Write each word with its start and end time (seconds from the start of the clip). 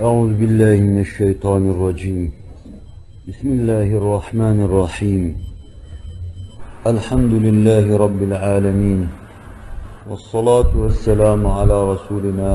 أعوذ 0.00 0.32
بالله 0.40 0.76
من 0.80 1.00
الشيطان 1.00 1.70
الرجيم. 1.70 2.32
بسم 3.28 3.48
الله 3.48 3.88
الرحمن 4.00 4.58
الرحيم. 4.64 5.24
الحمد 6.86 7.32
لله 7.46 7.96
رب 8.04 8.20
العالمين. 8.22 9.00
والصلاة 10.08 10.70
والسلام 10.82 11.46
على 11.46 11.76
رسولنا 11.92 12.52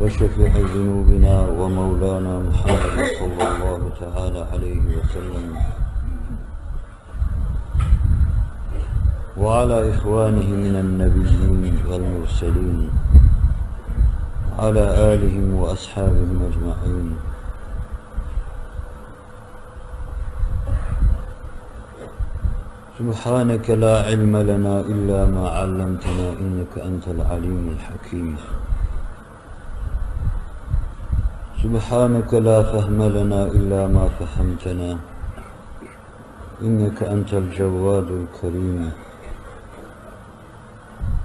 وشفيع 0.00 0.52
ذنوبنا 0.76 1.36
ومولانا 1.58 2.34
محمد 2.48 2.98
صلى 3.20 3.44
الله 3.52 3.80
تعالى 4.00 4.40
عليه 4.52 4.82
وسلم. 4.96 5.46
وعلى 9.40 9.76
إخوانه 9.94 10.48
من 10.64 10.74
النبيين 10.84 11.74
والمرسلين. 11.88 12.90
على 14.60 14.84
آلهم 15.14 15.54
وأصحابهم 15.54 16.38
أجمعين. 16.48 17.08
سبحانك 22.98 23.70
لا 23.70 23.94
علم 24.08 24.36
لنا 24.36 24.80
إلا 24.80 25.20
ما 25.24 25.48
علمتنا 25.48 26.26
إنك 26.44 26.72
أنت 26.76 27.08
العليم 27.08 27.64
الحكيم. 27.76 28.36
سبحانك 31.62 32.34
لا 32.34 32.58
فهم 32.62 33.00
لنا 33.02 33.42
إلا 33.56 33.86
ما 33.86 34.04
فهمتنا 34.20 34.98
إنك 36.62 37.02
أنت 37.02 37.34
الجواد 37.34 38.08
الكريم. 38.20 38.92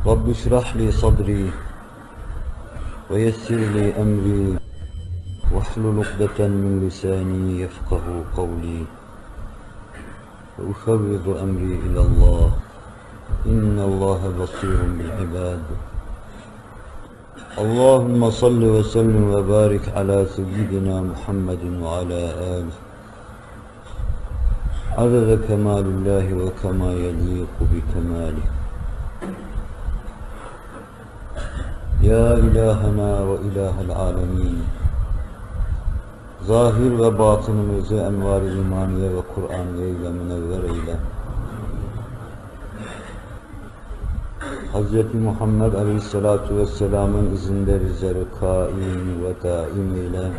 رب 0.05 0.29
اشرح 0.29 0.75
لي 0.75 0.91
صدري 0.91 1.64
ويسر 3.09 3.55
لي 3.55 3.93
أمري 4.01 4.57
واحلل 5.53 6.03
عقدة 6.05 6.47
من 6.47 6.87
لساني 6.87 7.61
يفقه 7.61 8.23
قولي. 8.37 8.85
وأفوض 10.59 11.37
أمري 11.43 11.73
إلى 11.85 12.01
الله 12.01 12.49
إن 13.45 13.77
الله 13.79 14.21
بصير 14.41 14.79
بالعباد. 14.97 15.63
اللهم 17.57 18.29
صل 18.31 18.63
وسلم 18.63 19.23
وبارك 19.33 19.85
على 19.97 20.25
سيدنا 20.35 21.01
محمد 21.01 21.63
وعلى 21.81 22.21
آله. 22.57 22.77
عدد 24.97 25.29
كمال 25.47 25.85
الله 25.95 26.25
وكما 26.33 26.89
يليق 26.93 27.55
بكماله. 27.71 28.54
Ya 32.05 32.37
ilahena 32.37 33.27
ve 33.27 33.35
ilahel 33.47 33.91
alemin. 33.95 34.57
Zahir 36.41 36.99
ve 36.99 37.19
batınımızı 37.19 37.95
envar-ı 37.95 38.57
imaniye 38.57 39.09
ve 39.09 39.21
Kur'aniye 39.35 39.89
ile 39.89 40.09
münevver 40.09 40.63
eyle. 40.63 40.95
Hz. 44.73 45.13
Muhammed 45.13 45.73
Aleyhisselatü 45.73 46.57
Vesselam'ın 46.57 47.33
izinde 47.33 47.79
rizeli 47.79 48.25
kaim 48.39 49.23
ve 49.23 49.43
daim 49.43 49.95
ile 49.95 50.31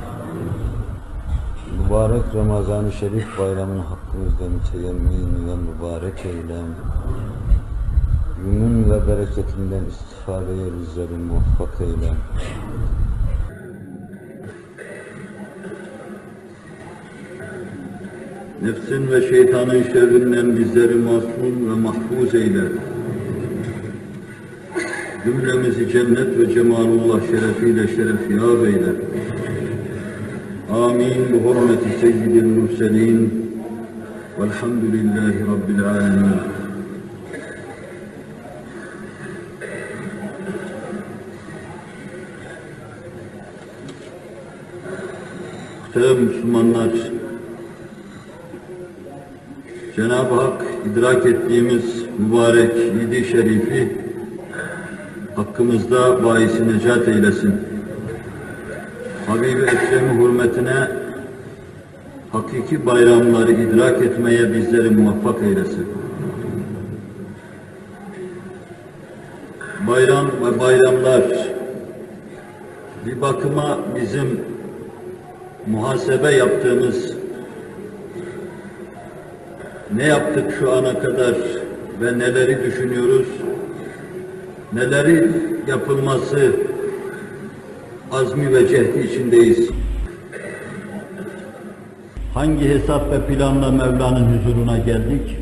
mübarek 1.79 2.25
Ramazan-ı 2.35 2.93
Şerif 2.93 3.39
bayramını 3.39 3.83
hakkımızda 3.83 4.45
müteyemmin 4.49 5.49
ve 5.49 5.57
mübarek 5.57 6.27
eyle. 6.27 6.61
Yümün 8.45 8.85
ve 8.85 9.09
bereketinden 9.09 9.85
istifadeye 9.91 10.67
bizleri 10.81 11.19
muvaffak 11.29 11.81
eyle. 11.81 12.13
Nefsin 18.63 19.11
ve 19.11 19.29
şeytanın 19.29 19.83
şerrinden 19.83 20.57
bizleri 20.57 20.95
masum 20.95 21.71
ve 21.71 21.75
mahfuz 21.75 22.35
eyle. 22.35 22.63
Cümlemizi 25.25 25.93
cennet 25.93 26.39
ve 26.39 26.55
cemalullah 26.55 27.21
şerefiyle 27.21 27.89
şerefyab 27.89 28.65
eyle. 28.65 28.93
Amin. 30.73 31.45
Bu 31.45 31.55
hürmeti 31.55 32.01
seyyidil 32.01 32.45
murselin. 32.45 33.47
Velhamdülillahi 34.41 35.41
Rabbil 35.41 35.85
alemin. 35.85 36.56
Muhterem 45.97 46.25
Müslümanlar, 46.25 46.91
Cenab-ı 49.97 50.35
Hak 50.35 50.63
idrak 50.93 51.27
ettiğimiz 51.27 52.05
mübarek 52.19 52.77
yedi 52.77 53.25
şerifi 53.25 53.99
hakkımızda 55.37 56.25
bahisi 56.25 56.69
necat 56.69 57.09
eylesin. 57.09 57.55
Habibi 59.27 59.63
Ekrem'i 59.63 60.23
hürmetine 60.23 60.89
hakiki 62.33 62.87
bayramları 62.87 63.53
idrak 63.53 64.03
etmeye 64.03 64.55
bizleri 64.55 64.91
muvaffak 64.91 65.43
eylesin. 65.43 65.87
Bayram 69.89 70.27
ve 70.27 70.61
bayramlar 70.61 71.23
bir 73.07 73.21
bakıma 73.21 73.79
bizim 74.01 74.56
muhasebe 75.67 76.31
yaptığımız 76.31 77.13
ne 79.97 80.05
yaptık 80.05 80.55
şu 80.59 80.73
ana 80.73 80.99
kadar 80.99 81.35
ve 82.01 82.19
neleri 82.19 82.65
düşünüyoruz, 82.65 83.27
neleri 84.73 85.31
yapılması 85.69 86.53
azmi 88.13 88.55
ve 88.55 88.69
cehdi 88.69 88.99
içindeyiz. 88.99 89.71
Hangi 92.35 92.69
hesap 92.69 93.13
ve 93.13 93.21
planla 93.21 93.71
Mevla'nın 93.71 94.39
huzuruna 94.39 94.79
geldik? 94.79 95.37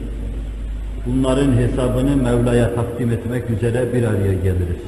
Bunların 1.07 1.53
hesabını 1.53 2.17
Mevla'ya 2.17 2.75
takdim 2.75 3.11
etmek 3.11 3.51
üzere 3.51 3.93
bir 3.93 4.05
araya 4.05 4.35
geliriz. 4.35 4.83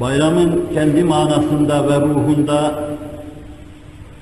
Bayramın 0.00 0.62
kendi 0.74 1.04
manasında 1.04 1.88
ve 1.88 2.00
ruhunda 2.00 2.84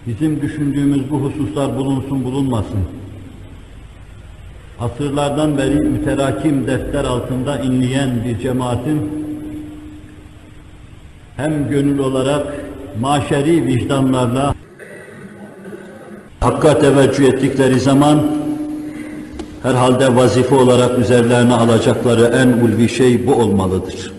bizim 0.07 0.43
düşündüğümüz 0.43 1.11
bu 1.11 1.19
hususlar 1.19 1.77
bulunsun 1.77 2.25
bulunmasın 2.25 2.81
asırlardan 4.81 5.59
beri 5.59 5.75
müterakim 5.75 6.67
defter 6.67 7.05
altında 7.05 7.59
inleyen 7.59 8.11
bir 8.25 8.39
cemaatin 8.39 9.11
hem 11.37 11.69
gönül 11.69 11.99
olarak 11.99 12.47
maşeri 13.01 13.67
vicdanlarla 13.67 14.55
Hakka 16.41 16.79
teveccüh 16.79 17.25
ettikleri 17.25 17.81
zaman 17.81 18.27
herhalde 19.63 20.17
vazife 20.17 20.55
olarak 20.55 20.99
üzerlerine 20.99 21.55
alacakları 21.55 22.25
en 22.25 22.49
ulvi 22.49 22.89
şey 22.89 23.27
bu 23.27 23.35
olmalıdır. 23.35 24.13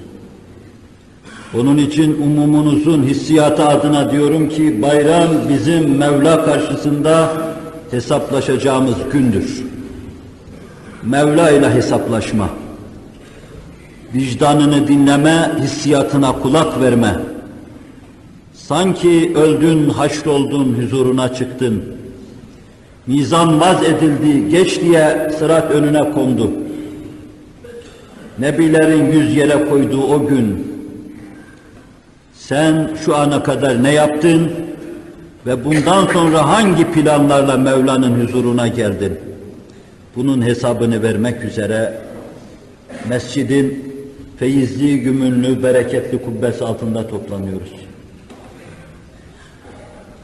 Onun 1.59 1.77
için 1.77 2.21
umumunuzun 2.21 3.03
hissiyatı 3.03 3.65
adına 3.65 4.11
diyorum 4.11 4.49
ki 4.49 4.81
bayram 4.81 5.29
bizim 5.49 5.97
Mevla 5.97 6.45
karşısında 6.45 7.29
hesaplaşacağımız 7.91 8.95
gündür. 9.13 9.63
Mevla 11.03 11.49
ile 11.49 11.73
hesaplaşma, 11.73 12.49
vicdanını 14.15 14.87
dinleme, 14.87 15.51
hissiyatına 15.59 16.31
kulak 16.31 16.81
verme, 16.81 17.15
sanki 18.53 19.33
öldün, 19.35 19.89
haşroldun, 19.89 20.77
huzuruna 20.81 21.33
çıktın, 21.33 21.83
mizan 23.07 23.59
vaz 23.59 23.83
edildi, 23.83 24.49
geç 24.49 24.81
diye 24.81 25.31
sırat 25.39 25.71
önüne 25.71 26.11
kondu. 26.11 26.51
Nebilerin 28.39 29.11
yüz 29.11 29.35
yere 29.35 29.69
koyduğu 29.69 30.03
o 30.03 30.27
gün, 30.27 30.70
sen 32.51 32.89
şu 33.05 33.15
ana 33.15 33.43
kadar 33.43 33.83
ne 33.83 33.93
yaptın 33.93 34.51
ve 35.45 35.65
bundan 35.65 36.07
sonra 36.07 36.49
hangi 36.49 36.91
planlarla 36.91 37.57
Mevla'nın 37.57 38.27
huzuruna 38.27 38.67
geldin? 38.67 39.19
Bunun 40.15 40.41
hesabını 40.41 41.03
vermek 41.03 41.43
üzere 41.43 42.01
mescidin 43.09 43.93
feyizli, 44.37 44.99
gümünlü, 44.99 45.63
bereketli 45.63 46.21
kubbesi 46.21 46.63
altında 46.63 47.07
toplanıyoruz. 47.07 47.71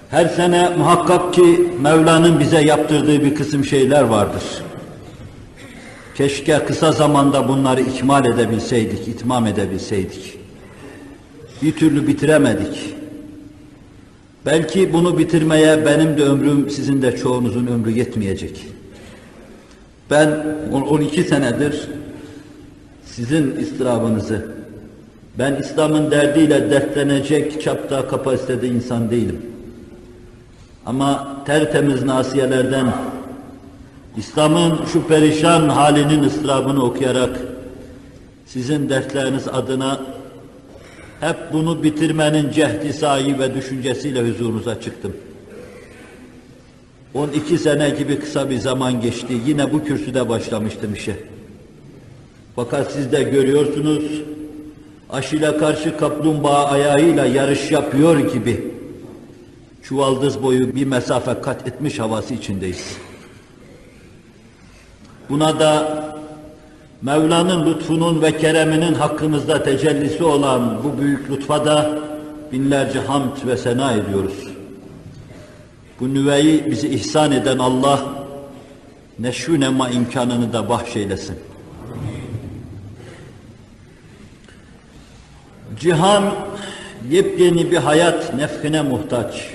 Her 0.10 0.26
sene 0.26 0.70
muhakkak 0.78 1.34
ki 1.34 1.72
Mevla'nın 1.82 2.40
bize 2.40 2.62
yaptırdığı 2.62 3.24
bir 3.24 3.36
kısım 3.36 3.66
şeyler 3.66 4.02
vardır. 4.02 4.44
Keşke 6.16 6.60
kısa 6.68 6.92
zamanda 6.92 7.48
bunları 7.48 7.82
ikmal 7.82 8.26
edebilseydik, 8.26 9.08
itmam 9.08 9.46
edebilseydik. 9.46 10.37
Bir 11.62 11.76
türlü 11.76 12.08
bitiremedik. 12.08 12.96
Belki 14.46 14.94
bunu 14.94 15.18
bitirmeye 15.18 15.86
benim 15.86 16.18
de 16.18 16.24
ömrüm, 16.24 16.70
sizin 16.70 17.02
de 17.02 17.18
çoğunuzun 17.18 17.68
ömrü 17.68 17.92
yetmeyecek. 17.92 18.68
Ben 20.12 20.46
12 20.72 21.24
senedir 21.24 21.90
sizin 23.06 23.56
istirabınızı, 23.56 24.46
ben 25.38 25.56
İslam'ın 25.56 26.12
derdiyle 26.12 26.72
dertlenecek 26.72 27.62
çapta 27.62 28.08
kapasitede 28.08 28.68
insan 28.68 29.12
değilim. 29.12 29.42
Ama 30.86 31.38
tertemiz 31.46 32.04
nasiyelerden 32.04 32.94
İslam'ın 34.18 34.86
şu 34.94 35.08
perişan 35.08 35.70
halinin 35.70 36.24
ıstırabını 36.24 36.84
okuyarak 36.84 37.40
sizin 38.46 38.90
dertleriniz 38.90 39.48
adına 39.48 40.00
hep 41.20 41.38
bunu 41.54 41.84
bitirmenin 41.84 42.52
cehdi 42.52 42.94
sahi 42.94 43.40
ve 43.40 43.56
düşüncesiyle 43.56 44.30
huzurunuza 44.30 44.82
çıktım. 44.82 45.14
12 47.14 47.58
sene 47.58 47.90
gibi 47.90 48.20
kısa 48.20 48.50
bir 48.50 48.58
zaman 48.58 49.02
geçti. 49.02 49.34
Yine 49.46 49.74
bu 49.74 49.84
kürsüde 49.84 50.30
başlamıştım 50.30 50.94
işe. 50.94 51.16
Fakat 52.56 52.92
siz 52.92 53.12
de 53.12 53.24
görüyorsunuz, 53.24 54.04
aşile 55.10 55.58
karşı 55.58 55.98
kaplumbağa 55.98 56.66
ayağıyla 56.66 57.26
yarış 57.26 57.72
yapıyor 57.72 58.20
gibi 58.20 58.72
çuvaldız 59.84 60.44
boyu 60.44 60.76
bir 60.76 60.86
mesafe 60.86 61.42
kat 61.42 61.68
etmiş 61.68 62.00
havası 62.00 62.34
içindeyiz. 62.34 62.98
Buna 65.30 65.60
da 65.60 66.17
Mevla'nın 67.02 67.66
lütfunun 67.66 68.22
ve 68.22 68.38
kereminin 68.38 68.94
hakkımızda 68.94 69.64
tecellisi 69.64 70.24
olan 70.24 70.84
bu 70.84 71.02
büyük 71.02 71.32
lütfa 71.32 71.66
da 71.66 72.00
binlerce 72.52 73.00
hamd 73.00 73.48
ve 73.48 73.58
sena 73.58 73.94
ediyoruz. 73.94 74.48
Bu 76.00 76.14
nüveyi 76.14 76.72
bizi 76.72 76.88
ihsan 76.88 77.32
eden 77.32 77.58
Allah 77.58 78.00
neşvü 79.20 79.60
nema 79.60 79.90
imkanını 79.90 80.54
da 80.54 80.70
bahşeylesin. 80.70 81.36
Cihan 85.80 86.24
yepyeni 87.10 87.72
bir 87.72 87.78
hayat 87.78 88.34
nefhine 88.34 88.82
muhtaç. 88.82 89.50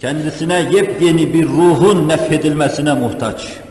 Kendisine 0.00 0.68
yepyeni 0.72 1.34
bir 1.34 1.48
ruhun 1.48 2.08
nefhedilmesine 2.08 2.94
muhtaç. 2.94 3.63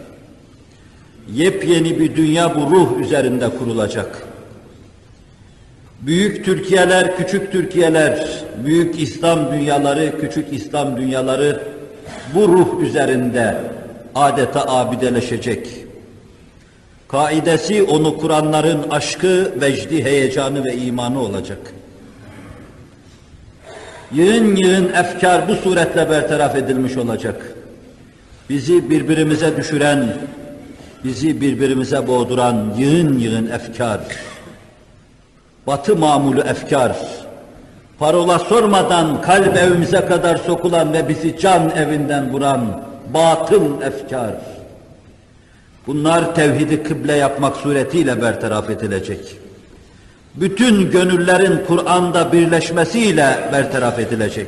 Yepyeni 1.32 2.00
bir 2.00 2.16
dünya 2.16 2.56
bu 2.56 2.72
ruh 2.72 3.00
üzerinde 3.00 3.50
kurulacak. 3.50 4.24
Büyük 6.02 6.46
Türkiye'ler, 6.46 7.18
küçük 7.18 7.52
Türkiye'ler, 7.52 8.44
büyük 8.66 9.02
İslam 9.02 9.52
dünyaları, 9.52 10.20
küçük 10.22 10.54
İslam 10.54 10.98
dünyaları 10.98 11.60
bu 12.36 12.48
ruh 12.48 12.82
üzerinde 12.82 13.58
adeta 14.16 14.66
abideleşecek. 14.68 15.68
Kaidesi 17.08 17.84
onu 17.84 18.18
kuranların 18.18 18.90
aşkı, 18.90 19.52
vecdi, 19.62 20.04
heyecanı 20.04 20.64
ve 20.66 20.76
imanı 20.76 21.20
olacak. 21.20 21.60
Yığın 24.12 24.56
yığın 24.56 24.94
efkar 24.94 25.48
bu 25.48 25.56
suretle 25.56 26.10
bertaraf 26.10 26.56
edilmiş 26.56 26.98
olacak. 26.98 27.54
Bizi 28.50 28.90
birbirimize 28.90 29.58
düşüren, 29.58 30.18
bizi 31.04 31.42
birbirimize 31.42 32.08
boğduran 32.08 32.74
yığın 32.78 33.20
yığın 33.20 33.48
efkar, 33.48 34.00
batı 35.68 35.96
mamulu 35.96 36.42
efkar, 36.42 36.98
parola 38.00 38.40
sormadan 38.40 39.22
kalp 39.22 39.58
evimize 39.58 40.06
kadar 40.06 40.38
sokulan 40.38 40.94
ve 40.94 41.10
bizi 41.10 41.40
can 41.40 41.70
evinden 41.70 42.34
vuran 42.34 42.84
batıl 43.14 43.82
efkar. 43.82 44.34
Bunlar 45.88 46.36
tevhidi 46.36 46.84
kıble 46.84 47.14
yapmak 47.14 47.58
suretiyle 47.58 48.22
bertaraf 48.22 48.70
edilecek. 48.70 49.38
Bütün 50.36 50.92
gönüllerin 50.92 51.62
Kur'an'da 51.68 52.32
birleşmesiyle 52.32 53.50
bertaraf 53.52 54.00
edilecek. 54.00 54.48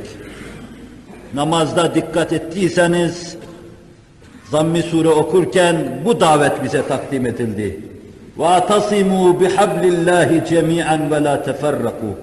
Namazda 1.34 1.94
dikkat 1.94 2.32
ettiyseniz 2.32 3.36
Zamm-ı 4.51 4.83
Sure 4.83 5.09
okurken 5.09 5.75
bu 6.05 6.19
davet 6.19 6.63
bize 6.63 6.87
takdim 6.87 7.25
edildi. 7.25 7.79
وَاَتَصِمُوا 8.37 9.39
بِحَبْلِ 9.39 9.83
اللّٰهِ 9.93 10.29
جَمِيعًا 10.49 10.97
وَلَا 11.09 11.35
تَفَرَّقُوا 11.45 12.15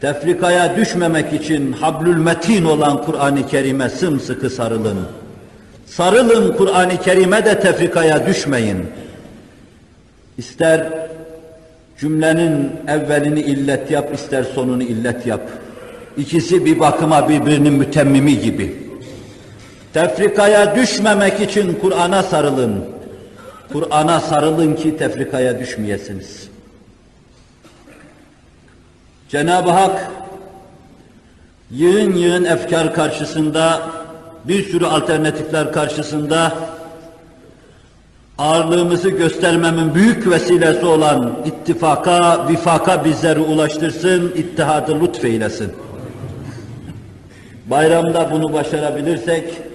Tefrikaya 0.00 0.76
düşmemek 0.76 1.32
için 1.32 1.72
hablül 1.72 2.16
metin 2.16 2.64
olan 2.64 3.02
Kur'an-ı 3.04 3.46
Kerim'e 3.46 3.88
sımsıkı 3.88 4.50
sarılın. 4.50 4.98
Sarılın 5.86 6.56
Kur'an-ı 6.56 6.96
Kerim'e 6.96 7.44
de 7.44 7.60
tefrikaya 7.60 8.26
düşmeyin. 8.26 8.78
İster 10.38 10.88
cümlenin 12.00 12.72
evvelini 12.88 13.40
illet 13.40 13.90
yap, 13.90 14.14
ister 14.14 14.44
sonunu 14.44 14.82
illet 14.82 15.26
yap. 15.26 15.40
İkisi 16.16 16.64
bir 16.64 16.80
bakıma 16.80 17.28
birbirinin 17.28 17.72
mütemmimi 17.72 18.40
gibi. 18.40 18.76
Tefrikaya 19.93 20.75
düşmemek 20.75 21.41
için 21.41 21.79
Kur'an'a 21.81 22.23
sarılın. 22.23 22.85
Kur'an'a 23.73 24.19
sarılın 24.19 24.75
ki 24.75 24.97
tefrikaya 24.97 25.59
düşmeyesiniz. 25.59 26.49
Cenab-ı 29.29 29.69
Hak 29.69 30.11
yığın 31.71 32.13
yığın 32.13 32.45
efkar 32.45 32.93
karşısında, 32.93 33.81
bir 34.45 34.63
sürü 34.71 34.85
alternatifler 34.85 35.73
karşısında 35.73 36.53
ağırlığımızı 38.37 39.09
göstermemin 39.09 39.95
büyük 39.95 40.29
vesilesi 40.29 40.85
olan 40.85 41.35
ittifaka, 41.45 42.49
vifaka 42.49 43.05
bizleri 43.05 43.39
ulaştırsın, 43.39 44.31
ittihadı 44.35 45.01
lütfeylesin. 45.01 45.73
Bayramda 47.65 48.31
bunu 48.31 48.53
başarabilirsek, 48.53 49.68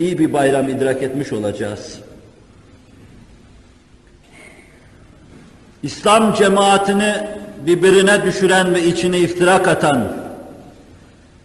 iyi 0.00 0.18
bir 0.18 0.32
bayram 0.32 0.68
idrak 0.68 1.02
etmiş 1.02 1.32
olacağız. 1.32 1.98
İslam 5.82 6.34
cemaatini 6.34 7.14
birbirine 7.66 8.22
düşüren 8.22 8.74
ve 8.74 8.84
içine 8.84 9.18
iftirak 9.18 9.68
atan, 9.68 10.08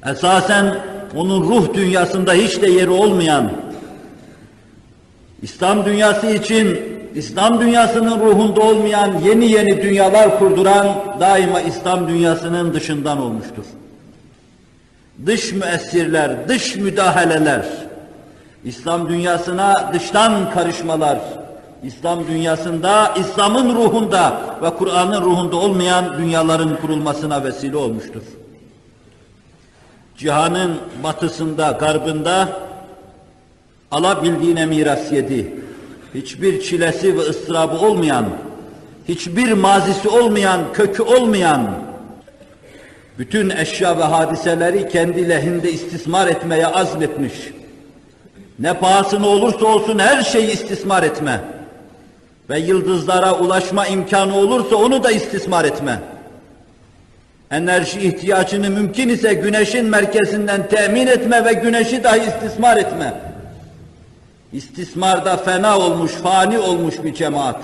esasen 0.06 0.76
onun 1.16 1.42
ruh 1.42 1.74
dünyasında 1.74 2.34
hiç 2.34 2.62
de 2.62 2.68
yeri 2.68 2.90
olmayan, 2.90 3.52
İslam 5.42 5.86
dünyası 5.86 6.28
için 6.28 6.80
İslam 7.16 7.62
dünyasının 7.62 8.20
ruhunda 8.20 8.62
olmayan 8.62 9.20
yeni 9.26 9.52
yeni 9.52 9.82
dünyalar 9.82 10.40
kurduran 10.40 10.88
daima 11.20 11.62
İslam 11.62 12.08
dünyasının 12.08 12.74
dışından 12.74 13.22
olmuştur. 13.22 13.64
Dış 15.26 15.52
müessirler, 15.52 16.48
dış 16.48 16.76
müdahaleler, 16.76 17.66
İslam 18.66 19.10
dünyasına 19.10 19.92
dıştan 19.94 20.52
karışmalar, 20.52 21.20
İslam 21.84 22.28
dünyasında, 22.28 23.14
İslam'ın 23.20 23.76
ruhunda 23.76 24.42
ve 24.62 24.70
Kur'an'ın 24.70 25.22
ruhunda 25.22 25.56
olmayan 25.56 26.18
dünyaların 26.18 26.76
kurulmasına 26.76 27.44
vesile 27.44 27.78
olmuştur. 27.78 28.22
Cihanın 30.18 30.78
batısında, 31.04 31.72
garbında 31.72 32.50
alabildiğine 33.92 34.66
miras 34.66 35.12
yedi. 35.12 35.54
Hiçbir 36.14 36.62
çilesi 36.62 37.18
ve 37.18 37.22
ıstırabı 37.22 37.78
olmayan, 37.86 38.26
hiçbir 39.08 39.52
mazisi 39.52 40.10
olmayan, 40.10 40.62
kökü 40.74 41.04
olmayan, 41.04 41.72
bütün 43.20 43.50
eşya 43.50 43.98
ve 43.98 44.04
hadiseleri 44.04 44.90
kendi 44.90 45.30
lehinde 45.30 45.72
istismar 45.72 46.28
etmeye 46.28 46.68
azmetmiş. 46.68 47.34
Ne 48.62 48.74
pahasına 48.74 49.28
olursa 49.28 49.66
olsun 49.66 50.00
her 50.00 50.24
şeyi 50.24 50.52
istismar 50.52 51.04
etme. 51.04 51.42
Ve 52.50 52.60
yıldızlara 52.60 53.40
ulaşma 53.40 53.88
imkanı 53.88 54.36
olursa 54.36 54.76
onu 54.76 55.04
da 55.04 55.12
istismar 55.12 55.66
etme. 55.66 56.00
Enerji 57.52 58.02
ihtiyacını 58.02 58.70
mümkün 58.70 59.10
ise 59.10 59.34
güneşin 59.34 59.86
merkezinden 59.86 60.68
temin 60.68 61.08
etme 61.08 61.46
ve 61.46 61.54
güneşi 61.54 62.04
dahi 62.04 62.20
istismar 62.28 62.78
etme. 62.78 63.14
İstismarda 64.54 65.38
fena 65.38 65.80
olmuş, 65.80 66.12
fani 66.12 66.60
olmuş 66.60 66.96
bir 67.04 67.14
cemaat. 67.14 67.62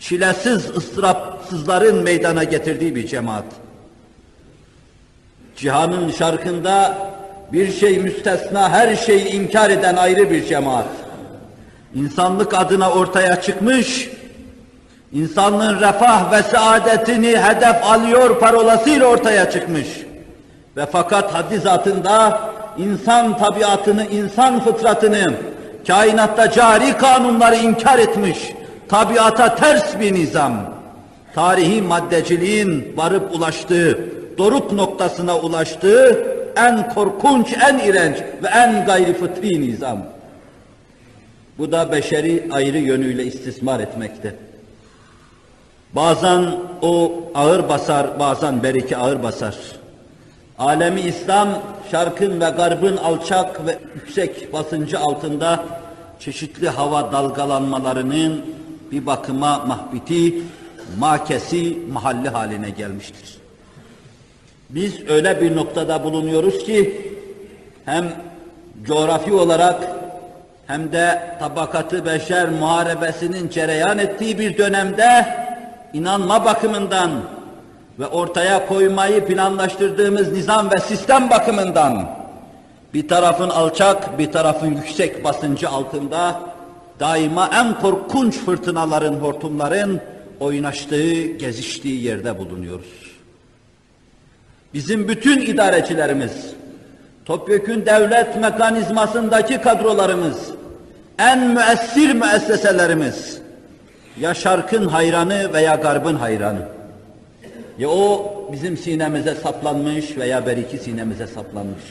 Çilesiz, 0.00 0.70
ıstırapsızların 0.76 2.02
meydana 2.02 2.44
getirdiği 2.44 2.94
bir 2.94 3.06
cemaat. 3.06 3.44
Cihanın 5.56 6.10
şarkında 6.10 6.96
bir 7.52 7.72
şey 7.72 7.98
müstesna, 7.98 8.70
her 8.70 8.96
şeyi 8.96 9.24
inkar 9.24 9.70
eden 9.70 9.96
ayrı 9.96 10.30
bir 10.30 10.46
cemaat. 10.46 10.86
İnsanlık 11.94 12.54
adına 12.54 12.90
ortaya 12.90 13.40
çıkmış, 13.40 14.10
insanlığın 15.12 15.80
refah 15.80 16.32
ve 16.32 16.42
saadetini 16.42 17.38
hedef 17.38 17.84
alıyor 17.84 18.40
parolasıyla 18.40 19.06
ortaya 19.06 19.50
çıkmış. 19.50 19.86
Ve 20.76 20.86
fakat 20.92 21.34
haddi 21.34 21.58
zatında 21.58 22.40
insan 22.78 23.38
tabiatını, 23.38 24.06
insan 24.06 24.60
fıtratını, 24.60 25.32
kainatta 25.86 26.50
cari 26.50 26.96
kanunları 26.96 27.56
inkar 27.56 27.98
etmiş, 27.98 28.38
tabiata 28.88 29.54
ters 29.54 30.00
bir 30.00 30.14
nizam, 30.14 30.52
tarihi 31.34 31.82
maddeciliğin 31.82 32.92
varıp 32.96 33.34
ulaştığı, 33.34 33.98
doruk 34.38 34.72
noktasına 34.72 35.38
ulaştığı 35.38 36.39
en 36.56 36.94
korkunç, 36.94 37.52
en 37.70 37.78
iğrenç 37.78 38.16
ve 38.42 38.48
en 38.48 38.86
gayri 38.86 39.14
fıtri 39.14 39.60
nizam. 39.60 39.98
Bu 41.58 41.72
da 41.72 41.92
beşeri 41.92 42.48
ayrı 42.52 42.78
yönüyle 42.78 43.24
istismar 43.24 43.80
etmekte. 43.80 44.34
Bazen 45.92 46.54
o 46.82 47.12
ağır 47.34 47.68
basar, 47.68 48.18
bazen 48.18 48.62
beriki 48.62 48.96
ağır 48.96 49.22
basar. 49.22 49.56
Alemi 50.58 51.00
İslam, 51.00 51.48
şarkın 51.90 52.40
ve 52.40 52.50
garbın 52.50 52.96
alçak 52.96 53.66
ve 53.66 53.78
yüksek 53.94 54.52
basıncı 54.52 54.98
altında 54.98 55.64
çeşitli 56.20 56.68
hava 56.68 57.12
dalgalanmalarının 57.12 58.44
bir 58.92 59.06
bakıma 59.06 59.58
mahbiti, 59.58 60.42
makesi, 60.98 61.78
mahalli 61.92 62.28
haline 62.28 62.70
gelmiştir. 62.70 63.39
Biz 64.74 65.08
öyle 65.08 65.40
bir 65.40 65.56
noktada 65.56 66.04
bulunuyoruz 66.04 66.64
ki 66.64 67.10
hem 67.84 68.12
coğrafi 68.84 69.32
olarak 69.32 69.88
hem 70.66 70.92
de 70.92 71.36
tabakatı 71.40 72.06
beşer 72.06 72.48
muharebesinin 72.48 73.48
cereyan 73.48 73.98
ettiği 73.98 74.38
bir 74.38 74.58
dönemde 74.58 75.26
inanma 75.92 76.44
bakımından 76.44 77.10
ve 77.98 78.06
ortaya 78.06 78.66
koymayı 78.66 79.26
planlaştırdığımız 79.26 80.32
nizam 80.32 80.70
ve 80.70 80.80
sistem 80.80 81.30
bakımından 81.30 82.10
bir 82.94 83.08
tarafın 83.08 83.48
alçak, 83.48 84.18
bir 84.18 84.32
tarafın 84.32 84.66
yüksek 84.66 85.24
basıncı 85.24 85.68
altında 85.68 86.40
daima 87.00 87.50
en 87.54 87.80
korkunç 87.80 88.38
fırtınaların, 88.38 89.14
hortumların 89.14 90.00
oynaştığı, 90.40 91.22
geziştiği 91.22 92.04
yerde 92.04 92.38
bulunuyoruz. 92.38 92.99
Bizim 94.74 95.08
bütün 95.08 95.40
idarecilerimiz, 95.40 96.32
topyekün 97.24 97.86
devlet 97.86 98.36
mekanizmasındaki 98.36 99.60
kadrolarımız, 99.60 100.50
en 101.18 101.38
müessir 101.38 102.14
müesseselerimiz, 102.14 103.38
ya 104.20 104.34
şarkın 104.34 104.88
hayranı 104.88 105.52
veya 105.52 105.74
garbın 105.74 106.14
hayranı. 106.14 106.68
Ya 107.78 107.88
o 107.88 108.34
bizim 108.52 108.76
sinemize 108.76 109.34
saplanmış 109.34 110.16
veya 110.16 110.46
beriki 110.46 110.78
sinemize 110.78 111.26
saplanmış. 111.26 111.84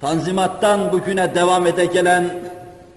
Tanzimattan 0.00 0.92
bugüne 0.92 1.34
devam 1.34 1.66
ede 1.66 1.86
gelen 1.86 2.24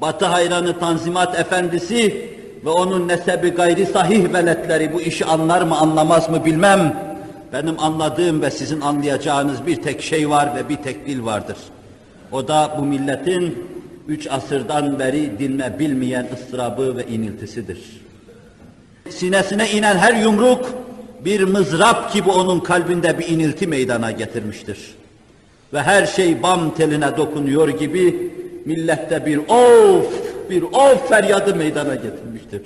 Batı 0.02 0.26
hayranı 0.26 0.80
Tanzimat 0.80 1.40
Efendisi 1.40 2.30
ve 2.66 2.70
onun 2.70 3.08
nesebi 3.08 3.50
gayri 3.50 3.86
sahih 3.86 4.34
veletleri 4.34 4.94
bu 4.94 5.02
işi 5.02 5.26
anlar 5.26 5.62
mı 5.62 5.78
anlamaz 5.78 6.30
mı 6.30 6.46
bilmem. 6.46 6.96
Benim 7.56 7.80
anladığım 7.80 8.42
ve 8.42 8.52
sizin 8.52 8.82
anlayacağınız 8.82 9.66
bir 9.66 9.82
tek 9.82 10.02
şey 10.02 10.30
var 10.30 10.56
ve 10.56 10.70
bir 10.70 10.76
tek 10.76 11.08
dil 11.08 11.26
vardır. 11.26 11.58
O 12.32 12.48
da 12.48 12.76
bu 12.80 12.86
milletin 12.86 13.68
üç 14.08 14.28
asırdan 14.28 15.00
beri 15.00 15.40
dinme 15.40 15.80
bilmeyen 15.80 16.28
ıstırabı 16.34 16.98
ve 16.98 17.08
iniltisidir. 17.08 18.02
Sinesine 19.10 19.72
inen 19.72 19.98
her 19.98 20.14
yumruk 20.14 20.74
bir 21.26 21.44
mızrap 21.44 22.14
gibi 22.14 22.30
onun 22.30 22.60
kalbinde 22.60 23.20
bir 23.20 23.28
inilti 23.28 23.68
meydana 23.68 24.12
getirmiştir. 24.12 24.96
Ve 25.74 25.82
her 25.82 26.06
şey 26.06 26.44
bam 26.44 26.76
teline 26.76 27.18
dokunuyor 27.18 27.70
gibi 27.70 28.32
millette 28.66 29.26
bir 29.26 29.38
of, 29.38 30.14
bir 30.50 30.62
of 30.62 31.10
feryadı 31.10 31.56
meydana 31.56 31.96
getirmiştir. 31.96 32.62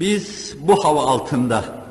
Biz 0.00 0.54
bu 0.60 0.84
hava 0.84 1.02
altında 1.02 1.81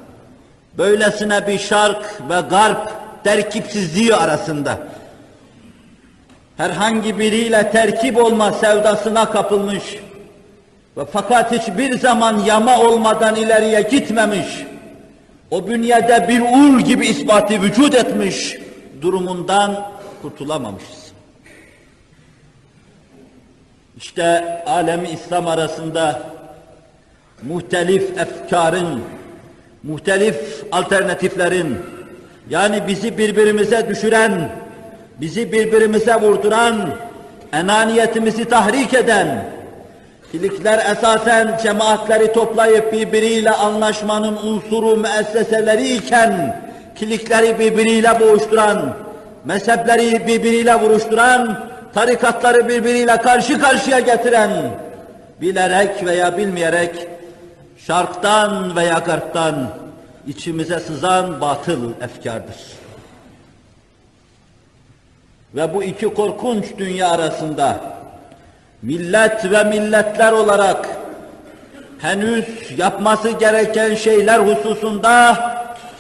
böylesine 0.77 1.47
bir 1.47 1.59
şark 1.59 2.21
ve 2.29 2.41
garp 2.49 2.91
terkipsizliği 3.23 4.15
arasında 4.15 4.77
herhangi 6.57 7.19
biriyle 7.19 7.71
terkip 7.71 8.17
olma 8.17 8.51
sevdasına 8.51 9.31
kapılmış 9.31 9.83
ve 10.97 11.05
fakat 11.13 11.51
hiçbir 11.51 11.99
zaman 11.99 12.39
yama 12.39 12.79
olmadan 12.79 13.35
ileriye 13.35 13.81
gitmemiş, 13.81 14.47
o 15.51 15.67
bünyede 15.67 16.25
bir 16.27 16.41
ul 16.41 16.79
gibi 16.79 17.07
ispatı 17.07 17.61
vücut 17.61 17.95
etmiş 17.95 18.57
durumundan 19.01 19.91
kurtulamamışız. 20.21 21.11
İşte 23.97 24.63
alemi 24.65 25.09
İslam 25.09 25.47
arasında 25.47 26.21
muhtelif 27.43 28.19
efkarın, 28.19 29.03
muhtelif 29.83 30.63
alternatiflerin, 30.71 31.77
yani 32.49 32.81
bizi 32.87 33.17
birbirimize 33.17 33.89
düşüren, 33.89 34.49
bizi 35.21 35.51
birbirimize 35.51 36.15
vurduran, 36.15 36.89
enaniyetimizi 37.53 38.45
tahrik 38.45 38.93
eden, 38.93 39.45
kilikler 40.31 40.91
esasen 40.91 41.59
cemaatleri 41.63 42.33
toplayıp 42.33 42.93
birbiriyle 42.93 43.51
anlaşmanın 43.51 44.37
unsuru 44.37 44.97
müesseseleri 44.97 45.93
iken, 45.95 46.61
kilikleri 46.95 47.59
birbiriyle 47.59 48.19
boğuşturan, 48.19 48.93
mezhepleri 49.45 50.27
birbiriyle 50.27 50.75
vuruşturan, 50.75 51.59
tarikatları 51.93 52.69
birbiriyle 52.69 53.17
karşı 53.17 53.59
karşıya 53.59 53.99
getiren, 53.99 54.51
bilerek 55.41 56.05
veya 56.05 56.37
bilmeyerek, 56.37 56.91
şarktan 57.87 58.75
veya 58.75 58.99
garptan 58.99 59.69
içimize 60.27 60.79
sızan 60.79 61.41
batıl 61.41 61.91
efkardır. 62.01 62.55
Ve 65.55 65.73
bu 65.73 65.83
iki 65.83 66.13
korkunç 66.13 66.65
dünya 66.77 67.09
arasında 67.09 67.79
millet 68.81 69.51
ve 69.51 69.63
milletler 69.63 70.31
olarak 70.31 70.89
henüz 71.99 72.45
yapması 72.77 73.29
gereken 73.29 73.95
şeyler 73.95 74.39
hususunda 74.39 75.37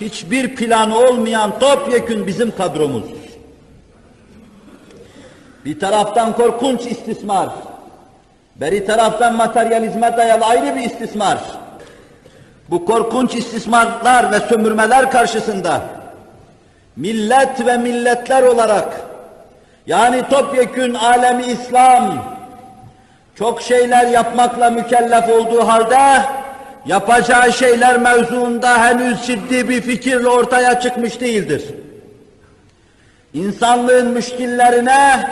hiçbir 0.01 0.55
planı 0.55 0.97
olmayan 0.97 1.59
topyekün 1.59 2.27
bizim 2.27 2.55
kadromuz. 2.55 3.03
Bir 5.65 5.79
taraftan 5.79 6.35
korkunç 6.35 6.85
istismar, 6.85 7.49
beri 8.55 8.85
taraftan 8.85 9.35
materyalizme 9.35 10.17
dayalı 10.17 10.45
ayrı 10.45 10.75
bir 10.75 10.81
istismar. 10.81 11.60
Bu 12.71 12.85
korkunç 12.85 13.35
istismarlar 13.35 14.31
ve 14.31 14.39
sömürmeler 14.39 15.11
karşısında 15.11 15.81
millet 16.95 17.65
ve 17.65 17.77
milletler 17.77 18.43
olarak 18.43 19.01
yani 19.87 20.23
topyekün 20.29 20.93
alemi 20.93 21.45
İslam 21.45 22.25
çok 23.35 23.61
şeyler 23.61 24.07
yapmakla 24.07 24.69
mükellef 24.69 25.29
olduğu 25.29 25.67
halde 25.67 26.21
yapacağı 26.85 27.53
şeyler 27.53 27.97
mevzuunda 27.97 28.85
henüz 28.85 29.25
ciddi 29.25 29.69
bir 29.69 29.81
fikirle 29.81 30.27
ortaya 30.29 30.79
çıkmış 30.79 31.21
değildir. 31.21 31.63
İnsanlığın 33.33 34.07
müşkillerine, 34.07 35.29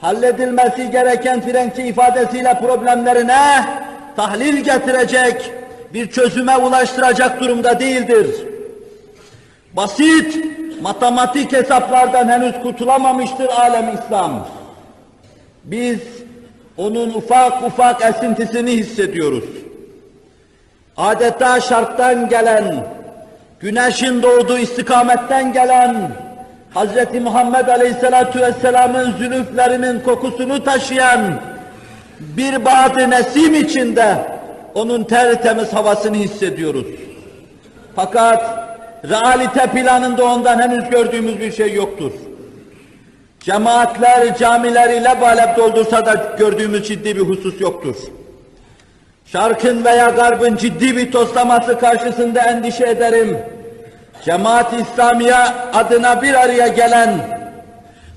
halledilmesi 0.00 0.90
gereken 0.90 1.40
Frenkçe 1.40 1.84
ifadesiyle 1.84 2.58
problemlerine 2.60 3.64
tahlil 4.16 4.56
getirecek, 4.56 5.52
bir 5.94 6.10
çözüme 6.10 6.56
ulaştıracak 6.56 7.40
durumda 7.40 7.80
değildir. 7.80 8.26
Basit, 9.72 10.38
matematik 10.82 11.52
hesaplardan 11.52 12.28
henüz 12.28 12.62
kurtulamamıştır 12.62 13.48
alem 13.48 13.94
İslam. 13.94 14.48
Biz 15.64 15.98
onun 16.76 17.14
ufak 17.14 17.62
ufak 17.62 18.02
esintisini 18.04 18.70
hissediyoruz. 18.70 19.44
Adeta 20.96 21.60
şarktan 21.60 22.28
gelen, 22.28 22.86
güneşin 23.60 24.22
doğduğu 24.22 24.58
istikametten 24.58 25.52
gelen, 25.52 26.10
Hz. 26.74 27.22
Muhammed 27.22 27.68
Aleyhisselatü 27.68 28.40
Vesselam'ın 28.40 29.12
zülüflerinin 29.12 30.00
kokusunu 30.00 30.64
taşıyan 30.64 31.20
bir 32.20 32.64
badı 32.64 33.10
nesim 33.10 33.54
içinde 33.54 34.37
onun 34.78 35.04
tertemiz 35.04 35.72
havasını 35.72 36.16
hissediyoruz. 36.16 36.86
Fakat 37.96 38.68
realite 39.10 39.66
planında 39.66 40.24
ondan 40.24 40.58
henüz 40.58 40.90
gördüğümüz 40.90 41.40
bir 41.40 41.52
şey 41.52 41.74
yoktur. 41.74 42.12
Cemaatler 43.40 44.38
camileri 44.38 45.04
lebalep 45.04 45.56
doldursa 45.56 46.06
da 46.06 46.36
gördüğümüz 46.38 46.88
ciddi 46.88 47.16
bir 47.16 47.20
husus 47.20 47.60
yoktur. 47.60 47.96
Şarkın 49.26 49.84
veya 49.84 50.10
garbın 50.10 50.56
ciddi 50.56 50.96
bir 50.96 51.12
toslaması 51.12 51.78
karşısında 51.78 52.40
endişe 52.40 52.86
ederim. 52.86 53.38
Cemaat-i 54.24 54.76
İslamiye 54.76 55.36
adına 55.74 56.22
bir 56.22 56.34
araya 56.34 56.68
gelen 56.68 57.18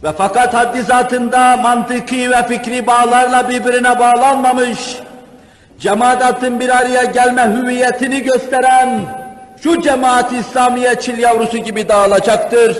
ve 0.03 0.12
fakat 0.18 0.53
haddi 0.53 0.82
zatında 0.82 1.58
mantıki 1.58 2.32
ve 2.32 2.48
fikri 2.48 2.88
bağlarla 2.88 3.50
birbirine 3.50 4.00
bağlanmamış, 4.00 4.80
cemaatin 5.81 6.59
bir 6.59 6.69
araya 6.69 7.03
gelme 7.03 7.55
hüviyetini 7.57 8.23
gösteren 8.23 9.01
şu 9.63 9.81
cemaat-i 9.81 10.38
İslamiye 10.38 11.00
çil 11.00 11.17
yavrusu 11.17 11.57
gibi 11.57 11.89
dağılacaktır. 11.89 12.77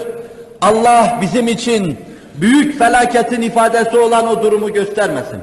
Allah 0.62 1.18
bizim 1.22 1.48
için 1.48 1.98
büyük 2.36 2.80
felaketin 2.80 3.42
ifadesi 3.42 3.98
olan 3.98 4.28
o 4.28 4.44
durumu 4.44 4.74
göstermesin. 4.74 5.40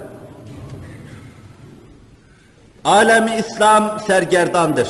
Alemi 2.85 3.31
İslam 3.37 4.01
sergerdandır. 4.07 4.89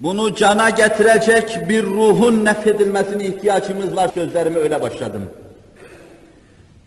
Bunu 0.00 0.34
cana 0.34 0.70
getirecek 0.70 1.68
bir 1.68 1.84
ruhun 1.84 2.44
nefedilmesine 2.44 3.24
ihtiyacımız 3.24 3.96
var 3.96 4.10
sözlerimi 4.14 4.58
öyle 4.58 4.82
başladım. 4.82 5.30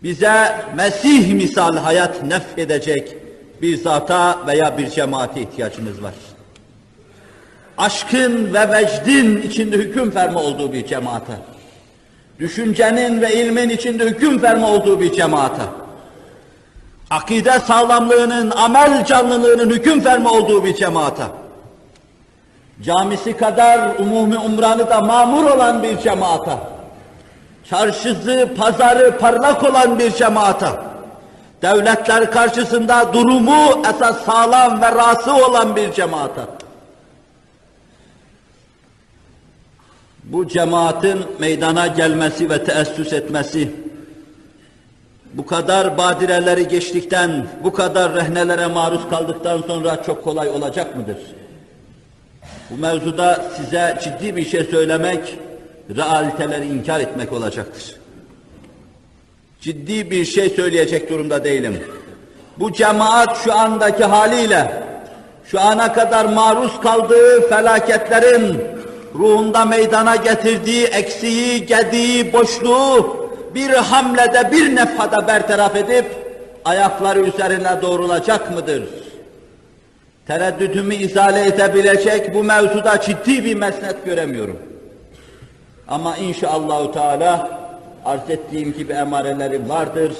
Bize 0.02 0.52
Mesih 0.76 1.32
misal 1.32 1.76
hayat 1.76 2.22
nefedecek 2.22 3.23
bir 3.62 3.76
zata 3.76 4.38
veya 4.46 4.78
bir 4.78 4.90
cemaate 4.90 5.40
ihtiyacımız 5.40 6.02
var. 6.02 6.14
Aşkın 7.78 8.54
ve 8.54 8.72
vecdin 8.72 9.42
içinde 9.42 9.76
hüküm 9.76 10.10
ferma 10.10 10.40
olduğu 10.40 10.72
bir 10.72 10.86
cemaate. 10.86 11.32
Düşüncenin 12.38 13.20
ve 13.20 13.34
ilmin 13.34 13.68
içinde 13.68 14.04
hüküm 14.04 14.38
ferma 14.38 14.70
olduğu 14.70 15.00
bir 15.00 15.12
cemaate. 15.12 15.62
Akide 17.10 17.58
sağlamlığının, 17.58 18.50
amel 18.50 19.04
canlılığının 19.04 19.70
hüküm 19.70 20.00
ferma 20.00 20.30
olduğu 20.30 20.64
bir 20.64 20.74
cemaate 20.74 21.24
camisi 22.82 23.36
kadar 23.36 23.98
umumi 23.98 24.38
umranı 24.38 24.90
da 24.90 25.00
mamur 25.00 25.44
olan 25.44 25.82
bir 25.82 25.98
cemaata, 25.98 26.58
çarşısı, 27.70 28.48
pazarı 28.58 29.18
parlak 29.18 29.64
olan 29.64 29.98
bir 29.98 30.10
cemaata, 30.10 30.82
devletler 31.64 32.30
karşısında 32.30 33.12
durumu 33.12 33.82
esas 33.94 34.24
sağlam 34.24 34.82
ve 34.82 34.92
rası 34.92 35.34
olan 35.34 35.76
bir 35.76 35.92
cemaata. 35.92 36.46
Bu 40.24 40.48
cemaatin 40.48 41.24
meydana 41.38 41.86
gelmesi 41.86 42.50
ve 42.50 42.64
teessüs 42.64 43.12
etmesi, 43.12 43.70
bu 45.34 45.46
kadar 45.46 45.98
badireleri 45.98 46.68
geçtikten, 46.68 47.46
bu 47.64 47.72
kadar 47.72 48.14
rehnelere 48.14 48.66
maruz 48.66 49.08
kaldıktan 49.10 49.62
sonra 49.66 50.02
çok 50.02 50.24
kolay 50.24 50.48
olacak 50.48 50.96
mıdır? 50.96 51.18
Bu 52.70 52.76
mevzuda 52.76 53.44
size 53.56 53.98
ciddi 54.04 54.36
bir 54.36 54.44
şey 54.44 54.64
söylemek, 54.64 55.38
realiteleri 55.96 56.66
inkar 56.66 57.00
etmek 57.00 57.32
olacaktır. 57.32 58.03
Ciddi 59.64 60.10
bir 60.10 60.24
şey 60.24 60.50
söyleyecek 60.50 61.10
durumda 61.10 61.44
değilim. 61.44 61.80
Bu 62.58 62.72
cemaat 62.72 63.44
şu 63.44 63.54
andaki 63.54 64.04
haliyle, 64.04 64.82
şu 65.46 65.60
ana 65.60 65.92
kadar 65.92 66.24
maruz 66.24 66.80
kaldığı 66.80 67.48
felaketlerin 67.48 68.60
ruhunda 69.14 69.64
meydana 69.64 70.16
getirdiği 70.16 70.84
eksiği, 70.84 71.66
gediği, 71.66 72.32
boşluğu 72.32 73.16
bir 73.54 73.70
hamlede, 73.70 74.52
bir 74.52 74.76
nefhada 74.76 75.26
bertaraf 75.28 75.76
edip 75.76 76.06
ayakları 76.64 77.20
üzerine 77.20 77.82
doğrulacak 77.82 78.54
mıdır? 78.54 78.82
tereddütümü 80.26 80.94
izale 80.94 81.46
edebilecek 81.46 82.34
bu 82.34 82.44
mevzuda 82.44 83.00
ciddi 83.00 83.44
bir 83.44 83.54
mesnet 83.54 84.04
göremiyorum. 84.04 84.58
Ama 85.88 86.16
inşallahü 86.16 86.92
teala 86.92 87.63
arz 88.04 88.30
ettiğim 88.30 88.72
gibi 88.72 88.92
emareleri 88.92 89.68
vardır. 89.68 90.12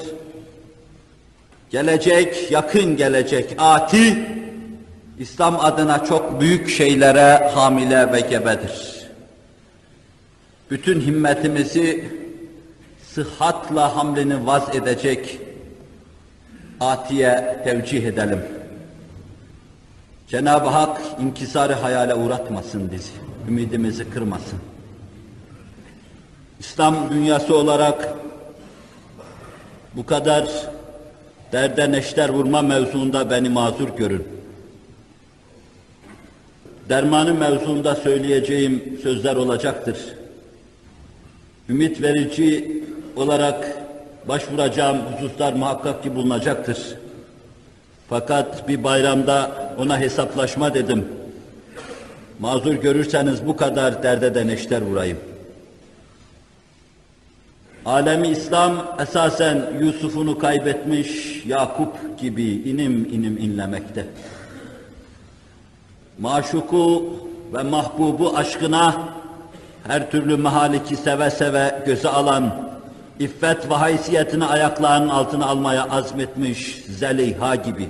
Gelecek, 1.71 2.51
yakın 2.51 2.97
gelecek 2.97 3.55
ati, 3.59 4.29
İslam 5.19 5.61
adına 5.61 6.05
çok 6.05 6.41
büyük 6.41 6.69
şeylere 6.69 7.49
hamile 7.49 8.13
ve 8.13 8.21
gebedir. 8.21 9.07
Bütün 10.71 11.01
himmetimizi 11.01 12.05
sıhhatla 13.15 13.97
hamlini 13.97 14.47
vaz 14.47 14.75
edecek 14.75 15.39
atiye 16.81 17.61
tevcih 17.65 18.05
edelim. 18.05 18.41
Cenab-ı 20.29 20.69
Hak 20.69 21.01
inkisarı 21.21 21.73
hayale 21.73 22.15
uğratmasın 22.15 22.93
bizi, 22.93 23.13
ümidimizi 23.49 24.11
kırmasın. 24.11 24.59
İslam 26.65 27.11
dünyası 27.11 27.57
olarak 27.57 28.15
bu 29.95 30.07
kadar 30.07 30.49
derde 31.53 31.93
neşter 31.93 32.29
vurma 32.29 32.63
mevzuunda 32.63 33.31
beni 33.31 33.49
mazur 33.49 33.89
görün. 33.89 34.29
Dermanı 36.89 37.35
mevzuunda 37.35 37.95
söyleyeceğim 37.95 38.99
sözler 39.03 39.37
olacaktır. 39.37 39.97
Ümit 41.69 42.03
verici 42.03 42.83
olarak 43.17 43.77
başvuracağım 44.29 44.99
hususlar 44.99 45.53
muhakkak 45.53 46.03
ki 46.03 46.15
bulunacaktır. 46.15 46.79
Fakat 48.09 48.69
bir 48.69 48.85
bayramda 48.85 49.51
ona 49.79 50.01
hesaplaşma 50.01 50.75
dedim. 50.75 51.09
Mazur 52.39 52.75
görürseniz 52.75 53.47
bu 53.47 53.57
kadar 53.57 54.03
derde 54.03 54.35
de 54.35 54.47
neşter 54.47 54.83
vurayım. 54.83 55.19
Alemi 57.87 58.29
İslam 58.29 58.97
esasen 59.01 59.67
Yusuf'unu 59.81 60.39
kaybetmiş 60.39 61.43
Yakup 61.47 62.19
gibi 62.19 62.45
inim 62.45 63.09
inim 63.13 63.39
inlemekte. 63.39 64.07
Maşuku 66.19 67.05
ve 67.55 67.63
mahbubu 67.63 68.37
aşkına 68.37 68.95
her 69.87 70.11
türlü 70.11 70.37
mahaliki 70.37 70.97
seve 70.97 71.31
seve 71.31 71.83
göze 71.87 72.09
alan, 72.09 72.71
iffet 73.19 73.71
ve 73.71 73.75
haysiyetini 73.75 74.45
ayaklarının 74.45 75.09
altına 75.09 75.47
almaya 75.47 75.91
azmetmiş 75.91 76.85
Zeleyha 76.89 77.55
gibi. 77.55 77.89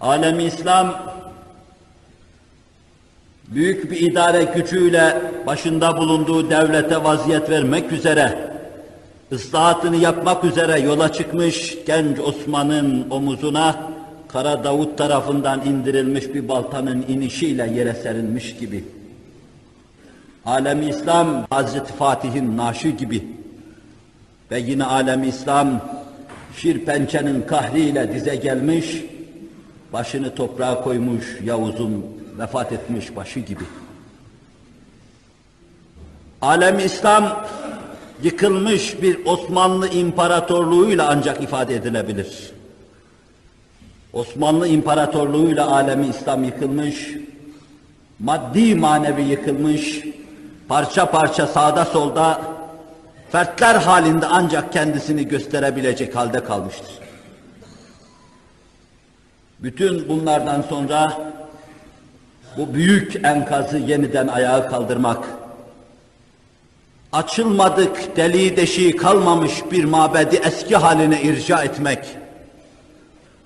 Alemi 0.00 0.44
İslam 0.44 0.96
büyük 3.48 3.90
bir 3.90 4.00
idare 4.00 4.44
gücüyle 4.56 5.22
başında 5.46 5.96
bulunduğu 5.96 6.50
devlete 6.50 7.04
vaziyet 7.04 7.50
vermek 7.50 7.92
üzere, 7.92 8.50
ıslahatını 9.32 9.96
yapmak 9.96 10.44
üzere 10.44 10.80
yola 10.80 11.12
çıkmış 11.12 11.78
genç 11.86 12.18
Osman'ın 12.20 13.10
omuzuna 13.10 13.90
Kara 14.28 14.64
Davut 14.64 14.98
tarafından 14.98 15.66
indirilmiş 15.66 16.34
bir 16.34 16.48
baltanın 16.48 17.04
inişiyle 17.08 17.70
yere 17.74 17.94
serilmiş 17.94 18.56
gibi. 18.56 18.84
Alemi 20.46 20.88
İslam 20.88 21.46
Hazreti 21.50 21.92
Fatih'in 21.92 22.56
naşı 22.56 22.88
gibi 22.88 23.24
ve 24.50 24.58
yine 24.58 24.84
alemi 24.84 25.26
İslam 25.26 25.80
şir 26.56 26.84
pençenin 26.84 27.42
kahriyle 27.42 28.14
dize 28.14 28.36
gelmiş, 28.36 29.04
başını 29.92 30.34
toprağa 30.34 30.80
koymuş 30.82 31.38
Yavuz'un 31.44 32.04
vefat 32.38 32.72
etmiş 32.72 33.16
başı 33.16 33.40
gibi. 33.40 33.64
Alem 36.42 36.78
İslam 36.78 37.46
yıkılmış 38.22 39.02
bir 39.02 39.26
Osmanlı 39.26 39.88
İmparatorluğuyla 39.88 41.08
ancak 41.08 41.42
ifade 41.42 41.74
edilebilir. 41.74 42.52
Osmanlı 44.12 44.68
İmparatorluğuyla 44.68 45.70
alemi 45.70 46.06
İslam 46.06 46.44
yıkılmış, 46.44 47.10
maddi 48.18 48.74
manevi 48.74 49.22
yıkılmış, 49.22 50.02
parça 50.68 51.10
parça 51.10 51.46
sağda 51.46 51.84
solda 51.84 52.40
fertler 53.32 53.74
halinde 53.74 54.26
ancak 54.26 54.72
kendisini 54.72 55.28
gösterebilecek 55.28 56.16
halde 56.16 56.44
kalmıştır. 56.44 56.90
Bütün 59.58 60.08
bunlardan 60.08 60.62
sonra 60.62 61.18
bu 62.56 62.74
büyük 62.74 63.24
enkazı 63.24 63.78
yeniden 63.78 64.28
ayağa 64.28 64.68
kaldırmak, 64.68 65.24
açılmadık, 67.12 68.16
deliği 68.16 68.56
deşiği 68.56 68.96
kalmamış 68.96 69.52
bir 69.70 69.84
mabedi 69.84 70.40
eski 70.46 70.76
haline 70.76 71.22
irca 71.22 71.62
etmek, 71.62 71.98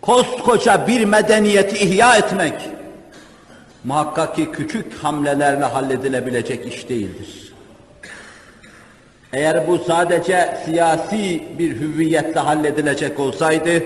koskoca 0.01 0.87
bir 0.87 1.05
medeniyeti 1.05 1.85
ihya 1.85 2.17
etmek, 2.17 2.55
muhakkak 3.85 4.37
ki 4.37 4.53
küçük 4.53 4.95
hamlelerle 4.95 5.65
halledilebilecek 5.65 6.67
iş 6.67 6.89
değildir. 6.89 7.53
Eğer 9.33 9.69
bu 9.69 9.79
sadece 9.79 10.59
siyasi 10.65 11.43
bir 11.59 11.81
hüviyetle 11.81 12.41
halledilecek 12.41 13.21
olsaydı, 13.21 13.83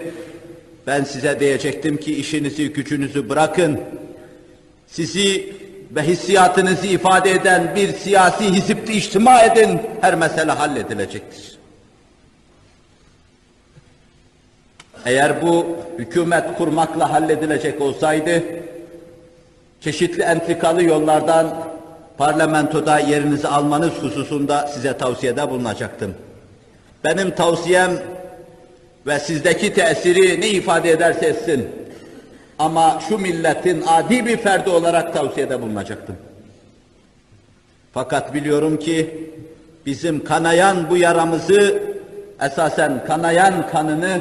ben 0.87 1.05
size 1.05 1.41
diyecektim 1.41 1.97
ki 1.97 2.17
işinizi 2.17 2.73
gücünüzü 2.73 3.29
bırakın, 3.29 3.81
sizi 4.97 5.55
ve 5.91 6.03
hissiyatınızı 6.03 6.87
ifade 6.87 7.31
eden 7.31 7.73
bir 7.77 7.93
siyasi 7.93 8.45
hizipte 8.45 8.93
içtima 8.93 9.43
edin, 9.43 9.81
her 10.01 10.15
mesele 10.15 10.53
halledilecektir. 10.53 11.59
Eğer 15.07 15.43
bu 15.43 15.67
hükümet 15.99 16.45
kurmakla 16.59 17.13
halledilecek 17.13 17.81
olsaydı, 17.81 18.43
çeşitli 19.81 20.23
entrikalı 20.23 20.85
yollardan 20.85 21.65
parlamentoda 22.19 22.99
yerinizi 22.99 23.49
almanız 23.49 23.93
hususunda 23.93 24.67
size 24.67 24.99
tavsiyede 24.99 25.51
bulunacaktım. 25.51 26.15
Benim 27.05 27.31
tavsiyem 27.31 27.93
ve 29.07 29.19
sizdeki 29.19 29.75
tesiri 29.75 30.41
ne 30.41 30.49
ifade 30.49 30.91
ederse 30.91 31.27
etsin. 31.27 31.69
Ama 32.59 33.01
şu 33.09 33.19
milletin 33.19 33.85
adi 33.87 34.27
bir 34.27 34.37
ferdi 34.37 34.71
olarak 34.71 35.15
tavsiyede 35.15 35.63
bulunacaktım. 35.63 36.17
Fakat 37.95 38.35
biliyorum 38.35 38.79
ki 38.79 39.31
bizim 39.87 40.25
kanayan 40.25 40.91
bu 40.91 40.97
yaramızı 40.97 41.83
esasen 42.43 43.05
kanayan 43.07 43.71
kanını 43.71 44.21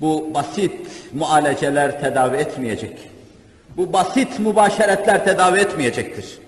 bu 0.00 0.30
basit 0.34 0.72
mualeceler 1.12 2.00
tedavi 2.00 2.36
etmeyecek. 2.36 2.98
Bu 3.76 3.92
basit 3.92 4.38
mübaşeretler 4.38 5.24
tedavi 5.24 5.58
etmeyecektir. 5.58 6.38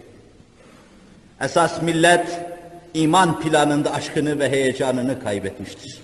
Esas 1.40 1.82
millet 1.82 2.40
iman 2.94 3.40
planında 3.40 3.92
aşkını 3.92 4.38
ve 4.38 4.50
heyecanını 4.50 5.22
kaybetmiştir. 5.24 5.98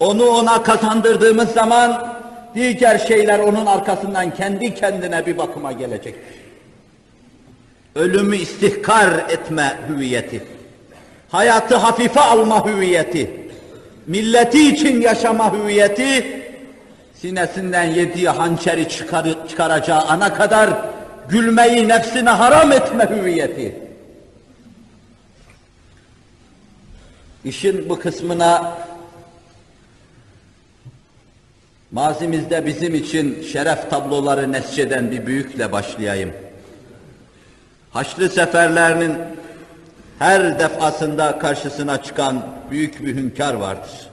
Onu 0.00 0.26
ona 0.26 0.62
kazandırdığımız 0.62 1.48
zaman 1.48 2.17
diğer 2.54 2.98
şeyler 2.98 3.38
onun 3.38 3.66
arkasından 3.66 4.34
kendi 4.34 4.74
kendine 4.74 5.26
bir 5.26 5.38
bakıma 5.38 5.72
gelecektir. 5.72 6.38
Ölümü 7.94 8.36
istihkar 8.36 9.08
etme 9.28 9.78
hüviyeti, 9.88 10.42
hayatı 11.28 11.76
hafife 11.76 12.20
alma 12.20 12.66
hüviyeti, 12.66 13.30
milleti 14.06 14.68
için 14.68 15.00
yaşama 15.00 15.52
hüviyeti, 15.52 16.42
sinesinden 17.14 17.84
yediği 17.84 18.28
hançeri 18.28 18.88
çıkar, 18.88 19.26
çıkaracağı 19.48 20.00
ana 20.00 20.34
kadar 20.34 20.70
gülmeyi 21.28 21.88
nefsine 21.88 22.30
haram 22.30 22.72
etme 22.72 23.08
hüviyeti. 23.10 23.76
İşin 27.44 27.88
bu 27.88 27.98
kısmına 27.98 28.78
mazimizde 31.92 32.66
bizim 32.66 32.94
için 32.94 33.42
şeref 33.42 33.90
tabloları 33.90 34.52
nesçeden 34.52 35.10
bir 35.10 35.26
büyükle 35.26 35.72
başlayayım. 35.72 36.32
Haçlı 37.90 38.28
seferlerinin 38.28 39.18
her 40.18 40.58
defasında 40.58 41.38
karşısına 41.38 42.02
çıkan 42.02 42.42
büyük 42.70 43.06
bir 43.06 43.16
hünkâr 43.16 43.54
vardır. 43.54 44.08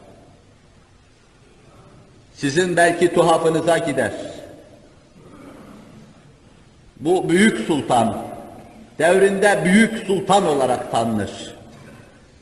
Sizin 2.34 2.78
belki 2.78 3.14
tuhafınıza 3.14 3.78
gider. 3.78 4.12
Bu 7.00 7.30
büyük 7.30 7.68
sultan, 7.68 8.18
devrinde 9.00 9.62
büyük 9.66 10.08
sultan 10.08 10.46
olarak 10.46 10.92
tanınır. 10.92 11.56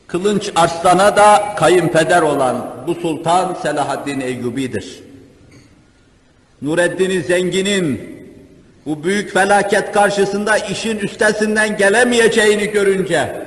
Kılınç 0.06 0.52
Arslan'a 0.56 1.16
da 1.16 1.54
kayınpeder 1.56 2.22
olan 2.22 2.66
bu 2.86 2.94
sultan 2.94 3.54
Selahaddin 3.54 4.20
Eyyubi'dir. 4.20 5.02
Nureddin 6.64 7.22
Zengin'in 7.22 8.14
bu 8.86 9.04
büyük 9.04 9.32
felaket 9.32 9.92
karşısında 9.92 10.58
işin 10.58 10.98
üstesinden 10.98 11.76
gelemeyeceğini 11.76 12.70
görünce 12.70 13.46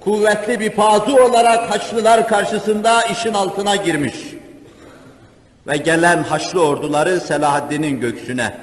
kuvvetli 0.00 0.60
bir 0.60 0.70
pazu 0.70 1.16
olarak 1.16 1.70
Haçlılar 1.70 2.28
karşısında 2.28 3.02
işin 3.02 3.34
altına 3.34 3.76
girmiş. 3.76 4.14
Ve 5.66 5.76
gelen 5.76 6.22
Haçlı 6.22 6.66
orduları 6.66 7.20
Selahaddin'in 7.20 8.00
göksüne, 8.00 8.54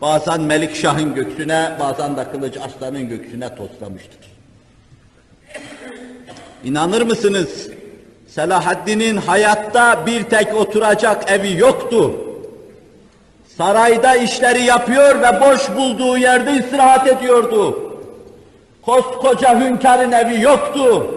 bazen 0.00 0.40
Melikşah'ın 0.40 1.14
göksüne, 1.14 1.72
bazen 1.80 2.16
de 2.16 2.24
Kılıç 2.32 2.56
Arslan'ın 2.56 3.08
göksüne 3.08 3.54
toslamıştır. 3.54 4.32
İnanır 6.64 7.02
mısınız? 7.02 7.68
Selahaddin'in 8.28 9.16
hayatta 9.16 10.06
bir 10.06 10.22
tek 10.22 10.54
oturacak 10.54 11.30
evi 11.30 11.58
yoktu. 11.58 12.31
Sarayda 13.58 14.16
işleri 14.16 14.62
yapıyor 14.62 15.20
ve 15.22 15.40
boş 15.40 15.76
bulduğu 15.76 16.18
yerde 16.18 16.52
istirahat 16.52 17.06
ediyordu. 17.08 17.92
Koskoca 18.82 19.60
hünkârın 19.60 20.12
evi 20.12 20.40
yoktu. 20.40 21.14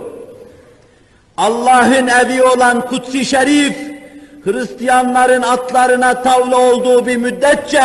Allah'ın 1.37 2.07
evi 2.07 2.43
olan 2.43 2.81
Kutsi 2.81 3.25
Şerif, 3.25 3.77
Hristiyanların 4.43 5.41
atlarına 5.41 6.23
tavla 6.23 6.57
olduğu 6.57 7.07
bir 7.07 7.17
müddetçe 7.17 7.83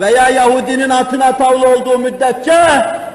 veya 0.00 0.28
Yahudinin 0.28 0.90
atına 0.90 1.36
tavla 1.36 1.76
olduğu 1.76 1.98
müddetçe 1.98 2.64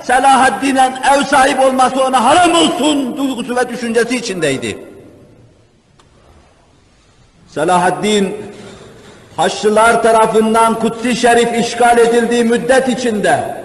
Selahaddin'in 0.04 0.94
ev 1.16 1.24
sahibi 1.24 1.62
olması 1.62 2.04
ona 2.04 2.24
haram 2.24 2.56
olsun 2.56 3.18
duygusu 3.18 3.56
ve 3.56 3.70
düşüncesi 3.70 4.16
içindeydi. 4.16 4.78
Selahaddin 7.48 8.38
Haçlılar 9.38 10.04
tarafından 10.04 10.80
Kutsi 10.80 11.16
Şerif 11.16 11.66
işgal 11.66 11.98
edildiği 11.98 12.44
müddet 12.44 12.88
içinde 12.88 13.64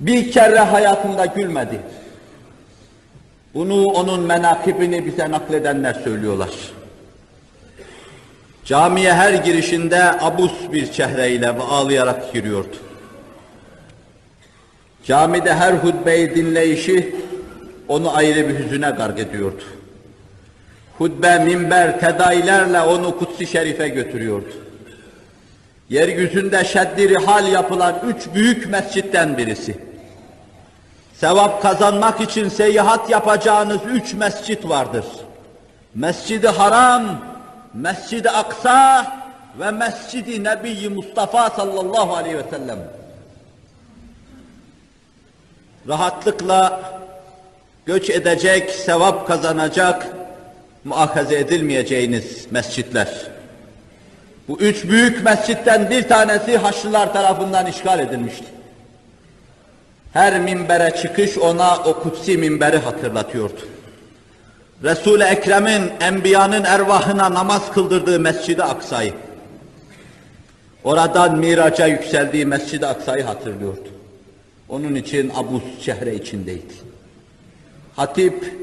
bir 0.00 0.32
kere 0.32 0.58
hayatında 0.58 1.26
gülmedi. 1.26 1.80
Bunu 3.54 3.84
onun 3.84 4.20
menakibini 4.20 5.06
bize 5.06 5.30
nakledenler 5.30 5.94
söylüyorlar. 5.94 6.50
Camiye 8.64 9.14
her 9.14 9.32
girişinde 9.32 10.02
abus 10.20 10.52
bir 10.72 10.92
çehreyle 10.92 11.56
ve 11.58 11.62
ağlayarak 11.62 12.32
giriyordu. 12.32 12.76
Camide 15.04 15.54
her 15.54 15.72
hutbeyi 15.72 16.34
dinleyişi 16.34 17.16
onu 17.88 18.16
ayrı 18.16 18.48
bir 18.48 18.58
hüzüne 18.58 18.90
garg 18.90 19.18
ediyordu. 19.18 19.62
Hutbe, 20.98 21.38
minber, 21.38 22.00
tedailerle 22.00 22.80
onu 22.80 23.18
Kutsi 23.18 23.46
Şerif'e 23.46 23.88
götürüyordu. 23.88 24.52
Yeryüzünde 25.88 26.64
şeddi 26.64 27.14
hal 27.14 27.52
yapılan 27.52 27.94
üç 28.06 28.34
büyük 28.34 28.70
mescitten 28.70 29.38
birisi. 29.38 29.78
Sevap 31.14 31.62
kazanmak 31.62 32.20
için 32.20 32.48
seyahat 32.48 33.10
yapacağınız 33.10 33.78
üç 33.90 34.14
mescit 34.14 34.68
vardır. 34.68 35.04
Mescidi 35.94 36.48
Haram, 36.48 37.02
Mescid-i 37.74 38.30
Aksa 38.30 39.06
ve 39.60 39.70
Mescid-i 39.70 40.44
Nebi 40.44 40.88
Mustafa 40.88 41.50
sallallahu 41.50 42.16
aleyhi 42.16 42.38
ve 42.38 42.44
sellem. 42.50 42.78
Rahatlıkla 45.88 46.80
göç 47.86 48.10
edecek, 48.10 48.70
sevap 48.70 49.26
kazanacak, 49.26 50.06
muakaze 50.84 51.38
edilmeyeceğiniz 51.38 52.46
mescitler. 52.50 53.08
Bu 54.48 54.60
üç 54.60 54.84
büyük 54.84 55.24
mescitten 55.24 55.90
bir 55.90 56.08
tanesi 56.08 56.56
Haçlılar 56.56 57.12
tarafından 57.12 57.66
işgal 57.66 58.00
edilmişti. 58.00 58.44
Her 60.12 60.40
minbere 60.40 60.96
çıkış 61.02 61.38
ona 61.38 61.76
o 61.76 62.02
kutsi 62.02 62.38
minberi 62.38 62.78
hatırlatıyordu. 62.78 63.60
Resul-i 64.82 65.22
Ekrem'in, 65.22 65.92
enbiyanın 66.00 66.64
ervahına 66.64 67.34
namaz 67.34 67.72
kıldırdığı 67.72 68.20
Mescid-i 68.20 68.62
Aksa'yı, 68.62 69.12
oradan 70.84 71.38
miraca 71.38 71.86
yükseldiği 71.86 72.46
Mescid-i 72.46 72.86
Aksa'yı 72.86 73.24
hatırlıyordu. 73.24 73.88
Onun 74.68 74.94
için 74.94 75.32
Abu 75.36 75.62
Şehre 75.80 76.14
içindeydi. 76.14 76.74
Hatip, 77.96 78.54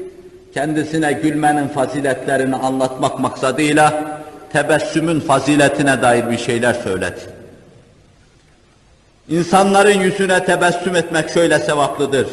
kendisine 0.56 1.12
gülmenin 1.12 1.68
faziletlerini 1.68 2.56
anlatmak 2.56 3.20
maksadıyla, 3.20 4.20
tebessümün 4.52 5.20
faziletine 5.20 6.02
dair 6.02 6.30
bir 6.30 6.38
şeyler 6.38 6.74
söyledi. 6.74 7.20
İnsanların 9.28 10.00
yüzüne 10.00 10.44
tebessüm 10.44 10.96
etmek 10.96 11.30
şöyle 11.30 11.58
sevaplıdır. 11.58 12.26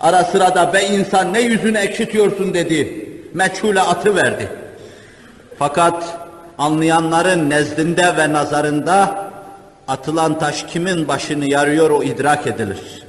Ara 0.00 0.24
sıra 0.24 0.54
da 0.54 0.72
be 0.72 0.82
insan 0.82 1.32
ne 1.32 1.40
yüzünü 1.40 1.78
ekşitiyorsun 1.78 2.54
dedi. 2.54 3.08
Meçhule 3.34 3.80
atı 3.80 4.16
verdi. 4.16 4.48
Fakat 5.58 6.18
anlayanların 6.58 7.50
nezdinde 7.50 8.16
ve 8.16 8.32
nazarında 8.32 9.30
atılan 9.88 10.38
taş 10.38 10.62
kimin 10.62 11.08
başını 11.08 11.50
yarıyor 11.50 11.90
o 11.90 12.02
idrak 12.02 12.46
edilir. 12.46 13.04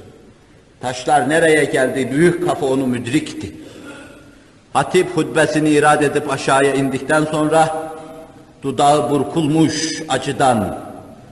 Taşlar 0.80 1.28
nereye 1.28 1.64
geldi? 1.64 2.10
Büyük 2.12 2.48
kafa 2.48 2.66
onu 2.66 2.86
müdrikti. 2.86 3.67
Hatip 4.72 5.16
hutbesini 5.16 5.70
irad 5.70 6.02
edip 6.02 6.32
aşağıya 6.32 6.74
indikten 6.74 7.24
sonra 7.24 7.90
dudağı 8.62 9.10
burkulmuş 9.10 10.02
acıdan 10.08 10.78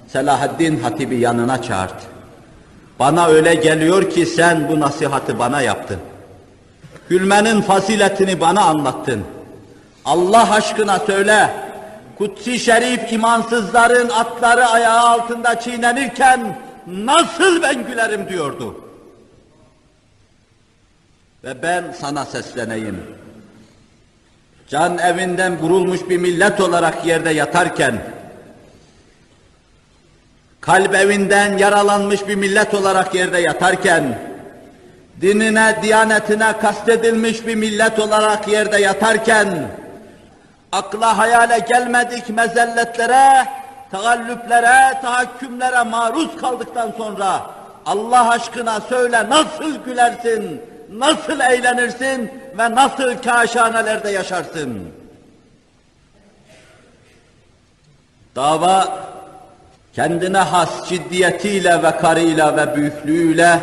Selahaddin 0.09 0.81
Hatip'i 0.81 1.15
yanına 1.15 1.63
çağırdı. 1.63 2.03
Bana 2.99 3.27
öyle 3.27 3.55
geliyor 3.55 4.11
ki 4.11 4.27
sen 4.27 4.69
bu 4.69 4.81
nasihatı 4.81 5.39
bana 5.39 5.61
yaptın. 5.61 5.99
Gülmenin 7.09 7.61
faziletini 7.61 8.41
bana 8.41 8.63
anlattın. 8.63 9.25
Allah 10.05 10.53
aşkına 10.53 10.99
söyle, 10.99 11.51
Kutsi 12.19 12.59
Şerif 12.59 13.13
imansızların 13.13 14.09
atları 14.09 14.67
ayağı 14.67 15.09
altında 15.09 15.61
çiğnenirken 15.61 16.59
nasıl 16.87 17.63
ben 17.63 17.87
gülerim 17.87 18.29
diyordu. 18.29 18.85
Ve 21.45 21.63
ben 21.63 21.85
sana 22.01 22.25
sesleneyim. 22.25 23.26
Can 24.69 24.99
evinden 24.99 25.59
vurulmuş 25.59 26.09
bir 26.09 26.19
millet 26.19 26.61
olarak 26.61 27.07
yerde 27.07 27.31
yatarken, 27.31 27.95
kalp 30.61 30.95
evinden 30.95 31.59
yaralanmış 31.59 32.29
bir 32.29 32.35
millet 32.35 32.75
olarak 32.75 33.15
yerde 33.15 33.39
yatarken, 33.39 34.19
dinine, 35.21 35.79
diyanetine 35.83 36.53
kastedilmiş 36.61 37.47
bir 37.47 37.55
millet 37.55 37.99
olarak 37.99 38.49
yerde 38.49 38.81
yatarken, 38.81 39.69
akla 40.73 41.19
hayale 41.19 41.59
gelmedik 41.59 42.29
mezelletlere, 42.29 43.49
taallüplere, 43.91 45.01
tahakkümlere 45.03 45.83
maruz 45.83 46.37
kaldıktan 46.37 46.93
sonra 46.99 47.51
Allah 47.87 48.31
aşkına 48.31 48.81
söyle 48.81 49.29
nasıl 49.29 49.85
gülersin, 49.85 50.61
nasıl 50.93 51.41
eğlenirsin 51.41 52.31
ve 52.59 52.75
nasıl 52.75 53.23
kaşanelerde 53.23 54.11
yaşarsın? 54.11 54.89
Dava 58.37 59.07
kendine 59.95 60.39
has 60.39 60.89
ciddiyetiyle 60.89 61.83
ve 61.83 61.97
karıyla 61.97 62.57
ve 62.57 62.77
büyüklüğüyle 62.77 63.61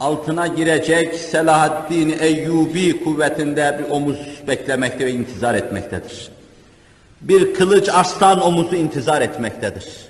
altına 0.00 0.46
girecek 0.46 1.14
Selahaddin 1.14 2.18
Eyyubi 2.20 3.04
kuvvetinde 3.04 3.78
bir 3.78 3.90
omuz 3.90 4.18
beklemekte 4.48 5.06
ve 5.06 5.10
intizar 5.10 5.54
etmektedir. 5.54 6.28
Bir 7.20 7.54
kılıç 7.54 7.88
arslan 7.88 8.40
omuzu 8.40 8.76
intizar 8.76 9.22
etmektedir. 9.22 10.05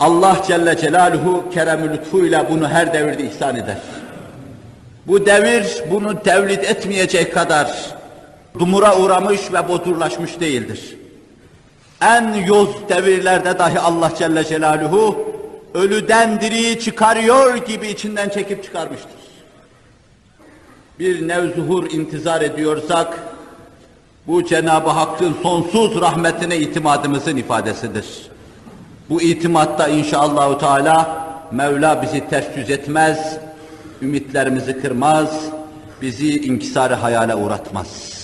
Allah 0.00 0.42
Celle 0.46 0.76
Celaluhu 0.76 1.50
kerem 1.50 1.92
lütfuyla 1.92 2.50
bunu 2.50 2.68
her 2.68 2.92
devirde 2.92 3.24
ihsan 3.24 3.56
eder. 3.56 3.78
Bu 5.06 5.26
devir 5.26 5.82
bunu 5.90 6.22
tevlid 6.22 6.62
etmeyecek 6.62 7.34
kadar 7.34 7.96
dumura 8.58 8.98
uğramış 8.98 9.52
ve 9.52 9.68
bozurlaşmış 9.68 10.40
değildir. 10.40 10.96
En 12.02 12.34
yoz 12.34 12.68
devirlerde 12.88 13.58
dahi 13.58 13.80
Allah 13.80 14.12
Celle 14.18 14.44
Celaluhu 14.44 15.28
ölüden 15.74 16.40
diriyi 16.40 16.80
çıkarıyor 16.80 17.56
gibi 17.56 17.88
içinden 17.88 18.28
çekip 18.28 18.64
çıkarmıştır. 18.64 19.18
Bir 20.98 21.28
nevzuhur 21.28 21.90
intizar 21.90 22.40
ediyorsak, 22.40 23.18
bu 24.26 24.44
Cenab-ı 24.44 24.90
Hakk'ın 24.90 25.36
sonsuz 25.42 26.00
rahmetine 26.00 26.56
itimadımızın 26.56 27.36
ifadesidir. 27.36 28.04
Bu 29.08 29.22
itimatta 29.22 29.88
inşallahü 29.88 30.58
teala 30.58 31.28
Mevla 31.50 32.02
bizi 32.02 32.28
ters 32.28 32.56
yüz 32.56 32.70
etmez, 32.70 33.38
ümitlerimizi 34.02 34.80
kırmaz, 34.80 35.28
bizi 36.02 36.40
inkisarı 36.40 36.94
hayale 36.94 37.34
uğratmaz. 37.34 38.18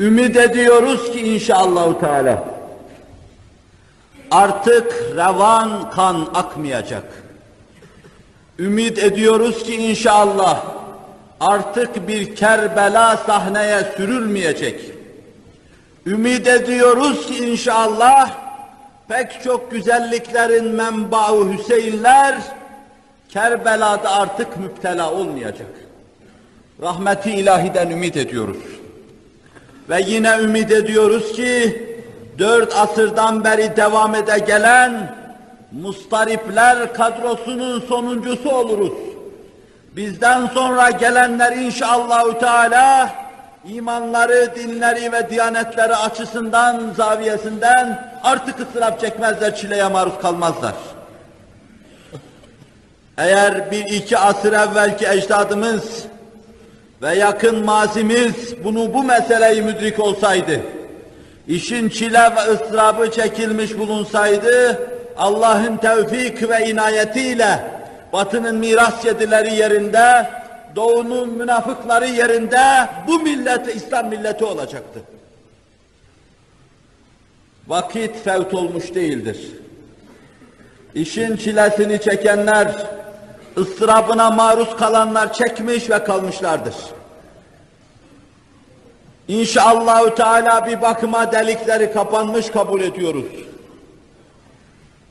Ümit 0.00 0.36
ediyoruz 0.36 1.12
ki 1.12 1.20
inşallahü 1.20 2.00
teala 2.00 2.44
artık 4.30 4.92
revan 5.16 5.90
kan 5.90 6.28
akmayacak. 6.34 7.04
Ümit 8.58 8.98
ediyoruz 8.98 9.62
ki 9.62 9.74
inşallah 9.74 10.64
artık 11.40 12.08
bir 12.08 12.36
Kerbela 12.36 13.16
sahneye 13.16 13.92
sürülmeyecek. 13.96 14.80
Ümit 16.06 16.46
ediyoruz 16.46 17.26
ki 17.26 17.36
inşallah 17.46 18.43
pek 19.08 19.42
çok 19.44 19.70
güzelliklerin 19.70 20.64
menbaı 20.66 21.52
Hüseyinler 21.52 22.34
Kerbela'da 23.28 24.10
artık 24.10 24.56
müptela 24.56 25.12
olmayacak. 25.12 25.70
Rahmeti 26.82 27.30
ilahiden 27.30 27.90
ümit 27.90 28.16
ediyoruz. 28.16 28.62
Ve 29.88 30.00
yine 30.06 30.38
ümit 30.40 30.70
ediyoruz 30.70 31.32
ki 31.32 31.82
dört 32.38 32.76
asırdan 32.76 33.44
beri 33.44 33.76
devam 33.76 34.14
ede 34.14 34.38
gelen 34.38 35.14
mustaripler 35.72 36.94
kadrosunun 36.94 37.80
sonuncusu 37.80 38.50
oluruz. 38.50 38.92
Bizden 39.96 40.46
sonra 40.46 40.90
gelenler 40.90 41.56
inşallahü 41.56 42.38
teala 42.38 43.14
imanları, 43.68 44.54
dinleri 44.56 45.12
ve 45.12 45.30
diyanetleri 45.30 45.96
açısından, 45.96 46.92
zaviyesinden 46.96 48.12
artık 48.22 48.60
ıstırap 48.60 49.00
çekmezler, 49.00 49.56
çileye 49.56 49.88
maruz 49.88 50.18
kalmazlar. 50.22 50.74
Eğer 53.18 53.70
bir 53.70 53.84
iki 53.84 54.18
asır 54.18 54.52
evvelki 54.52 55.08
ecdadımız 55.08 56.04
ve 57.02 57.14
yakın 57.14 57.64
mazimiz 57.64 58.64
bunu 58.64 58.94
bu 58.94 59.02
meseleyi 59.02 59.62
müdrik 59.62 60.00
olsaydı, 60.00 60.60
işin 61.48 61.88
çile 61.88 62.30
ve 62.36 62.52
ıstırabı 62.52 63.10
çekilmiş 63.10 63.78
bulunsaydı, 63.78 64.78
Allah'ın 65.18 65.76
tevfik 65.76 66.50
ve 66.50 66.66
inayetiyle 66.66 67.64
Batı'nın 68.12 68.56
miras 68.56 69.04
yedileri 69.04 69.54
yerinde, 69.54 70.26
Doğu'nun 70.76 71.28
münafıkları 71.28 72.06
yerinde 72.06 72.88
bu 73.06 73.18
millet 73.18 73.76
İslam 73.76 74.08
milleti 74.08 74.44
olacaktı. 74.44 75.00
Vakit 77.68 78.24
fevt 78.24 78.54
olmuş 78.54 78.94
değildir. 78.94 79.50
İşin 80.94 81.36
çilesini 81.36 82.00
çekenler, 82.00 82.86
ıstırabına 83.56 84.30
maruz 84.30 84.76
kalanlar 84.76 85.32
çekmiş 85.32 85.90
ve 85.90 86.04
kalmışlardır. 86.04 86.74
İnşallahü 89.28 90.14
Teala 90.14 90.66
bir 90.66 90.82
bakıma 90.82 91.32
delikleri 91.32 91.92
kapanmış 91.92 92.50
kabul 92.50 92.80
ediyoruz. 92.80 93.24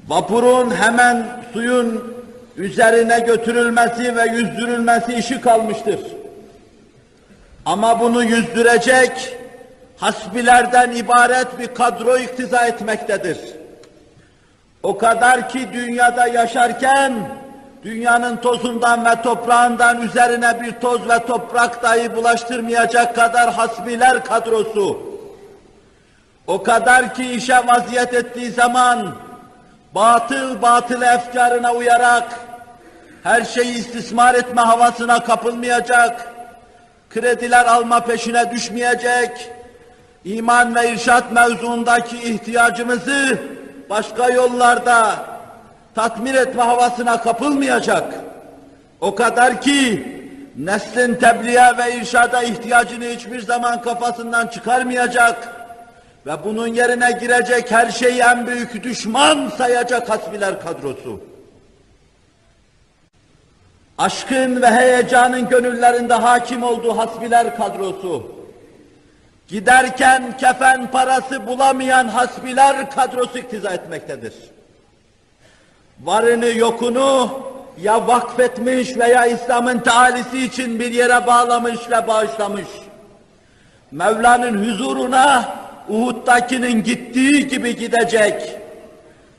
Vapurun 0.07 0.71
hemen 0.71 1.43
suyun 1.53 2.12
üzerine 2.57 3.19
götürülmesi 3.19 4.15
ve 4.15 4.25
yüzdürülmesi 4.25 5.13
işi 5.13 5.41
kalmıştır. 5.41 5.99
Ama 7.65 7.99
bunu 7.99 8.23
yüzdürecek 8.23 9.37
hasbilerden 9.97 10.91
ibaret 10.91 11.59
bir 11.59 11.67
kadro 11.67 12.17
iktiza 12.17 12.67
etmektedir. 12.67 13.37
O 14.83 14.97
kadar 14.97 15.49
ki 15.49 15.67
dünyada 15.73 16.27
yaşarken 16.27 17.13
dünyanın 17.83 18.37
tozundan 18.37 19.05
ve 19.05 19.21
toprağından 19.21 20.01
üzerine 20.01 20.61
bir 20.61 20.71
toz 20.71 21.09
ve 21.09 21.25
toprak 21.25 21.83
dahi 21.83 22.15
bulaştırmayacak 22.15 23.15
kadar 23.15 23.53
hasbiler 23.53 24.25
kadrosu. 24.25 25.13
O 26.47 26.63
kadar 26.63 27.15
ki 27.15 27.31
işe 27.31 27.57
vaziyet 27.67 28.13
ettiği 28.13 28.51
zaman 28.51 29.15
batıl 29.95 30.61
batıl 30.61 31.01
efkarına 31.01 31.73
uyarak 31.73 32.39
her 33.23 33.43
şeyi 33.43 33.77
istismar 33.77 34.35
etme 34.35 34.61
havasına 34.61 35.23
kapılmayacak, 35.23 36.33
krediler 37.09 37.65
alma 37.65 37.99
peşine 37.99 38.51
düşmeyecek, 38.51 39.51
iman 40.25 40.75
ve 40.75 40.91
irşat 40.91 41.31
mevzuundaki 41.31 42.17
ihtiyacımızı 42.17 43.39
başka 43.89 44.29
yollarda 44.29 45.15
tatmin 45.95 46.33
etme 46.33 46.63
havasına 46.63 47.21
kapılmayacak. 47.21 48.13
O 49.01 49.15
kadar 49.15 49.61
ki 49.61 50.07
neslin 50.57 51.15
tebliğe 51.15 51.77
ve 51.77 51.95
irşada 51.95 52.43
ihtiyacını 52.43 53.05
hiçbir 53.05 53.41
zaman 53.41 53.81
kafasından 53.81 54.47
çıkarmayacak 54.47 55.62
ve 56.25 56.43
bunun 56.43 56.67
yerine 56.67 57.11
girecek 57.11 57.71
her 57.71 57.91
şeyi 57.91 58.21
en 58.21 58.47
büyük 58.47 58.83
düşman 58.83 59.49
sayacak 59.57 60.09
hasbiler 60.09 60.61
kadrosu. 60.61 61.21
Aşkın 63.97 64.61
ve 64.61 64.67
heyecanın 64.71 65.49
gönüllerinde 65.49 66.13
hakim 66.13 66.63
olduğu 66.63 66.97
hasbiler 66.97 67.57
kadrosu. 67.57 68.31
Giderken 69.47 70.37
kefen 70.37 70.91
parası 70.91 71.47
bulamayan 71.47 72.07
hasbiler 72.07 72.91
kadrosu 72.91 73.37
iktiza 73.37 73.69
etmektedir. 73.73 74.33
Varını 76.03 76.45
yokunu 76.45 77.39
ya 77.81 78.07
vakfetmiş 78.07 78.97
veya 78.97 79.25
İslam'ın 79.25 79.79
taalisi 79.79 80.45
için 80.45 80.79
bir 80.79 80.91
yere 80.91 81.27
bağlamış 81.27 81.79
ve 81.91 82.07
bağışlamış. 82.07 82.67
Mevla'nın 83.91 84.69
huzuruna 84.69 85.55
Uhud'dakinin 85.89 86.83
gittiği 86.83 87.47
gibi 87.47 87.75
gidecek. 87.75 88.55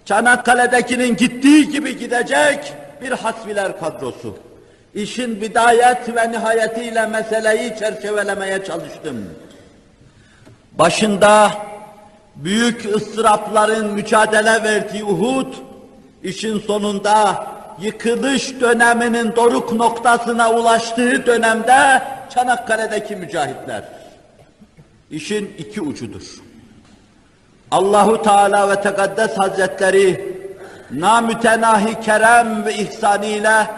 Çanakkale'dekinin 0.04 1.16
gittiği 1.16 1.70
gibi 1.70 1.98
gidecek 1.98 2.72
bir 3.02 3.12
hasbiler 3.12 3.80
kadrosu. 3.80 4.36
İşin 4.94 5.40
bidayet 5.40 6.16
ve 6.16 6.32
nihayetiyle 6.32 7.06
meseleyi 7.06 7.76
çerçevelemeye 7.78 8.64
çalıştım. 8.64 9.24
Başında 10.72 11.50
büyük 12.36 12.94
ıstırapların 12.96 13.94
mücadele 13.94 14.62
verdiği 14.62 15.04
Uhud, 15.04 15.54
işin 16.22 16.60
sonunda 16.60 17.46
yıkılış 17.80 18.60
döneminin 18.60 19.36
doruk 19.36 19.72
noktasına 19.72 20.50
ulaştığı 20.50 21.26
dönemde 21.26 22.02
Çanakkale'deki 22.34 23.16
mücahitler. 23.16 23.82
İşin 25.14 25.54
iki 25.58 25.80
ucudur. 25.80 26.22
Allahu 27.70 28.22
Teala 28.22 28.70
ve 28.70 28.80
Tekaddes 28.80 29.38
Hazretleri 29.38 30.34
namütenahi 30.90 32.00
kerem 32.00 32.64
ve 32.64 32.74
ihsanıyla 32.74 33.70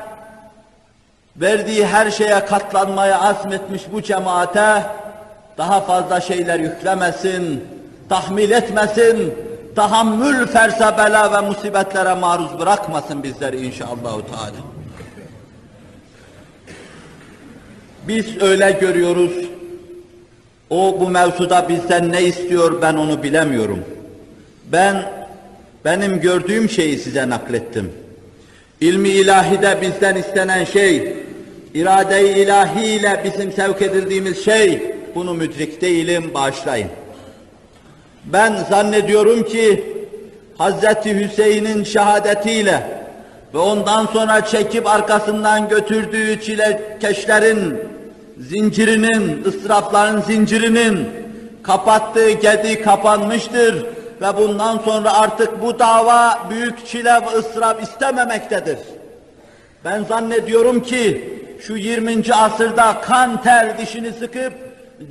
verdiği 1.37 1.87
her 1.87 2.11
şeye 2.11 2.45
katlanmaya 2.45 3.21
azmetmiş 3.21 3.83
bu 3.93 4.03
cemaate 4.03 4.83
daha 5.59 5.81
fazla 5.81 6.21
şeyler 6.21 6.59
yüklemesin, 6.59 7.65
tahmil 8.09 8.51
etmesin, 8.51 9.35
tahammül 9.77 10.47
ferse 10.47 10.99
bela 10.99 11.33
ve 11.33 11.49
musibetlere 11.49 12.15
maruz 12.15 12.59
bırakmasın 12.59 13.23
bizleri 13.23 13.67
inşallah 13.67 13.97
Teala. 14.03 14.61
Biz 18.09 18.43
öyle 18.43 18.71
görüyoruz. 18.71 19.56
O 20.71 21.01
bu 21.01 21.09
mevzuda 21.09 21.69
bizden 21.69 22.13
ne 22.13 22.23
istiyor 22.23 22.83
ben 22.83 22.95
onu 22.95 23.23
bilemiyorum. 23.23 23.85
Ben 24.73 25.13
benim 25.85 26.21
gördüğüm 26.21 26.71
şeyi 26.71 26.99
size 26.99 27.29
naklettim. 27.29 27.93
İlmi 28.81 29.09
ilahide 29.09 29.79
bizden 29.83 30.17
istenen 30.17 30.65
şey, 30.65 31.17
irade-i 31.75 32.29
ilahiyle 32.29 33.21
bizim 33.25 33.53
sevk 33.53 33.83
edildiğimiz 33.83 34.45
şey, 34.45 34.95
bunu 35.15 35.35
müdrik 35.35 35.81
değilim, 35.81 36.31
bağışlayın. 36.35 36.89
Ben 38.25 38.57
zannediyorum 38.71 39.43
ki, 39.43 39.85
Hazreti 40.59 41.21
Hüseyin'in 41.21 41.85
şehadetiyle 41.85 42.83
ve 43.55 43.59
ondan 43.59 44.07
sonra 44.07 44.45
çekip 44.45 44.87
arkasından 44.87 45.69
götürdüğü 45.69 46.41
çilekeşlerin 46.41 47.79
zincirinin, 48.39 49.45
ıstırapların 49.45 50.23
zincirinin 50.23 51.09
kapattığı 51.63 52.31
gedi 52.31 52.83
kapanmıştır 52.83 53.87
ve 54.21 54.37
bundan 54.37 54.79
sonra 54.79 55.13
artık 55.13 55.63
bu 55.63 55.79
dava 55.79 56.39
büyük 56.51 56.87
çile 56.87 57.15
ve 57.15 57.39
ıstırap 57.39 57.83
istememektedir. 57.83 58.79
Ben 59.85 60.05
zannediyorum 60.05 60.83
ki 60.83 61.33
şu 61.61 61.77
20. 61.77 62.35
asırda 62.35 63.01
kan 63.01 63.43
ter 63.43 63.79
dişini 63.79 64.13
sıkıp 64.13 64.53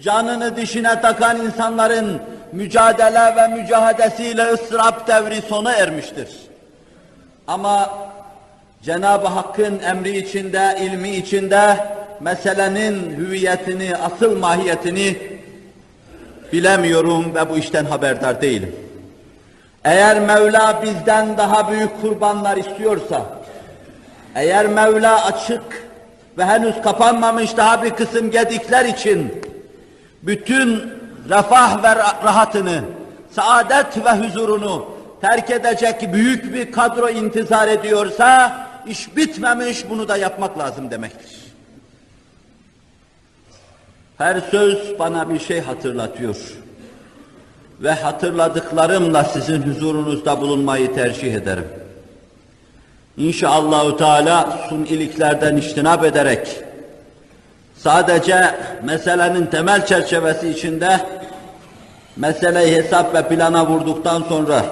canını 0.03 0.57
dişine 0.57 1.01
takan 1.01 1.41
insanların 1.41 2.21
mücadele 2.51 3.35
ve 3.35 3.47
mücahadesiyle 3.61 4.43
ıstırap 4.43 5.07
devri 5.07 5.41
sona 5.41 5.71
ermiştir. 5.71 6.29
Ama 7.47 7.89
Cenab-ı 8.83 9.27
Hakk'ın 9.27 9.79
emri 9.79 10.17
içinde, 10.17 10.77
ilmi 10.81 11.09
içinde 11.09 11.77
meselenin 12.19 13.17
hüviyetini, 13.17 13.95
asıl 13.97 14.39
mahiyetini 14.39 15.17
bilemiyorum 16.53 17.35
ve 17.35 17.49
bu 17.49 17.57
işten 17.57 17.85
haberdar 17.85 18.41
değilim. 18.41 18.75
Eğer 19.83 20.19
Mevla 20.19 20.83
bizden 20.83 21.37
daha 21.37 21.71
büyük 21.71 22.01
kurbanlar 22.01 22.57
istiyorsa, 22.57 23.25
eğer 24.35 24.67
Mevla 24.67 25.25
açık 25.25 25.61
ve 26.37 26.45
henüz 26.45 26.81
kapanmamış 26.81 27.57
daha 27.57 27.83
bir 27.83 27.89
kısım 27.89 28.31
gedikler 28.31 28.85
için 28.85 29.41
bütün 30.23 30.93
refah 31.29 31.83
ve 31.83 31.95
rahatını, 31.95 32.81
saadet 33.31 34.05
ve 34.05 34.11
huzurunu 34.11 34.85
terk 35.21 35.51
edecek 35.51 36.13
büyük 36.13 36.53
bir 36.53 36.71
kadro 36.71 37.09
intizar 37.09 37.67
ediyorsa, 37.67 38.57
iş 38.87 39.15
bitmemiş 39.15 39.89
bunu 39.89 40.07
da 40.07 40.17
yapmak 40.17 40.59
lazım 40.59 40.91
demektir. 40.91 41.44
Her 44.17 44.41
söz 44.51 44.99
bana 44.99 45.29
bir 45.29 45.39
şey 45.39 45.61
hatırlatıyor. 45.61 46.35
Ve 47.81 47.91
hatırladıklarımla 47.91 49.23
sizin 49.23 49.61
huzurunuzda 49.61 50.41
bulunmayı 50.41 50.95
tercih 50.95 51.33
ederim. 51.33 51.67
İnşallahü 53.17 53.97
Teala 53.97 54.59
suniliklerden 54.69 55.57
iştinap 55.57 56.03
ederek 56.03 56.47
sadece 57.77 58.55
meselenin 58.83 59.45
temel 59.45 59.85
çerçevesi 59.85 60.49
içinde 60.49 60.99
meseleyi 62.15 62.75
hesap 62.75 63.15
ve 63.15 63.27
plana 63.27 63.67
vurduktan 63.67 64.23
sonra 64.29 64.65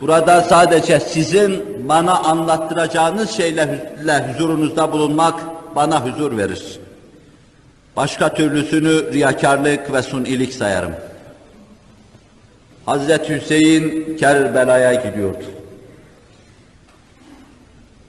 burada 0.00 0.40
sadece 0.40 1.00
sizin 1.00 1.64
bana 1.88 2.18
anlattıracağınız 2.18 3.30
şeyle 3.30 3.92
huzurunuzda 4.28 4.92
bulunmak 4.92 5.40
bana 5.76 6.06
huzur 6.06 6.36
verir. 6.38 6.83
Başka 7.96 8.34
türlüsünü 8.34 9.12
riyakarlık 9.12 9.92
ve 9.92 10.02
sunilik 10.02 10.54
sayarım. 10.54 10.92
Hazreti 12.86 13.36
Hüseyin 13.36 14.16
Kerbela'ya 14.16 14.94
gidiyordu. 14.94 15.44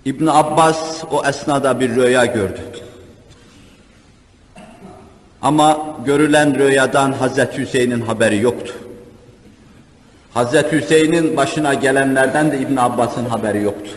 İbn 0.06 0.28
Abbas 0.28 1.04
o 1.12 1.26
esnada 1.26 1.80
bir 1.80 1.96
rüya 1.96 2.26
gördü. 2.26 2.62
Ama 5.42 5.98
görülen 6.06 6.60
rüyadan 6.60 7.12
Hazreti 7.12 7.58
Hüseyin'in 7.58 8.02
haberi 8.02 8.42
yoktu. 8.42 8.74
Hazreti 10.34 10.82
Hüseyin'in 10.82 11.38
başına 11.38 11.74
gelenlerden 11.74 12.52
de 12.52 12.60
İbn 12.60 12.76
Abbas'ın 12.76 13.26
haberi 13.26 13.62
yoktu. 13.64 13.92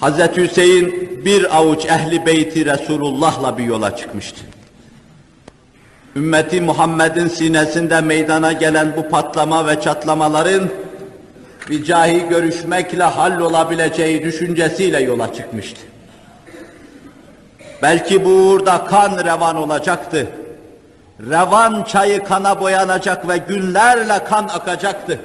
Hazreti 0.00 0.42
Hüseyin 0.42 1.11
bir 1.24 1.56
avuç 1.56 1.84
ehli 1.84 2.26
beyti 2.26 2.66
Resulullah'la 2.66 3.58
bir 3.58 3.64
yola 3.64 3.96
çıkmıştı. 3.96 4.40
Ümmeti 6.16 6.60
Muhammed'in 6.60 7.28
sinesinde 7.28 8.00
meydana 8.00 8.52
gelen 8.52 8.96
bu 8.96 9.08
patlama 9.08 9.66
ve 9.66 9.80
çatlamaların 9.80 10.68
bir 11.70 11.84
cahi 11.84 12.28
görüşmekle 12.28 13.04
hallolabileceği 13.04 14.22
düşüncesiyle 14.22 15.00
yola 15.00 15.34
çıkmıştı. 15.34 15.80
Belki 17.82 18.24
bu 18.24 18.28
uğurda 18.28 18.84
kan 18.84 19.24
revan 19.24 19.56
olacaktı. 19.56 20.26
Revan 21.20 21.84
çayı 21.84 22.24
kana 22.24 22.60
boyanacak 22.60 23.28
ve 23.28 23.36
günlerle 23.36 24.24
kan 24.24 24.48
akacaktı. 24.48 25.20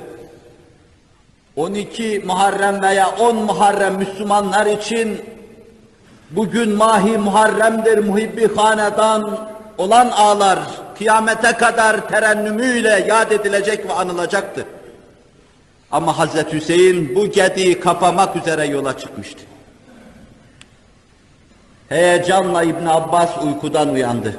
12 1.56 2.24
Muharrem 2.26 2.82
veya 2.82 3.10
10 3.10 3.36
Muharrem 3.36 3.96
Müslümanlar 3.96 4.66
için 4.66 5.22
bugün 6.32 6.70
mahi 6.70 7.18
Muharrem'dir 7.18 7.98
muhibbi 7.98 8.56
hanedan 8.56 9.40
olan 9.78 10.08
ağlar 10.08 10.60
kıyamete 10.98 11.52
kadar 11.52 12.10
terennümüyle 12.10 13.06
yad 13.08 13.32
edilecek 13.32 13.90
ve 13.90 13.94
anılacaktı. 13.94 14.66
Ama 15.92 16.18
Hazreti 16.18 16.58
Hüseyin 16.58 17.16
bu 17.16 17.32
gediği 17.32 17.80
kapamak 17.80 18.36
üzere 18.36 18.66
yola 18.66 18.98
çıkmıştı. 18.98 19.42
Heyecanla 21.90 22.64
İbn 22.64 22.86
Abbas 22.86 23.30
uykudan 23.44 23.90
uyandı. 23.90 24.34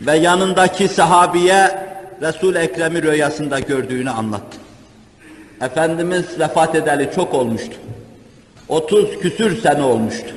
Ve 0.00 0.16
yanındaki 0.16 0.88
sahabiye 0.88 1.86
Resul 2.22 2.54
Ekrem'i 2.54 3.02
rüyasında 3.02 3.60
gördüğünü 3.60 4.10
anlattı. 4.10 4.58
Efendimiz 5.60 6.40
vefat 6.40 6.74
edeli 6.74 7.10
çok 7.14 7.34
olmuştu. 7.34 7.76
30 8.68 9.18
küsür 9.18 9.62
sene 9.62 9.82
olmuştu. 9.82 10.34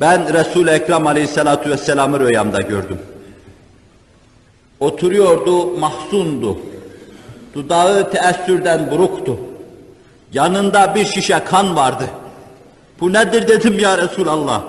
Ben 0.00 0.34
Resul-i 0.34 0.70
Ekrem 0.70 1.06
Aleyhisselatü 1.06 1.70
Vesselam'ı 1.70 2.20
rüyamda 2.20 2.60
gördüm. 2.60 2.98
Oturuyordu, 4.80 5.78
mahzundu. 5.78 6.58
Dudağı 7.54 8.10
teessürden 8.10 8.90
buruktu. 8.90 9.38
Yanında 10.32 10.94
bir 10.94 11.04
şişe 11.04 11.44
kan 11.44 11.76
vardı. 11.76 12.04
Bu 13.00 13.12
nedir 13.12 13.48
dedim 13.48 13.78
ya 13.78 13.98
Resulallah. 13.98 14.62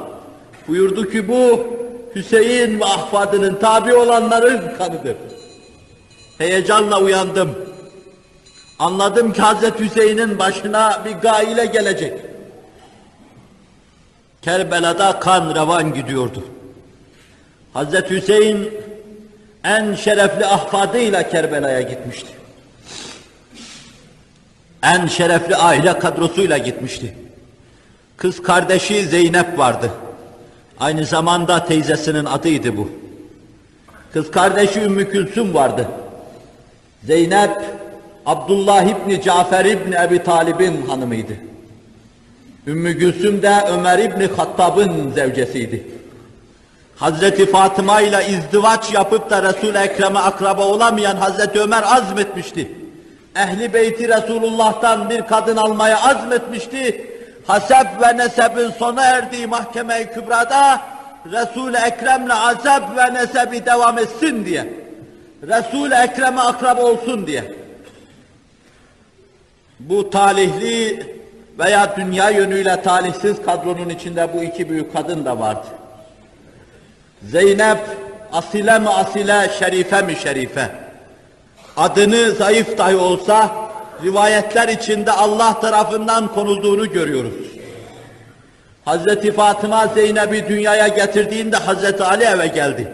Buyurdu 0.68 1.10
ki 1.10 1.28
bu 1.28 1.68
Hüseyin 2.16 2.80
ve 2.80 2.86
ahfadının 2.86 3.56
tabi 3.56 3.96
olanların 3.96 4.78
kanıdır. 4.78 5.16
Heyecanla 6.38 7.02
uyandım. 7.02 7.69
Anladım 8.80 9.34
ki 9.34 9.42
Hazreti 9.42 9.86
Hüseyin'in 9.86 10.40
başına 10.40 11.06
bir 11.06 11.12
gaile 11.12 11.66
gelecek. 11.66 12.20
Kerbela'da 14.42 15.20
kan 15.20 15.56
revan 15.56 15.94
gidiyordu. 15.94 16.44
Hazreti 17.74 18.16
Hüseyin 18.16 18.74
en 19.64 19.96
şerefli 19.96 20.46
ahfadıyla 20.46 21.30
Kerbela'ya 21.30 21.82
gitmişti. 21.82 22.30
En 24.84 25.08
şerefli 25.08 25.56
aile 25.56 26.00
kadrosuyla 26.00 26.58
gitmişti. 26.58 27.16
Kız 28.18 28.44
kardeşi 28.44 29.08
Zeynep 29.08 29.58
vardı. 29.58 29.92
Aynı 30.80 31.06
zamanda 31.06 31.66
teyzesinin 31.66 32.26
adıydı 32.26 32.78
bu. 32.78 32.90
Kız 34.14 34.32
kardeşi 34.32 34.82
Ümmü 34.82 35.12
Külsüm 35.12 35.54
vardı. 35.54 35.88
Zeynep, 37.04 37.52
Abdullah 38.30 38.84
İbni 38.84 39.22
Cafer 39.22 39.66
İbni 39.66 39.96
Ebi 39.96 40.24
Talib'in 40.24 40.88
hanımıydı. 40.88 41.34
Ümmü 42.68 42.92
Gülsüm 42.92 43.42
de 43.42 43.54
Ömer 43.72 44.00
İbni 44.00 44.28
Hattab'ın 44.28 45.12
zevcesiydi. 45.12 45.88
Hazreti 46.96 47.46
Fatıma 47.46 48.02
ile 48.02 48.28
izdivaç 48.28 48.94
yapıp 48.94 49.30
da 49.30 49.44
Resul-i 49.44 49.78
Ekrem'e 49.78 50.20
akraba 50.20 50.66
olamayan 50.66 51.16
Hazreti 51.16 51.60
Ömer 51.60 51.84
azmetmişti. 51.84 52.72
Ehli 53.36 53.74
beyti 53.74 54.08
Resulullah'tan 54.08 55.10
bir 55.10 55.22
kadın 55.22 55.58
almaya 55.58 56.02
azmetmişti. 56.02 57.06
Hasep 57.48 57.88
ve 58.02 58.18
nesebin 58.18 58.70
sona 58.70 59.06
erdiği 59.06 59.48
mahkeme-i 59.48 60.14
kübrada 60.14 60.82
Resul-i 61.32 61.78
Ekrem'le 61.78 62.30
azep 62.30 62.84
ve 62.98 63.14
nesebi 63.14 63.66
devam 63.66 63.98
etsin 63.98 64.46
diye. 64.46 64.74
Resul-i 65.48 65.94
Ekrem'e 65.94 66.42
akraba 66.42 66.82
olsun 66.82 67.28
diye. 67.28 67.69
Bu 69.80 70.10
talihli 70.10 71.06
veya 71.60 71.96
dünya 71.98 72.30
yönüyle 72.30 72.82
talihsiz 72.82 73.42
kadronun 73.46 73.90
içinde 73.90 74.34
bu 74.34 74.44
iki 74.44 74.70
büyük 74.70 74.94
kadın 74.94 75.26
da 75.26 75.40
vardı. 75.40 75.68
Zeynep 77.24 77.78
asile 78.34 78.80
mi 78.80 78.90
asile, 78.90 79.52
şerife 79.60 80.02
mi 80.02 80.16
şerife? 80.16 80.70
Adını 81.78 82.32
zayıf 82.32 82.78
dahi 82.78 82.96
olsa 82.96 83.52
rivayetler 84.04 84.68
içinde 84.68 85.12
Allah 85.12 85.60
tarafından 85.60 86.28
konulduğunu 86.28 86.92
görüyoruz. 86.92 87.34
Hazreti 88.86 89.32
Fatıma 89.32 89.88
Zeynep'i 89.88 90.50
dünyaya 90.50 90.88
getirdiğinde 90.88 91.58
Hazreti 91.58 92.04
Ali 92.04 92.24
eve 92.24 92.48
geldi. 92.48 92.88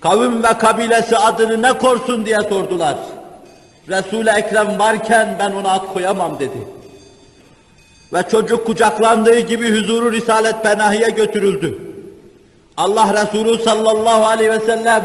Kavim 0.00 0.42
ve 0.42 0.58
kabilesi 0.58 1.16
adını 1.16 1.62
ne 1.62 1.72
korsun 1.72 2.26
diye 2.26 2.38
sordular. 2.48 2.96
Resul-i 3.88 4.30
Ekrem 4.30 4.78
varken 4.78 5.36
ben 5.38 5.52
ona 5.52 5.72
ad 5.72 5.92
koyamam 5.92 6.38
dedi. 6.38 6.68
Ve 8.12 8.22
çocuk 8.30 8.66
kucaklandığı 8.66 9.38
gibi 9.38 9.80
huzuru 9.80 10.12
Risalet 10.12 10.62
Penahi'ye 10.62 11.10
götürüldü. 11.10 11.78
Allah 12.76 13.22
Resulü 13.22 13.62
sallallahu 13.62 14.24
aleyhi 14.24 14.50
ve 14.50 14.60
sellem 14.60 15.02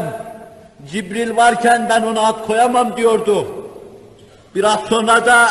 Cibril 0.92 1.36
varken 1.36 1.86
ben 1.90 2.02
ona 2.02 2.20
ad 2.20 2.46
koyamam 2.46 2.96
diyordu. 2.96 3.46
Biraz 4.54 4.80
sonra 4.80 5.26
da 5.26 5.48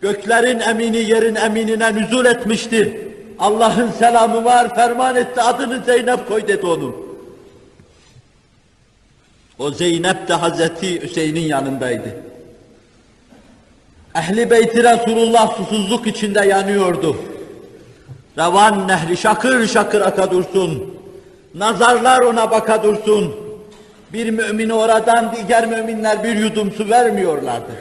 göklerin 0.00 0.60
emini 0.60 0.96
yerin 0.96 1.34
eminine 1.34 1.94
nüzul 1.94 2.24
etmişti. 2.24 3.08
Allah'ın 3.38 3.90
selamı 3.90 4.44
var 4.44 4.74
ferman 4.74 5.16
etti 5.16 5.40
adını 5.42 5.84
Zeynep 5.84 6.28
koy 6.28 6.48
dedi 6.48 6.66
onun. 6.66 7.07
O 9.58 9.70
Zeynep 9.70 10.28
de 10.28 10.34
Hazreti 10.34 11.02
Hüseyin'in 11.02 11.40
yanındaydı. 11.40 12.16
Ehli 14.14 14.50
beyti 14.50 14.84
Resulullah 14.84 15.56
susuzluk 15.56 16.06
içinde 16.06 16.46
yanıyordu. 16.46 17.16
Revan 18.38 18.88
nehri 18.88 19.16
şakır 19.16 19.66
şakır 19.66 20.00
aka 20.00 20.30
dursun. 20.30 20.94
Nazarlar 21.54 22.20
ona 22.20 22.50
baka 22.50 22.82
dursun. 22.82 23.34
Bir 24.12 24.30
mümini 24.30 24.72
oradan 24.72 25.34
diğer 25.48 25.66
müminler 25.66 26.24
bir 26.24 26.36
yudum 26.36 26.72
su 26.72 26.90
vermiyorlardı. 26.90 27.72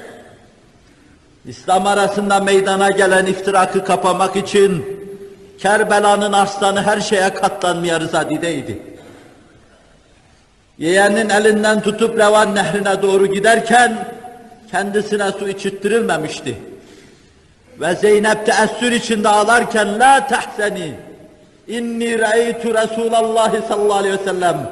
İslam 1.46 1.88
arasında 1.88 2.40
meydana 2.40 2.90
gelen 2.90 3.26
iftirakı 3.26 3.86
kapamak 3.86 4.36
için 4.36 4.86
Kerbela'nın 5.60 6.34
aslanı 6.34 6.84
her 6.84 7.00
şeye 7.00 7.34
katlanmaya 7.34 8.00
rızadideydi. 8.00 8.97
Yeğenin 10.78 11.30
elinden 11.30 11.82
tutup 11.82 12.20
Revan 12.20 12.56
nehrine 12.56 13.02
doğru 13.02 13.28
giderken 13.28 14.08
kendisine 14.72 15.32
su 15.32 15.50
içittirilmemişti. 15.50 16.58
Ve 17.80 17.96
Zeynep 17.96 18.46
teessür 18.46 18.92
içinde 18.92 19.30
ağlarken 19.30 20.00
la 20.00 20.28
tehzeni 20.28 20.94
inni 21.68 22.20
ra'eytu 22.20 22.74
Resulallah 22.74 23.68
sallallahu 23.68 23.98
aleyhi 23.98 24.20
ve 24.20 24.24
sellem 24.24 24.72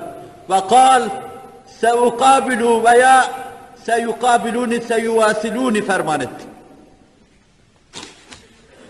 ve 0.49 0.67
kal 0.69 1.09
seukabilu 1.81 2.83
veya 2.83 3.31
seyukabiluni 3.85 4.81
seyuvasiluni 4.81 5.85
ferman 5.85 6.21
etti. 6.21 6.45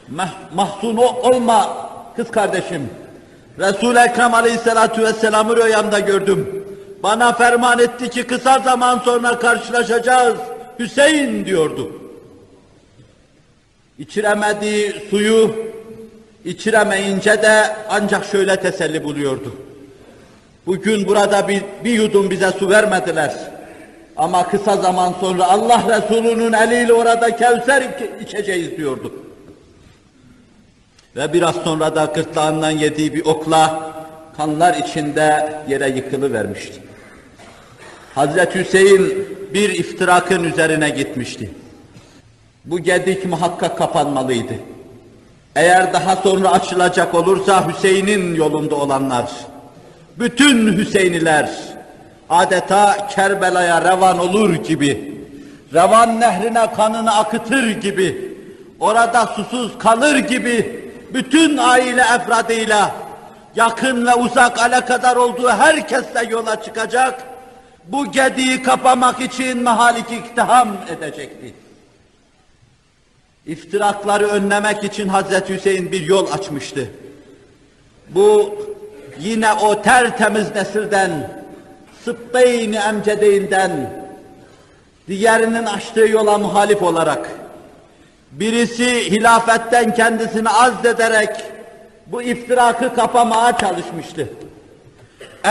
Mah, 0.09 0.29
mahzun 0.53 0.97
olma 0.97 1.89
kız 2.15 2.31
kardeşim. 2.31 2.89
Resul-i 3.59 3.99
Ekrem 3.99 4.33
aleyhissalatu 4.33 5.01
vesselam'ı 5.01 5.57
rüyamda 5.57 5.99
gördüm. 5.99 6.64
Bana 7.05 7.33
ferman 7.33 7.79
etti 7.79 8.09
ki 8.09 8.23
kısa 8.23 8.59
zaman 8.59 8.99
sonra 8.99 9.39
karşılaşacağız. 9.39 10.37
Hüseyin 10.79 11.45
diyordu. 11.45 11.91
İçiremediği 13.99 14.93
suyu 15.09 15.55
içiremeyince 16.45 17.41
de 17.41 17.75
ancak 17.89 18.25
şöyle 18.25 18.55
teselli 18.55 19.03
buluyordu. 19.03 19.55
Bugün 20.65 21.07
burada 21.07 21.47
bir, 21.47 21.63
bir 21.83 21.93
yudum 21.93 22.29
bize 22.29 22.51
su 22.51 22.69
vermediler. 22.69 23.33
Ama 24.17 24.49
kısa 24.49 24.77
zaman 24.77 25.13
sonra 25.19 25.47
Allah 25.47 25.83
Resulü'nün 25.87 26.53
eliyle 26.53 26.93
orada 26.93 27.35
Kevser 27.35 27.83
içeceğiz 28.21 28.77
diyordu. 28.77 29.13
Ve 31.15 31.33
biraz 31.33 31.55
sonra 31.55 31.95
da 31.95 32.05
gırtlağından 32.05 32.71
yediği 32.71 33.13
bir 33.13 33.25
okla 33.25 33.93
kanlar 34.37 34.73
içinde 34.73 35.53
yere 35.69 35.89
yıkılıvermişti. 35.89 36.85
Hazreti 38.15 38.59
Hüseyin 38.59 39.27
bir 39.53 39.69
iftirakın 39.69 40.43
üzerine 40.43 40.89
gitmişti. 40.89 41.51
Bu 42.65 42.79
gedik 42.79 43.25
muhakkak 43.25 43.77
kapanmalıydı. 43.77 44.53
Eğer 45.55 45.93
daha 45.93 46.15
sonra 46.15 46.51
açılacak 46.51 47.15
olursa 47.15 47.67
Hüseyin'in 47.67 48.35
yolunda 48.35 48.75
olanlar, 48.75 49.31
bütün 50.19 50.77
Hüseyniler 50.77 51.49
adeta 52.29 53.07
Kerbela'ya 53.07 53.81
revan 53.81 54.19
olur 54.19 54.55
gibi, 54.55 55.13
revan 55.73 56.19
nehrine 56.19 56.73
kanını 56.73 57.15
akıtır 57.15 57.69
gibi, 57.69 58.37
orada 58.79 59.25
susuz 59.25 59.77
kalır 59.77 60.17
gibi, 60.17 60.83
bütün 61.13 61.57
aile 61.57 62.01
efradıyla, 62.01 62.95
yakın 63.55 64.05
ve 64.05 64.13
uzak 64.15 64.59
alakadar 64.59 65.15
olduğu 65.15 65.49
herkesle 65.49 66.25
yola 66.29 66.63
çıkacak, 66.63 67.34
bu 67.87 68.11
gediği 68.11 68.63
kapamak 68.63 69.21
için 69.21 69.63
mahalik 69.63 70.11
iktiham 70.11 70.77
edecekti. 70.89 71.53
İftirakları 73.45 74.27
önlemek 74.27 74.83
için 74.83 75.07
Hazreti 75.07 75.55
Hüseyin 75.55 75.91
bir 75.91 76.01
yol 76.01 76.31
açmıştı. 76.31 76.89
Bu 78.09 78.55
yine 79.19 79.53
o 79.53 79.81
tertemiz 79.81 80.55
nesilden, 80.55 81.31
Sıbbeyn-i 82.03 82.75
Emcedeyn'den, 82.75 84.05
diğerinin 85.07 85.65
açtığı 85.65 86.07
yola 86.07 86.37
muhalif 86.37 86.83
olarak, 86.83 87.29
birisi 88.31 89.11
hilafetten 89.11 89.95
kendisini 89.95 90.49
azdederek 90.49 91.29
bu 92.07 92.21
iftirakı 92.21 92.95
kapamaya 92.95 93.57
çalışmıştı. 93.57 94.29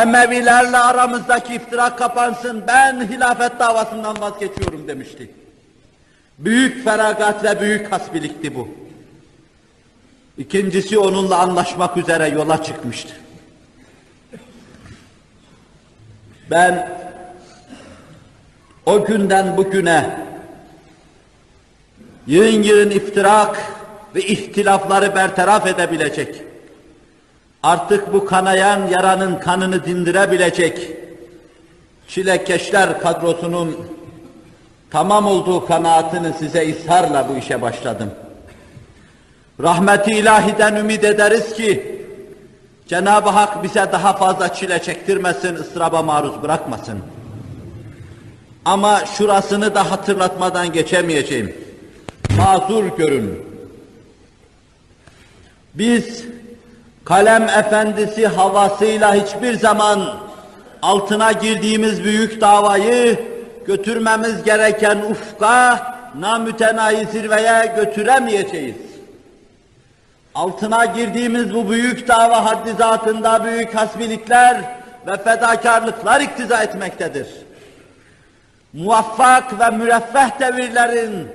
Emevilerle 0.03 0.79
aramızdaki 0.79 1.55
iftirak 1.55 1.99
kapansın, 1.99 2.65
ben 2.67 3.09
hilafet 3.09 3.59
davasından 3.59 4.21
vazgeçiyorum 4.21 4.89
demişti. 4.89 5.31
Büyük 6.39 6.85
feragat 6.85 7.45
ve 7.45 7.61
büyük 7.61 7.93
hasbilikti 7.93 8.55
bu. 8.55 8.69
İkincisi 10.39 10.99
onunla 10.99 11.39
anlaşmak 11.39 11.97
üzere 11.97 12.29
yola 12.29 12.63
çıkmıştı. 12.63 13.15
Ben 16.51 16.91
o 18.87 19.05
günden 19.05 19.57
bugüne 19.57 20.17
yığın 22.27 22.63
yığın 22.63 22.91
iftirak 22.91 23.63
ve 24.15 24.23
ihtilafları 24.23 25.15
bertaraf 25.15 25.67
edebilecek, 25.67 26.43
artık 27.65 28.13
bu 28.13 28.25
kanayan 28.25 28.87
yaranın 28.87 29.39
kanını 29.39 29.85
dindirebilecek 29.85 30.91
çilekeşler 32.09 33.01
kadrosunun 33.01 33.77
tamam 34.91 35.27
olduğu 35.27 35.67
kanaatini 35.67 36.33
size 36.39 36.67
isharla 36.67 37.29
bu 37.29 37.37
işe 37.37 37.63
başladım. 37.63 38.11
Rahmeti 39.63 40.11
ilahiden 40.11 40.77
ümit 40.77 41.05
ederiz 41.05 41.55
ki 41.55 42.01
Cenab-ı 42.89 43.31
Hak 43.31 43.63
bize 43.65 43.93
daha 43.93 44.13
fazla 44.17 44.55
çile 44.55 44.83
çektirmesin, 44.83 45.55
ıstıraba 45.55 46.03
maruz 46.03 46.43
bırakmasın. 46.43 46.99
Ama 48.65 49.07
şurasını 49.19 49.75
da 49.75 49.91
hatırlatmadan 49.91 50.73
geçemeyeceğim. 50.73 51.57
Mazur 52.37 52.85
görün. 52.85 53.45
Biz 55.75 56.34
kalem 57.05 57.43
efendisi 57.43 58.27
havasıyla 58.27 59.15
hiçbir 59.15 59.59
zaman 59.59 60.17
altına 60.83 61.33
girdiğimiz 61.33 62.05
büyük 62.05 62.41
davayı 62.41 63.21
götürmemiz 63.67 64.43
gereken 64.43 64.99
ufka, 65.11 65.95
namütenahi 66.19 67.07
zirveye 67.07 67.75
götüremeyeceğiz. 67.77 68.77
Altına 70.35 70.85
girdiğimiz 70.85 71.55
bu 71.55 71.71
büyük 71.71 72.09
dava 72.09 72.45
haddi 72.45 72.73
zatında 72.73 73.45
büyük 73.45 73.75
hasbilikler 73.75 74.57
ve 75.07 75.17
fedakarlıklar 75.17 76.21
iktiza 76.21 76.63
etmektedir. 76.63 77.29
Muvaffak 78.73 79.61
ve 79.61 79.71
müreffeh 79.71 80.41
devirlerin 80.41 81.29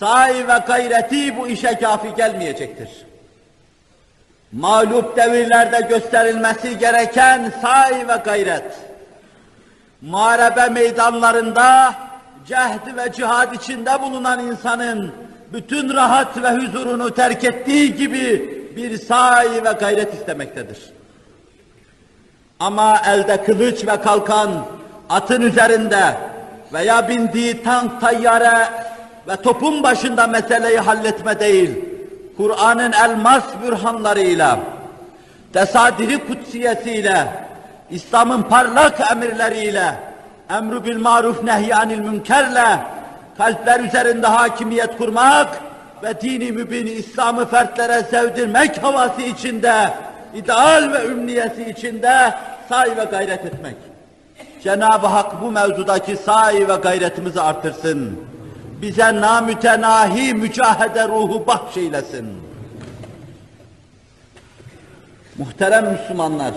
sahi 0.00 0.48
ve 0.48 0.58
gayreti 0.66 1.38
bu 1.38 1.48
işe 1.48 1.78
kafi 1.78 2.14
gelmeyecektir. 2.16 2.88
Mağlup 4.54 5.16
devirlerde 5.16 5.80
gösterilmesi 5.88 6.78
gereken 6.78 7.52
sahi 7.62 8.08
ve 8.08 8.16
gayret, 8.24 8.64
muharebe 10.02 10.68
meydanlarında 10.68 11.94
cehd 12.46 12.96
ve 12.96 13.12
cihad 13.12 13.54
içinde 13.54 14.02
bulunan 14.02 14.46
insanın 14.46 15.12
bütün 15.52 15.94
rahat 15.94 16.42
ve 16.42 16.50
huzurunu 16.50 17.14
terk 17.14 17.44
ettiği 17.44 17.94
gibi 17.96 18.54
bir 18.76 18.98
sahi 18.98 19.64
ve 19.64 19.72
gayret 19.80 20.14
istemektedir. 20.14 20.78
Ama 22.60 23.02
elde 23.06 23.44
kılıç 23.44 23.86
ve 23.86 24.00
kalkan, 24.00 24.50
atın 25.10 25.42
üzerinde 25.42 26.16
veya 26.72 27.08
bindiği 27.08 27.62
tank, 27.62 28.00
tayyare 28.00 28.68
ve 29.28 29.36
topun 29.36 29.82
başında 29.82 30.26
meseleyi 30.26 30.78
halletme 30.78 31.40
değil, 31.40 31.93
Kur'an'ın 32.36 32.92
elmas 32.92 33.44
bürhanlarıyla, 33.62 34.58
tesadiri 35.52 36.26
kutsiyesiyle, 36.26 37.26
İslam'ın 37.90 38.42
parlak 38.42 39.00
emirleriyle, 39.12 39.94
emru 40.50 40.84
bil 40.84 40.98
maruf 40.98 41.44
nehyanil 41.44 41.98
münkerle, 41.98 42.78
kalpler 43.38 43.80
üzerinde 43.80 44.26
hakimiyet 44.26 44.98
kurmak 44.98 45.48
ve 46.02 46.20
dini 46.20 46.52
mübini 46.52 46.90
İslam'ı 46.90 47.46
fertlere 47.46 48.02
sevdirmek 48.02 48.82
havası 48.82 49.22
içinde, 49.22 49.90
ideal 50.34 50.92
ve 50.92 51.06
ümniyesi 51.06 51.70
içinde 51.70 52.34
say 52.68 52.96
ve 52.96 53.04
gayret 53.04 53.44
etmek. 53.46 53.76
Cenab-ı 54.62 55.06
Hak 55.06 55.42
bu 55.42 55.50
mevzudaki 55.50 56.16
sahi 56.16 56.68
ve 56.68 56.74
gayretimizi 56.74 57.40
artırsın. 57.40 58.18
Bize 58.84 59.20
namütenahi 59.20 60.34
mücahede 60.34 61.08
ruhu 61.08 61.46
bahşeylesin. 61.46 62.26
Muhterem 65.38 65.92
Müslümanlar, 65.92 66.54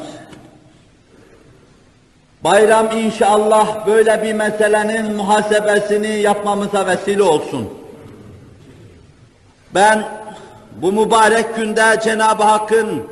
bayram 2.44 2.98
inşallah 2.98 3.88
böyle 3.88 4.24
bir 4.24 4.34
meselenin 4.34 5.16
muhasebesini 5.16 6.08
yapmamıza 6.08 6.88
vesile 6.88 7.24
olsun. 7.24 7.70
Ben 9.74 10.08
bu 10.76 10.92
mübarek 10.92 11.56
günde 11.56 12.00
Cenab-ı 12.04 12.44
Hakk'ın 12.44 13.04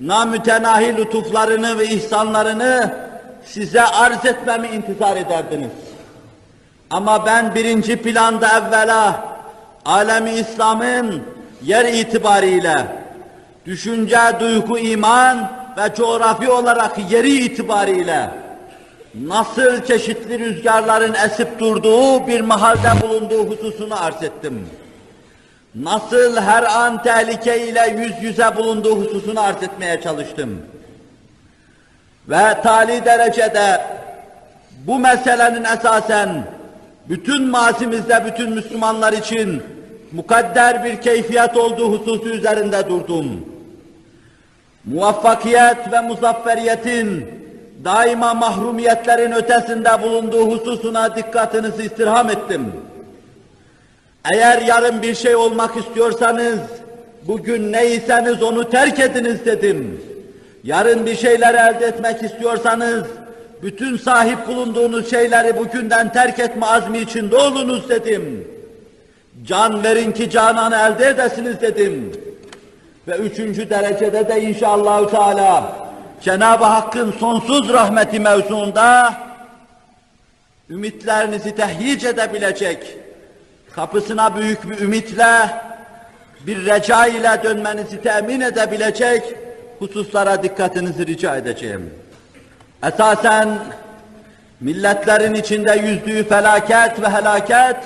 namütenahi 0.00 0.96
lütuflarını 0.96 1.78
ve 1.78 1.86
ihsanlarını 1.86 2.94
size 3.44 3.82
arz 3.82 4.24
etmemi 4.24 4.68
intizar 4.68 5.16
ederdiniz. 5.16 5.85
Ama 6.90 7.26
ben 7.26 7.54
birinci 7.54 8.02
planda 8.02 8.48
evvela 8.58 9.26
alemi 9.84 10.30
İslam'ın 10.30 11.22
yer 11.62 11.84
itibariyle 11.84 12.74
düşünce, 13.66 14.18
duygu, 14.40 14.78
iman 14.78 15.50
ve 15.76 15.94
coğrafi 15.96 16.50
olarak 16.50 17.10
yeri 17.10 17.44
itibariyle 17.44 18.30
nasıl 19.14 19.84
çeşitli 19.84 20.38
rüzgarların 20.38 21.14
esip 21.14 21.58
durduğu 21.58 22.26
bir 22.26 22.40
mahalde 22.40 23.02
bulunduğu 23.02 23.50
hususunu 23.50 24.04
arz 24.04 24.22
ettim. 24.22 24.68
Nasıl 25.74 26.36
her 26.40 26.62
an 26.62 27.02
tehlike 27.02 27.68
ile 27.68 27.96
yüz 27.98 28.22
yüze 28.22 28.56
bulunduğu 28.56 29.00
hususunu 29.04 29.40
arz 29.40 29.62
etmeye 29.62 30.00
çalıştım. 30.00 30.62
Ve 32.28 32.60
tali 32.62 33.04
derecede 33.04 33.80
bu 34.86 34.98
meselenin 34.98 35.64
esasen 35.64 36.44
bütün 37.08 37.48
mazimizde 37.48 38.24
bütün 38.26 38.50
Müslümanlar 38.50 39.12
için 39.12 39.62
mukadder 40.12 40.84
bir 40.84 41.00
keyfiyet 41.00 41.56
olduğu 41.56 41.92
hususu 41.92 42.28
üzerinde 42.28 42.88
durdum. 42.88 43.26
Muvaffakiyet 44.84 45.92
ve 45.92 46.00
muzafferiyetin 46.00 47.26
daima 47.84 48.34
mahrumiyetlerin 48.34 49.32
ötesinde 49.32 50.02
bulunduğu 50.02 50.50
hususuna 50.50 51.16
dikkatinizi 51.16 51.82
istirham 51.82 52.30
ettim. 52.30 52.72
Eğer 54.32 54.62
yarın 54.62 55.02
bir 55.02 55.14
şey 55.14 55.36
olmak 55.36 55.76
istiyorsanız, 55.76 56.58
bugün 57.28 57.72
neyseniz 57.72 58.42
onu 58.42 58.70
terk 58.70 59.00
ediniz 59.00 59.44
dedim. 59.44 60.00
Yarın 60.64 61.06
bir 61.06 61.16
şeyler 61.16 61.54
elde 61.54 61.86
etmek 61.86 62.22
istiyorsanız, 62.22 63.04
bütün 63.62 63.96
sahip 63.96 64.46
bulunduğunuz 64.48 65.10
şeyleri 65.10 65.56
bugünden 65.56 66.12
terk 66.12 66.38
etme 66.38 66.66
azmi 66.66 66.98
içinde 66.98 67.36
olunuz 67.36 67.88
dedim. 67.88 68.48
Can 69.44 69.84
verin 69.84 70.12
ki 70.12 70.30
cananı 70.30 70.76
elde 70.76 71.08
edesiniz 71.08 71.60
dedim. 71.60 72.12
Ve 73.08 73.16
üçüncü 73.16 73.70
derecede 73.70 74.28
de 74.28 74.42
inşallah 74.42 75.10
Teala 75.10 75.76
Cenab-ı 76.20 76.64
Hakk'ın 76.64 77.12
sonsuz 77.12 77.72
rahmeti 77.72 78.20
mevzuunda 78.20 79.14
ümitlerinizi 80.70 81.56
tehyic 81.56 82.08
edebilecek, 82.08 82.96
kapısına 83.72 84.36
büyük 84.36 84.70
bir 84.70 84.80
ümitle, 84.80 85.50
bir 86.46 86.66
reca 86.66 87.06
ile 87.06 87.40
dönmenizi 87.44 88.02
temin 88.02 88.40
edebilecek 88.40 89.22
hususlara 89.78 90.42
dikkatinizi 90.42 91.06
rica 91.06 91.36
edeceğim. 91.36 91.90
Esasen 92.82 93.48
milletlerin 94.60 95.34
içinde 95.34 95.72
yüzdüğü 95.72 96.28
felaket 96.28 97.02
ve 97.02 97.08
helaket, 97.08 97.76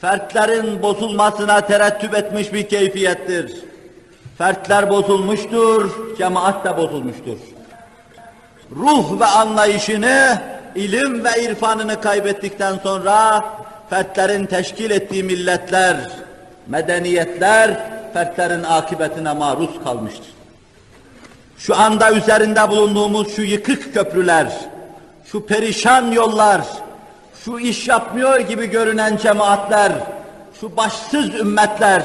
fertlerin 0.00 0.82
bozulmasına 0.82 1.60
terettüp 1.60 2.14
etmiş 2.14 2.52
bir 2.52 2.68
keyfiyettir. 2.68 3.52
Fertler 4.38 4.90
bozulmuştur, 4.90 5.90
cemaat 6.18 6.64
de 6.64 6.76
bozulmuştur. 6.76 7.38
Ruh 8.76 9.20
ve 9.20 9.24
anlayışını, 9.24 10.38
ilim 10.74 11.24
ve 11.24 11.42
irfanını 11.42 12.00
kaybettikten 12.00 12.78
sonra 12.82 13.44
fertlerin 13.90 14.46
teşkil 14.46 14.90
ettiği 14.90 15.22
milletler, 15.22 15.96
medeniyetler 16.66 17.96
fertlerin 18.12 18.62
akıbetine 18.62 19.32
maruz 19.32 19.70
kalmıştır. 19.84 20.35
Şu 21.58 21.76
anda 21.76 22.12
üzerinde 22.12 22.68
bulunduğumuz 22.68 23.36
şu 23.36 23.42
yıkık 23.42 23.94
köprüler, 23.94 24.46
şu 25.24 25.46
perişan 25.46 26.12
yollar, 26.12 26.60
şu 27.44 27.58
iş 27.58 27.88
yapmıyor 27.88 28.40
gibi 28.40 28.66
görünen 28.66 29.16
cemaatler, 29.16 29.92
şu 30.60 30.76
başsız 30.76 31.34
ümmetler 31.34 32.02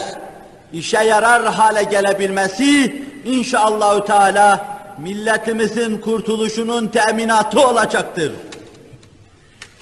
işe 0.73 1.03
yarar 1.03 1.45
hale 1.53 1.83
gelebilmesi 1.83 3.03
inşallahü 3.25 4.05
teala 4.05 4.65
milletimizin 4.97 5.97
kurtuluşunun 5.97 6.87
teminatı 6.87 7.67
olacaktır. 7.67 8.31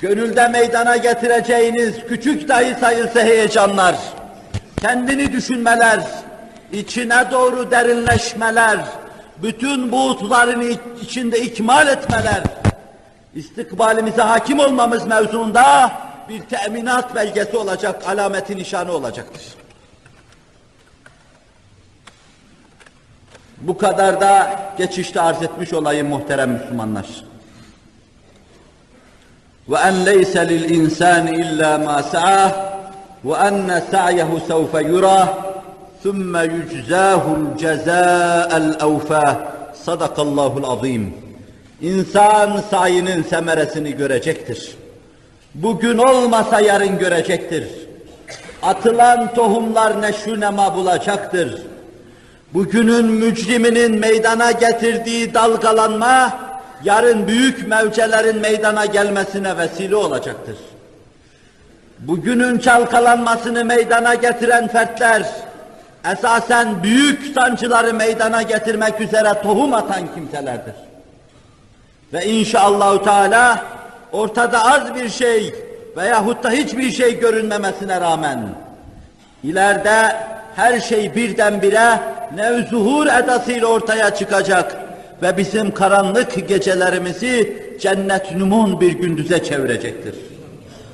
Gönülde 0.01 0.47
meydana 0.47 0.97
getireceğiniz 0.97 1.95
küçük 2.09 2.49
dahi 2.49 2.75
sayısı 2.79 3.21
heyecanlar, 3.21 3.95
kendini 4.81 5.33
düşünmeler, 5.33 5.99
içine 6.71 7.31
doğru 7.31 7.71
derinleşmeler, 7.71 8.79
bütün 9.43 9.91
buğutların 9.91 10.79
içinde 11.01 11.39
ikmal 11.39 11.87
etmeler, 11.87 12.43
istikbalimize 13.35 14.21
hakim 14.21 14.59
olmamız 14.59 15.07
mevzuunda 15.07 15.91
bir 16.29 16.41
teminat 16.41 17.15
belgesi 17.15 17.57
olacak, 17.57 18.03
alameti 18.07 18.57
nişanı 18.57 18.91
olacaktır. 18.91 19.41
Bu 23.61 23.77
kadar 23.77 24.21
da 24.21 24.59
geçişte 24.77 25.21
arz 25.21 25.41
etmiş 25.41 25.73
olayım 25.73 26.07
muhterem 26.07 26.51
Müslümanlar. 26.51 27.05
Ve 29.69 29.77
en 29.77 30.05
leyse 30.05 30.49
lil 30.49 30.69
insani 30.69 31.35
illa 31.35 31.77
ma 31.77 32.03
sa'ah 32.03 32.53
ve 33.25 33.33
enne 33.33 33.81
sa'yehu 33.91 34.39
sevfe 34.39 34.87
yura 34.87 35.48
ثُمَّ 36.04 36.34
يُجْزَاهُ 36.54 37.24
الْجَزَاءَ 37.40 38.50
الْاَوْفَى 38.62 39.36
Sadakallahul 39.84 40.64
azim. 40.64 41.14
İnsan 41.80 42.60
sayının 42.70 43.22
semeresini 43.22 43.96
görecektir. 43.96 44.76
Bugün 45.54 45.98
olmasa 45.98 46.60
yarın 46.60 46.98
görecektir. 46.98 47.68
Atılan 48.62 49.34
tohumlar 49.34 50.02
neşru 50.02 50.40
nema 50.40 50.74
bulacaktır. 50.74 51.62
Bugünün 52.54 53.06
mücriminin 53.06 53.98
meydana 53.98 54.50
getirdiği 54.50 55.34
dalgalanma, 55.34 56.38
yarın 56.84 57.28
büyük 57.28 57.68
mevcelerin 57.68 58.36
meydana 58.36 58.86
gelmesine 58.86 59.58
vesile 59.58 59.96
olacaktır. 59.96 60.56
Bugünün 61.98 62.58
çalkalanmasını 62.58 63.64
meydana 63.64 64.14
getiren 64.14 64.68
fertler, 64.68 65.26
esasen 66.05 66.83
büyük 66.83 67.33
sancıları 67.35 67.93
meydana 67.93 68.41
getirmek 68.41 69.01
üzere 69.01 69.41
tohum 69.43 69.73
atan 69.73 70.13
kimselerdir. 70.15 70.75
Ve 72.13 72.25
inşallahü 72.25 73.03
teala 73.03 73.65
ortada 74.11 74.65
az 74.65 74.95
bir 74.95 75.09
şey 75.09 75.53
veyahut 75.97 76.43
da 76.43 76.51
hiçbir 76.51 76.91
şey 76.91 77.19
görünmemesine 77.19 78.01
rağmen 78.01 78.39
ileride 79.43 80.15
her 80.55 80.79
şey 80.79 81.15
birdenbire 81.15 81.99
nevzuhur 82.35 83.07
edasıyla 83.07 83.67
ortaya 83.67 84.15
çıkacak 84.15 84.75
ve 85.21 85.37
bizim 85.37 85.73
karanlık 85.73 86.47
gecelerimizi 86.47 87.63
cennet 87.81 88.35
numun 88.35 88.81
bir 88.81 88.91
gündüze 88.91 89.43
çevirecektir. 89.43 90.15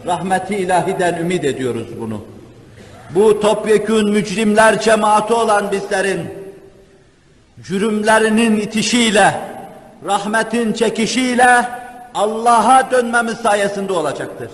Rahmeti 0.06 0.56
ilahiden 0.56 1.18
ümit 1.20 1.46
ediyoruz 1.46 1.88
bunu. 2.00 2.35
Bu 3.16 3.40
topyekün 3.40 4.10
mücrimler 4.10 4.82
cemaati 4.82 5.34
olan 5.34 5.72
bizlerin 5.72 6.22
cürümlerinin 7.64 8.60
itişiyle, 8.60 9.36
rahmetin 10.06 10.74
çekişiyle 10.74 11.70
Allah'a 12.14 12.92
dönmemiz 12.92 13.38
sayesinde 13.38 13.94
olacaktır. 13.94 14.52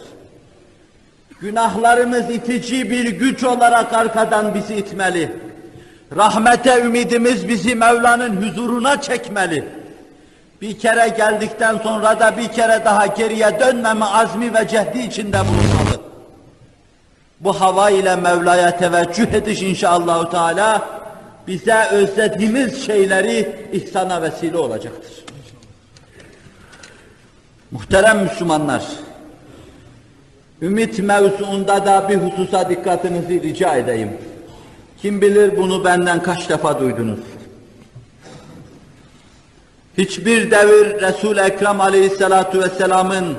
Günahlarımız 1.40 2.30
itici 2.30 2.92
bir 2.92 3.06
güç 3.06 3.44
olarak 3.44 3.94
arkadan 3.94 4.56
bizi 4.56 4.76
itmeli. 4.76 5.32
Rahmete 6.16 6.82
ümidimiz 6.82 7.48
bizi 7.48 7.76
Mevla'nın 7.76 8.42
huzuruna 8.42 9.02
çekmeli. 9.02 9.66
Bir 10.62 10.80
kere 10.80 11.08
geldikten 11.08 11.78
sonra 11.78 12.20
da 12.20 12.38
bir 12.38 12.48
kere 12.48 12.86
daha 12.86 13.06
geriye 13.06 13.60
dönmeme 13.60 14.06
azmi 14.06 14.54
ve 14.54 14.68
cehdi 14.68 15.00
içinde 15.00 15.40
bulunmalı. 15.40 16.11
Bu 17.44 17.62
hava 17.62 17.90
ile 17.90 18.16
Mevla'ya 18.16 18.78
teveccüh 18.78 19.34
ediş 19.34 19.62
inşallahü 19.62 20.30
teala 20.30 20.90
bize 21.48 21.88
özlediğimiz 21.92 22.86
şeyleri 22.86 23.56
ihsana 23.72 24.22
vesile 24.22 24.58
olacaktır. 24.58 25.12
Muhterem 27.72 28.20
Müslümanlar, 28.24 28.86
ümit 30.62 31.00
mevzuunda 31.00 31.86
da 31.86 32.10
bir 32.10 32.18
hususa 32.18 32.70
dikkatinizi 32.70 33.42
rica 33.42 33.76
edeyim. 33.76 34.18
Kim 35.02 35.22
bilir 35.22 35.58
bunu 35.58 35.86
benden 35.86 36.24
kaç 36.24 36.50
defa 36.50 36.80
duydunuz. 36.80 37.20
Hiçbir 39.98 40.52
devir 40.52 41.02
Resul-i 41.02 41.40
Ekrem 41.40 41.82
aleyhissalatu 41.82 42.60
vesselamın 42.60 43.38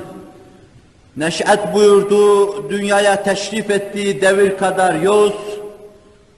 neş'et 1.17 1.73
buyurduğu, 1.73 2.69
dünyaya 2.69 3.23
teşrif 3.23 3.69
ettiği 3.69 4.21
devir 4.21 4.57
kadar 4.57 4.93
yoz, 4.93 5.33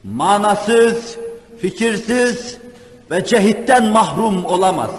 manasız, 0.04 1.18
fikirsiz 1.62 2.58
ve 3.12 3.26
cehitten 3.26 3.86
mahrum 3.86 4.46
olamaz. 4.46 4.92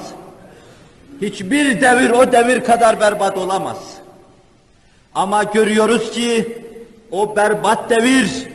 Hiçbir 1.22 1.80
devir 1.80 2.10
o 2.10 2.32
devir 2.32 2.64
kadar 2.64 3.00
berbat 3.00 3.38
olamaz. 3.38 3.78
Ama 5.14 5.42
görüyoruz 5.42 6.10
ki 6.10 6.62
o 7.10 7.36
berbat 7.36 7.90
devir 7.90 8.46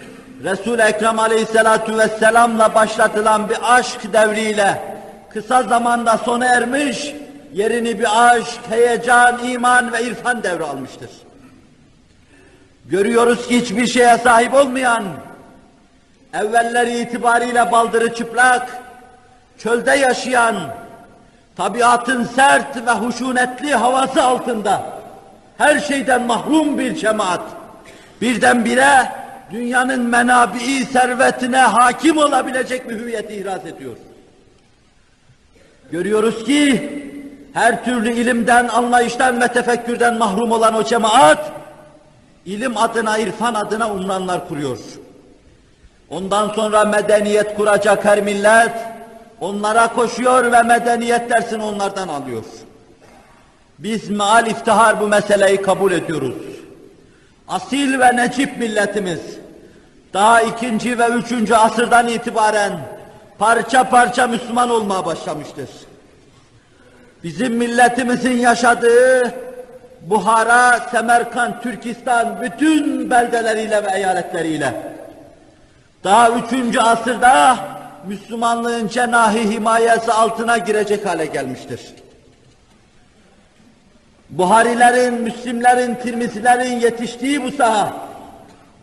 Resul-i 0.43 0.81
Ekrem 0.81 1.19
Aleyhisselatu 1.19 1.97
Vesselam'la 1.97 2.75
başlatılan 2.75 3.49
bir 3.49 3.57
aşk 3.61 4.13
devriyle 4.13 4.81
kısa 5.29 5.63
zamanda 5.63 6.17
sona 6.17 6.45
ermiş, 6.45 7.13
yerini 7.53 7.99
bir 7.99 8.33
aşk, 8.33 8.59
heyecan, 8.69 9.43
iman 9.43 9.93
ve 9.93 10.03
irfan 10.03 10.43
devri 10.43 10.63
almıştır. 10.63 11.09
Görüyoruz 12.85 13.47
ki 13.47 13.61
hiçbir 13.61 13.87
şeye 13.87 14.17
sahip 14.17 14.53
olmayan, 14.53 15.03
evvelleri 16.33 16.99
itibariyle 16.99 17.71
baldırı 17.71 18.13
çıplak, 18.13 18.81
çölde 19.57 19.91
yaşayan, 19.91 20.55
tabiatın 21.57 22.23
sert 22.23 22.87
ve 22.87 22.91
huşunetli 22.91 23.75
havası 23.75 24.23
altında 24.23 24.83
her 25.57 25.79
şeyden 25.79 26.21
mahrum 26.21 26.77
bir 26.77 26.95
cemaat 26.95 27.43
birdenbire 28.21 29.11
dünyanın 29.51 30.01
menabii 30.01 30.85
servetine 30.85 31.57
hakim 31.57 32.17
olabilecek 32.17 32.89
bir 32.89 32.99
hüviyeti 32.99 33.33
ihraz 33.33 33.65
ediyor. 33.65 33.97
Görüyoruz 35.91 36.45
ki 36.45 36.89
her 37.53 37.85
türlü 37.85 38.11
ilimden, 38.11 38.67
anlayıştan 38.67 39.41
ve 39.41 39.47
tefekkürden 39.47 40.17
mahrum 40.17 40.51
olan 40.51 40.75
o 40.75 40.83
cemaat 40.83 41.51
ilim 42.45 42.77
adına, 42.77 43.17
irfan 43.17 43.53
adına 43.53 43.91
umranlar 43.91 44.47
kuruyor. 44.47 44.77
Ondan 46.09 46.49
sonra 46.49 46.85
medeniyet 46.85 47.55
kuracak 47.57 48.05
her 48.05 48.21
millet 48.21 48.71
onlara 49.41 49.87
koşuyor 49.87 50.51
ve 50.51 50.63
medeniyet 50.63 51.29
dersini 51.29 51.63
onlardan 51.63 52.07
alıyor. 52.07 52.43
Biz 53.79 54.09
meal 54.09 54.47
iftihar 54.47 54.99
bu 55.01 55.07
meseleyi 55.07 55.61
kabul 55.61 55.91
ediyoruz. 55.91 56.35
Asil 57.47 57.99
ve 57.99 58.15
necip 58.15 58.57
milletimiz 58.57 59.19
daha 60.13 60.41
ikinci 60.41 60.99
ve 60.99 61.07
üçüncü 61.07 61.55
asırdan 61.55 62.07
itibaren 62.07 62.79
parça 63.39 63.89
parça 63.89 64.27
Müslüman 64.27 64.69
olmaya 64.69 65.05
başlamıştır. 65.05 65.69
Bizim 67.23 67.53
milletimizin 67.53 68.37
yaşadığı 68.37 69.33
Buhara, 70.01 70.79
Semerkant, 70.91 71.63
Türkistan 71.63 72.41
bütün 72.41 73.09
beldeleriyle 73.09 73.83
ve 73.83 73.97
eyaletleriyle 73.97 74.73
daha 76.03 76.29
üçüncü 76.29 76.79
asırda 76.79 77.57
Müslümanlığın 78.07 78.87
cenahi 78.87 79.49
himayesi 79.49 80.11
altına 80.11 80.57
girecek 80.57 81.05
hale 81.05 81.25
gelmiştir. 81.25 81.81
Buharilerin, 84.29 85.13
Müslimlerin, 85.13 85.95
Tirmizilerin 85.95 86.79
yetiştiği 86.79 87.43
bu 87.43 87.51
saha, 87.51 87.93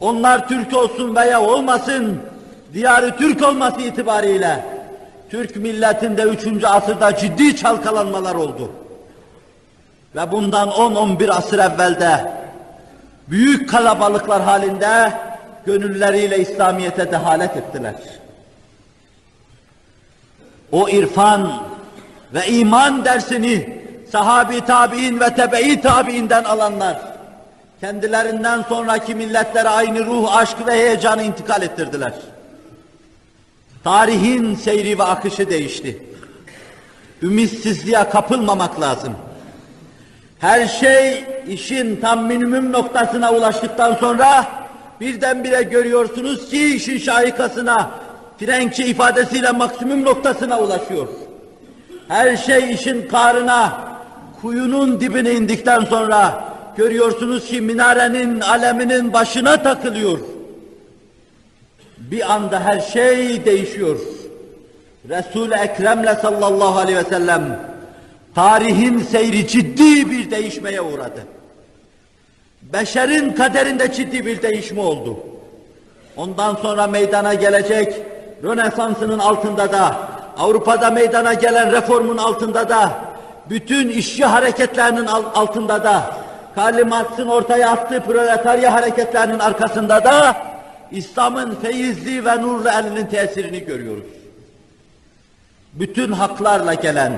onlar 0.01 0.49
Türk 0.49 0.77
olsun 0.77 1.17
veya 1.17 1.43
olmasın, 1.43 2.21
diyarı 2.73 3.17
Türk 3.17 3.43
olması 3.43 3.81
itibariyle, 3.81 4.65
Türk 5.31 5.57
milletinde 5.57 6.23
üçüncü 6.23 6.67
asırda 6.67 7.17
ciddi 7.17 7.57
çalkalanmalar 7.57 8.35
oldu. 8.35 8.71
Ve 10.17 10.33
bundan 10.33 10.69
10-11 10.69 11.31
asır 11.31 11.59
evvelde, 11.59 12.33
büyük 13.29 13.71
kalabalıklar 13.71 14.43
halinde, 14.43 15.13
gönülleriyle 15.67 16.39
İslamiyet'e 16.39 17.13
dehalet 17.13 17.57
ettiler. 17.57 17.95
O 20.73 20.89
irfan 20.89 21.63
ve 22.35 22.47
iman 22.47 23.05
dersini 23.05 23.83
sahabi 24.13 24.61
tabi'in 24.61 25.21
ve 25.21 25.35
tebe-i 25.35 25.81
tabi'inden 25.81 26.45
alanlar, 26.45 27.01
kendilerinden 27.81 28.63
sonraki 28.63 29.15
milletlere 29.15 29.69
aynı 29.69 30.07
ruh, 30.07 30.37
aşk 30.37 30.67
ve 30.67 30.73
heyecanı 30.73 31.23
intikal 31.23 31.63
ettirdiler. 31.63 32.13
Tarihin 33.85 34.55
seyri 34.55 34.99
ve 34.99 35.03
akışı 35.03 35.51
değişti. 35.51 36.03
Ümitsizliğe 37.23 38.09
kapılmamak 38.11 38.81
lazım. 38.81 39.13
Her 40.39 40.67
şey 40.67 41.25
işin 41.49 41.97
tam 41.97 42.27
minimum 42.27 42.73
noktasına 42.73 43.33
ulaştıktan 43.33 43.95
sonra 43.95 44.47
birdenbire 45.01 45.63
görüyorsunuz 45.63 46.51
ki 46.51 46.75
işin 46.77 46.99
şahikasına, 46.99 47.91
Frenkçe 48.39 48.87
ifadesiyle 48.87 49.51
maksimum 49.51 50.05
noktasına 50.05 50.61
ulaşıyor. 50.61 51.09
Her 52.09 52.37
şey 52.37 52.75
işin 52.75 53.09
karına, 53.09 53.81
kuyunun 54.41 55.01
dibine 55.01 55.33
indikten 55.33 55.85
sonra 55.85 56.45
görüyorsunuz 56.77 57.47
ki 57.47 57.61
minarenin 57.61 58.41
aleminin 58.41 59.13
başına 59.13 59.63
takılıyor. 59.63 60.19
Bir 62.11 62.33
anda 62.33 62.61
her 62.61 62.81
şey 62.81 63.45
değişiyor. 63.45 63.99
Resul-i 65.09 65.55
Ekrem'le 65.55 66.15
sallallahu 66.23 66.79
aleyhi 66.79 66.99
ve 66.99 67.05
sellem 67.05 67.61
tarihin 68.35 68.99
seyri 68.99 69.49
ciddi 69.49 70.11
bir 70.11 70.31
değişmeye 70.31 70.81
uğradı. 70.81 71.21
Beşerin 72.63 73.33
kaderinde 73.33 73.93
ciddi 73.93 74.27
bir 74.27 74.43
değişme 74.43 74.81
oldu. 74.81 75.17
Ondan 76.17 76.55
sonra 76.55 76.87
meydana 76.87 77.35
gelecek 77.35 77.95
Rönesans'ının 78.45 79.19
altında 79.19 79.73
da 79.73 79.97
Avrupa'da 80.39 80.91
meydana 80.91 81.35
gelen 81.35 81.73
reformun 81.73 82.17
altında 82.17 82.69
da, 82.69 82.91
bütün 83.51 83.89
işçi 83.89 84.25
hareketlerinin 84.25 85.07
al- 85.07 85.23
altında 85.35 85.85
da, 85.85 86.17
Karl 86.55 86.87
Marx'ın 86.87 87.29
ortaya 87.29 87.71
attığı 87.71 88.01
proletarya 88.01 88.75
hareketlerinin 88.75 89.39
arkasında 89.39 90.05
da, 90.05 90.37
İslam'ın 90.91 91.55
feyizli 91.55 92.25
ve 92.25 92.43
nurlu 92.43 92.69
elinin 92.69 93.07
tesirini 93.07 93.65
görüyoruz. 93.65 94.05
Bütün 95.73 96.13
haklarla 96.13 96.75
gelen, 96.75 97.13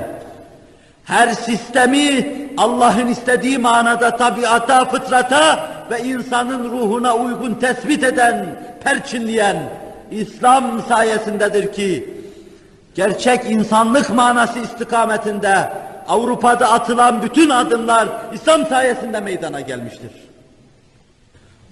her 1.04 1.28
sistemi 1.28 2.36
Allah'ın 2.56 3.06
istediği 3.06 3.58
manada 3.58 4.16
tabiata, 4.16 4.84
fıtrata 4.84 5.70
ve 5.90 6.02
insanın 6.02 6.70
ruhuna 6.70 7.16
uygun 7.16 7.54
tespit 7.54 8.04
eden, 8.04 8.46
perçinleyen 8.84 9.62
İslam 10.10 10.82
sayesindedir 10.88 11.72
ki 11.72 12.14
gerçek 12.94 13.44
insanlık 13.44 14.10
manası 14.10 14.58
istikametinde 14.58 15.70
Avrupa'da 16.08 16.72
atılan 16.72 17.22
bütün 17.22 17.50
adımlar 17.50 18.08
İslam 18.34 18.66
sayesinde 18.66 19.20
meydana 19.20 19.60
gelmiştir. 19.60 20.30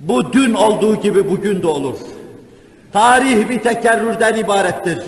Bu 0.01 0.33
dün 0.33 0.55
olduğu 0.55 1.01
gibi 1.01 1.31
bugün 1.31 1.63
de 1.63 1.67
olur. 1.67 1.99
Tarih 2.93 3.49
bir 3.49 3.59
tekerrürden 3.59 4.37
ibarettir. 4.37 4.99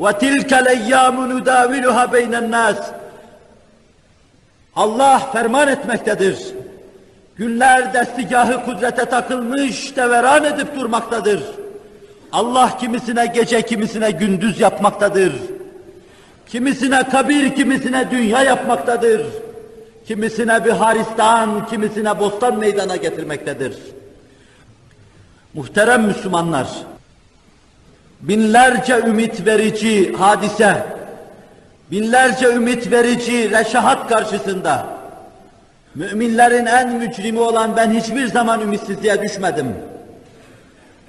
Ve 0.00 0.18
tilke 0.18 0.64
leyyamu 0.64 1.30
nudaviluha 1.30 2.12
beynen 2.12 2.50
nas. 2.50 2.90
Allah 4.76 5.18
ferman 5.18 5.68
etmektedir. 5.68 6.38
Günler 7.36 7.94
destigahı 7.94 8.64
kudrete 8.64 9.04
takılmış, 9.04 9.96
deveran 9.96 10.44
edip 10.44 10.76
durmaktadır. 10.76 11.42
Allah 12.32 12.78
kimisine 12.80 13.26
gece, 13.26 13.62
kimisine 13.62 14.10
gündüz 14.10 14.60
yapmaktadır. 14.60 15.32
Kimisine 16.46 17.08
kabir, 17.08 17.54
kimisine 17.54 18.10
dünya 18.10 18.42
yapmaktadır. 18.42 19.26
Kimisine 20.06 20.64
bir 20.64 20.70
haristan, 20.70 21.66
kimisine 21.66 22.18
bostan 22.20 22.58
meydana 22.58 22.96
getirmektedir.'' 22.96 23.96
Muhterem 25.56 26.02
Müslümanlar, 26.04 26.68
binlerce 28.20 28.98
ümit 28.98 29.46
verici 29.46 30.12
hadise, 30.12 30.86
binlerce 31.90 32.48
ümit 32.48 32.90
verici 32.90 33.50
reşahat 33.50 34.08
karşısında, 34.08 34.86
müminlerin 35.94 36.66
en 36.66 36.92
mücrimi 36.92 37.40
olan 37.40 37.76
ben 37.76 37.90
hiçbir 37.90 38.26
zaman 38.26 38.60
ümitsizliğe 38.60 39.22
düşmedim. 39.22 39.66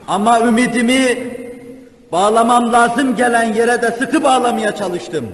Ama 0.08 0.40
ümidimi 0.40 1.18
bağlamam 2.12 2.74
lazım 2.74 3.16
gelen 3.16 3.54
yere 3.54 3.82
de 3.82 3.92
sıkı 3.92 4.24
bağlamaya 4.24 4.76
çalıştım. 4.76 5.26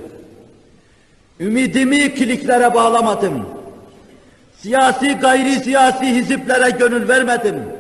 Ümidimi 1.40 2.16
kiliklere 2.16 2.74
bağlamadım. 2.74 3.46
Siyasi 4.58 5.14
gayri 5.14 5.56
siyasi 5.56 6.06
hiziplere 6.06 6.70
gönül 6.70 7.08
vermedim. 7.08 7.73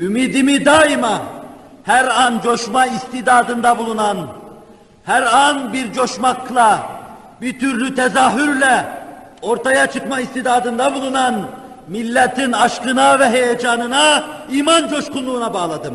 Ümidimi 0.00 0.64
daima 0.64 1.22
her 1.84 2.04
an 2.04 2.40
coşma 2.44 2.86
istidadında 2.86 3.78
bulunan, 3.78 4.16
her 5.04 5.22
an 5.22 5.72
bir 5.72 5.92
coşmakla, 5.92 6.82
bir 7.40 7.60
türlü 7.60 7.94
tezahürle 7.94 8.84
ortaya 9.42 9.86
çıkma 9.86 10.20
istidadında 10.20 10.94
bulunan 10.94 11.34
milletin 11.88 12.52
aşkına 12.52 13.20
ve 13.20 13.30
heyecanına, 13.30 14.24
iman 14.50 14.88
coşkunluğuna 14.88 15.54
bağladım. 15.54 15.94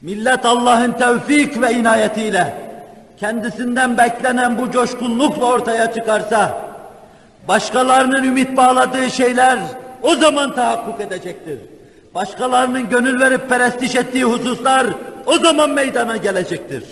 Millet 0.00 0.46
Allah'ın 0.46 0.92
tevfik 0.92 1.60
ve 1.60 1.74
inayetiyle 1.74 2.54
kendisinden 3.20 3.98
beklenen 3.98 4.58
bu 4.58 4.70
coşkunlukla 4.70 5.46
ortaya 5.46 5.92
çıkarsa, 5.92 6.58
başkalarının 7.48 8.24
ümit 8.24 8.56
bağladığı 8.56 9.10
şeyler 9.10 9.58
o 10.02 10.14
zaman 10.14 10.54
tahakkuk 10.54 11.00
edecektir. 11.00 11.58
Başkalarının 12.14 12.88
gönül 12.88 13.20
verip 13.20 13.48
perestiş 13.48 13.96
ettiği 13.96 14.24
hususlar 14.24 14.86
o 15.26 15.38
zaman 15.38 15.70
meydana 15.70 16.16
gelecektir. 16.16 16.84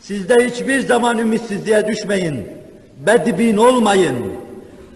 Siz 0.00 0.28
de 0.28 0.46
hiçbir 0.46 0.80
zaman 0.80 1.18
ümitsizliğe 1.18 1.86
düşmeyin. 1.86 2.48
Bedbin 3.06 3.56
olmayın. 3.56 4.32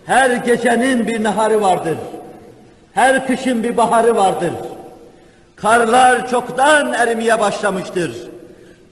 Her 0.06 0.30
gecenin 0.30 1.06
bir 1.06 1.24
naharı 1.24 1.60
vardır. 1.60 1.98
Her 2.92 3.26
kışın 3.26 3.62
bir 3.62 3.76
baharı 3.76 4.16
vardır. 4.16 4.52
Karlar 5.56 6.30
çoktan 6.30 6.92
erimeye 6.92 7.40
başlamıştır. 7.40 8.12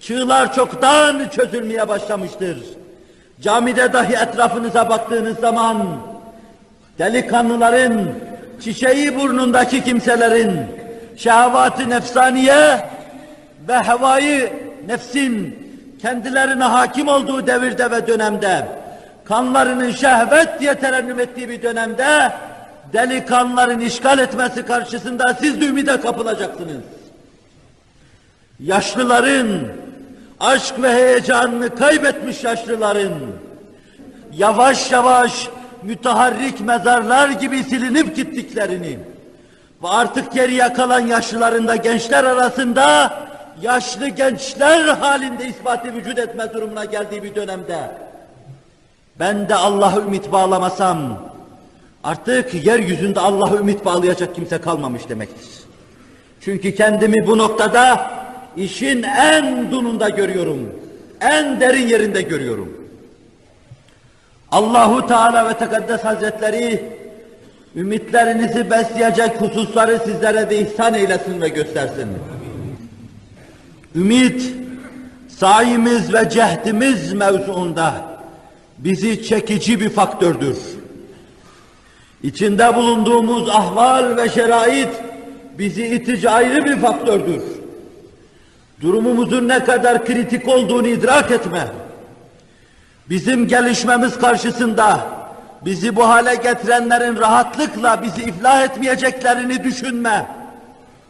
Çığlar 0.00 0.54
çoktan 0.54 1.28
çözülmeye 1.28 1.88
başlamıştır. 1.88 2.58
Camide 3.40 3.92
dahi 3.92 4.12
etrafınıza 4.12 4.90
baktığınız 4.90 5.38
zaman 5.38 5.86
delikanlıların, 6.98 8.08
çiçeği 8.60 9.16
burnundaki 9.16 9.84
kimselerin, 9.84 10.60
şehvat-ı 11.16 11.90
nefsaniye 11.90 12.80
ve 13.68 13.82
hevayı 13.82 14.52
nefsin 14.86 15.58
kendilerine 16.02 16.64
hakim 16.64 17.08
olduğu 17.08 17.46
devirde 17.46 17.90
ve 17.90 18.06
dönemde, 18.06 18.66
kanlarının 19.24 19.90
şehvet 19.90 20.60
diye 20.60 20.74
terennüm 20.74 21.20
ettiği 21.20 21.48
bir 21.48 21.62
dönemde, 21.62 22.32
delikanlıların 22.92 23.80
işgal 23.80 24.18
etmesi 24.18 24.66
karşısında 24.66 25.36
siz 25.40 25.60
de 25.60 25.66
ümide 25.66 26.00
kapılacaksınız. 26.00 26.82
Yaşlıların, 28.60 29.48
aşk 30.40 30.82
ve 30.82 30.92
heyecanını 30.92 31.76
kaybetmiş 31.76 32.44
yaşlıların, 32.44 33.12
yavaş 34.32 34.92
yavaş 34.92 35.48
müteharrik 35.82 36.60
mezarlar 36.60 37.28
gibi 37.28 37.64
silinip 37.64 38.16
gittiklerini 38.16 38.98
ve 39.82 39.88
artık 39.88 40.32
geriye 40.32 40.72
kalan 40.72 41.00
yaşlıların 41.00 41.68
da 41.68 41.76
gençler 41.76 42.24
arasında 42.24 43.16
yaşlı 43.62 44.08
gençler 44.08 44.88
halinde 44.88 45.48
ispatı 45.48 45.94
vücut 45.94 46.18
etme 46.18 46.52
durumuna 46.54 46.84
geldiği 46.84 47.22
bir 47.22 47.34
dönemde 47.34 47.90
ben 49.20 49.48
de 49.48 49.54
Allah'a 49.54 50.00
ümit 50.00 50.32
bağlamasam 50.32 51.18
artık 52.04 52.66
yeryüzünde 52.66 53.20
Allah'a 53.20 53.56
ümit 53.56 53.84
bağlayacak 53.84 54.34
kimse 54.34 54.58
kalmamış 54.60 55.08
demektir. 55.08 55.48
Çünkü 56.40 56.74
kendimi 56.74 57.26
bu 57.26 57.38
noktada 57.38 58.10
işin 58.56 59.02
en 59.02 59.70
dununda 59.70 60.08
görüyorum. 60.08 60.72
En 61.20 61.60
derin 61.60 61.88
yerinde 61.88 62.22
görüyorum. 62.22 62.85
Allahu 64.52 65.06
Teala 65.06 65.48
ve 65.48 65.54
Tekaddes 65.58 66.04
Hazretleri 66.04 66.84
ümitlerinizi 67.76 68.70
besleyecek 68.70 69.40
hususları 69.40 70.00
sizlere 70.04 70.50
de 70.50 70.58
ihsan 70.58 70.94
eylesin 70.94 71.40
ve 71.40 71.48
göstersin. 71.48 72.08
Ümit, 73.94 74.54
sayimiz 75.28 76.14
ve 76.14 76.30
cehdimiz 76.30 77.12
mevzuunda 77.12 77.94
bizi 78.78 79.22
çekici 79.22 79.80
bir 79.80 79.90
faktördür. 79.90 80.56
İçinde 82.22 82.74
bulunduğumuz 82.74 83.48
ahval 83.48 84.16
ve 84.16 84.28
şerait 84.28 84.90
bizi 85.58 85.86
itici 85.86 86.30
ayrı 86.30 86.64
bir 86.64 86.76
faktördür. 86.76 87.42
Durumumuzun 88.80 89.48
ne 89.48 89.64
kadar 89.64 90.04
kritik 90.04 90.48
olduğunu 90.48 90.88
idrak 90.88 91.30
etme. 91.30 91.68
Bizim 93.10 93.48
gelişmemiz 93.48 94.18
karşısında 94.18 95.06
bizi 95.64 95.96
bu 95.96 96.08
hale 96.08 96.34
getirenlerin 96.34 97.16
rahatlıkla 97.16 98.02
bizi 98.02 98.22
iflah 98.22 98.62
etmeyeceklerini 98.62 99.64
düşünme. 99.64 100.26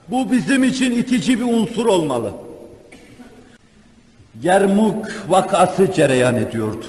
Bu 0.09 0.33
bizim 0.33 0.65
için 0.65 0.93
itici 0.93 1.41
bir 1.41 1.45
unsur 1.45 1.87
olmalı. 1.87 2.33
Yermuk 4.43 5.07
vakası 5.29 5.93
cereyan 5.93 6.37
ediyordu. 6.37 6.87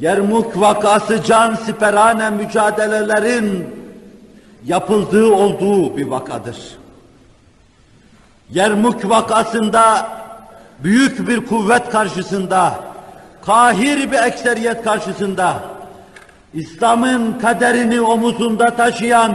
Yermuk 0.00 0.60
vakası 0.60 1.22
can 1.22 1.54
siperane 1.54 2.30
mücadelelerin 2.30 3.66
yapıldığı 4.64 5.32
olduğu 5.32 5.96
bir 5.96 6.06
vakadır. 6.06 6.56
Yermuk 8.50 9.08
vakasında 9.08 10.08
büyük 10.78 11.28
bir 11.28 11.46
kuvvet 11.46 11.90
karşısında, 11.90 12.89
kahir 13.46 14.12
bir 14.12 14.18
ekseriyet 14.18 14.82
karşısında, 14.82 15.62
İslam'ın 16.54 17.38
kaderini 17.38 18.00
omuzunda 18.00 18.76
taşıyan 18.76 19.34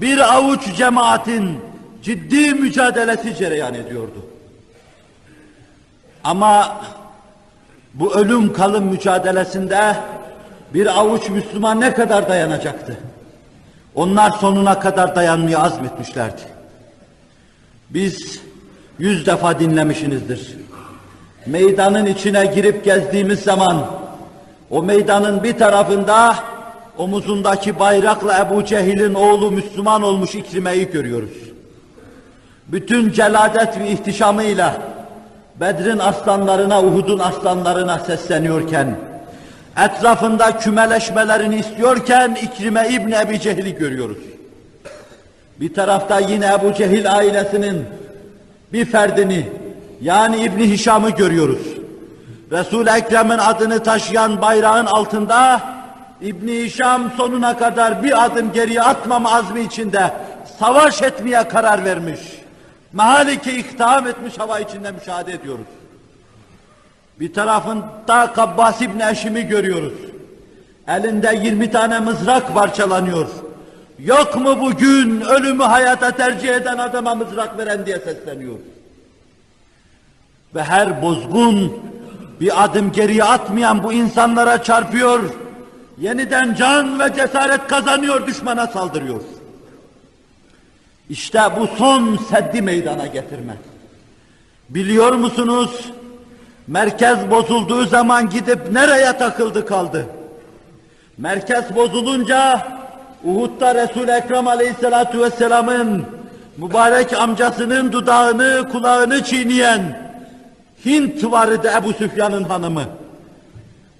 bir 0.00 0.34
avuç 0.34 0.76
cemaatin 0.76 1.58
ciddi 2.02 2.54
mücadelesi 2.54 3.36
cereyan 3.36 3.74
ediyordu. 3.74 4.26
Ama 6.24 6.80
bu 7.94 8.14
ölüm 8.14 8.52
kalım 8.52 8.84
mücadelesinde 8.84 9.96
bir 10.74 10.86
avuç 10.86 11.28
Müslüman 11.28 11.80
ne 11.80 11.94
kadar 11.94 12.28
dayanacaktı? 12.28 12.96
Onlar 13.94 14.30
sonuna 14.30 14.80
kadar 14.80 15.16
dayanmaya 15.16 15.58
azmetmişlerdi. 15.58 16.42
Biz 17.90 18.40
yüz 18.98 19.26
defa 19.26 19.60
dinlemişinizdir. 19.60 20.56
Meydanın 21.46 22.06
içine 22.06 22.46
girip 22.46 22.84
gezdiğimiz 22.84 23.40
zaman 23.40 23.86
o 24.70 24.82
meydanın 24.82 25.42
bir 25.42 25.58
tarafında 25.58 26.36
omuzundaki 26.98 27.78
bayrakla 27.78 28.38
Ebu 28.38 28.64
Cehil'in 28.64 29.14
oğlu 29.14 29.50
Müslüman 29.50 30.02
olmuş 30.02 30.34
İkrime'yi 30.34 30.90
görüyoruz. 30.90 31.30
Bütün 32.66 33.12
celadet 33.12 33.78
ve 33.78 33.90
ihtişamıyla 33.90 34.76
Bedr'in 35.60 35.98
aslanlarına, 35.98 36.82
Uhud'un 36.82 37.18
aslanlarına 37.18 37.98
sesleniyorken, 37.98 38.96
etrafında 39.84 40.58
kümeleşmelerini 40.58 41.56
istiyorken 41.56 42.38
İkrime 42.42 42.88
İbni 42.88 43.14
Ebi 43.14 43.40
Cehil'i 43.40 43.74
görüyoruz. 43.74 44.18
Bir 45.60 45.74
tarafta 45.74 46.20
yine 46.20 46.46
Ebu 46.46 46.74
Cehil 46.74 47.12
ailesinin 47.16 47.84
bir 48.72 48.84
ferdini, 48.84 49.46
yani 50.00 50.36
İbni 50.36 50.70
Hişam'ı 50.70 51.10
görüyoruz. 51.10 51.66
Resul-i 52.52 52.90
Ekrem'in 52.90 53.38
adını 53.38 53.82
taşıyan 53.82 54.42
bayrağın 54.42 54.86
altında 54.86 55.60
İbni 56.20 56.64
Hişam 56.64 57.10
sonuna 57.16 57.58
kadar 57.58 58.02
bir 58.02 58.24
adım 58.24 58.52
geriye 58.52 58.82
atmama 58.82 59.32
azmi 59.32 59.60
içinde 59.60 60.12
savaş 60.58 61.02
etmeye 61.02 61.48
karar 61.48 61.84
vermiş. 61.84 62.20
Mahalike 62.92 63.58
iktiham 63.58 64.06
etmiş 64.06 64.38
hava 64.38 64.60
içinde 64.60 64.90
müşahede 64.90 65.32
ediyoruz. 65.32 65.66
Bir 67.20 67.34
tarafında 67.34 68.32
Kabbas 68.34 68.82
İbni 68.82 69.02
Eşim'i 69.10 69.42
görüyoruz. 69.46 69.92
Elinde 70.88 71.40
20 71.42 71.70
tane 71.70 72.00
mızrak 72.00 72.54
parçalanıyor. 72.54 73.26
Yok 73.98 74.36
mu 74.36 74.60
bugün 74.60 75.20
ölümü 75.20 75.62
hayata 75.62 76.10
tercih 76.10 76.48
eden 76.48 76.78
adama 76.78 77.14
mızrak 77.14 77.58
veren 77.58 77.86
diye 77.86 77.98
sesleniyor. 77.98 78.56
Ve 80.54 80.62
her 80.62 81.02
bozgun 81.02 81.72
bir 82.40 82.64
adım 82.64 82.92
geriye 82.92 83.24
atmayan 83.24 83.82
bu 83.82 83.92
insanlara 83.92 84.62
çarpıyor. 84.62 85.20
Yeniden 85.98 86.54
can 86.54 87.00
ve 87.00 87.14
cesaret 87.16 87.66
kazanıyor, 87.66 88.26
düşmana 88.26 88.66
saldırıyor. 88.66 89.20
İşte 91.10 91.40
bu 91.60 91.66
son 91.66 92.16
seddi 92.16 92.62
meydana 92.62 93.06
getirme. 93.06 93.56
Biliyor 94.68 95.12
musunuz? 95.12 95.92
Merkez 96.66 97.30
bozulduğu 97.30 97.86
zaman 97.86 98.30
gidip 98.30 98.72
nereye 98.72 99.12
takıldı 99.12 99.66
kaldı? 99.66 100.06
Merkez 101.18 101.76
bozulunca 101.76 102.66
Uhud'da 103.24 103.74
Resul-i 103.74 104.10
Ekrem 104.10 104.48
Aleyhisselatü 104.48 105.20
Vesselam'ın 105.20 106.04
mübarek 106.56 107.12
amcasının 107.12 107.92
dudağını, 107.92 108.68
kulağını 108.72 109.24
çiğneyen 109.24 110.05
Hint 110.84 111.24
vardı 111.24 111.72
Ebu 111.80 111.92
Süfyan'ın 111.92 112.44
hanımı. 112.44 112.84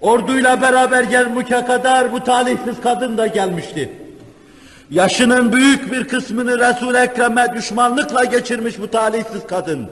Orduyla 0.01 0.63
beraber 0.63 1.05
Yermuk'e 1.05 1.65
kadar 1.65 2.13
bu 2.13 2.25
talihsiz 2.25 2.81
kadın 2.83 3.19
da 3.19 3.27
gelmişti. 3.27 3.93
Yaşının 4.91 5.53
büyük 5.53 5.93
bir 5.93 6.09
kısmını 6.09 6.59
Resul-i 6.59 6.97
Ekrem'e 6.97 7.55
düşmanlıkla 7.55 8.25
geçirmiş 8.25 8.79
bu 8.81 8.91
talihsiz 8.91 9.47
kadın. 9.47 9.89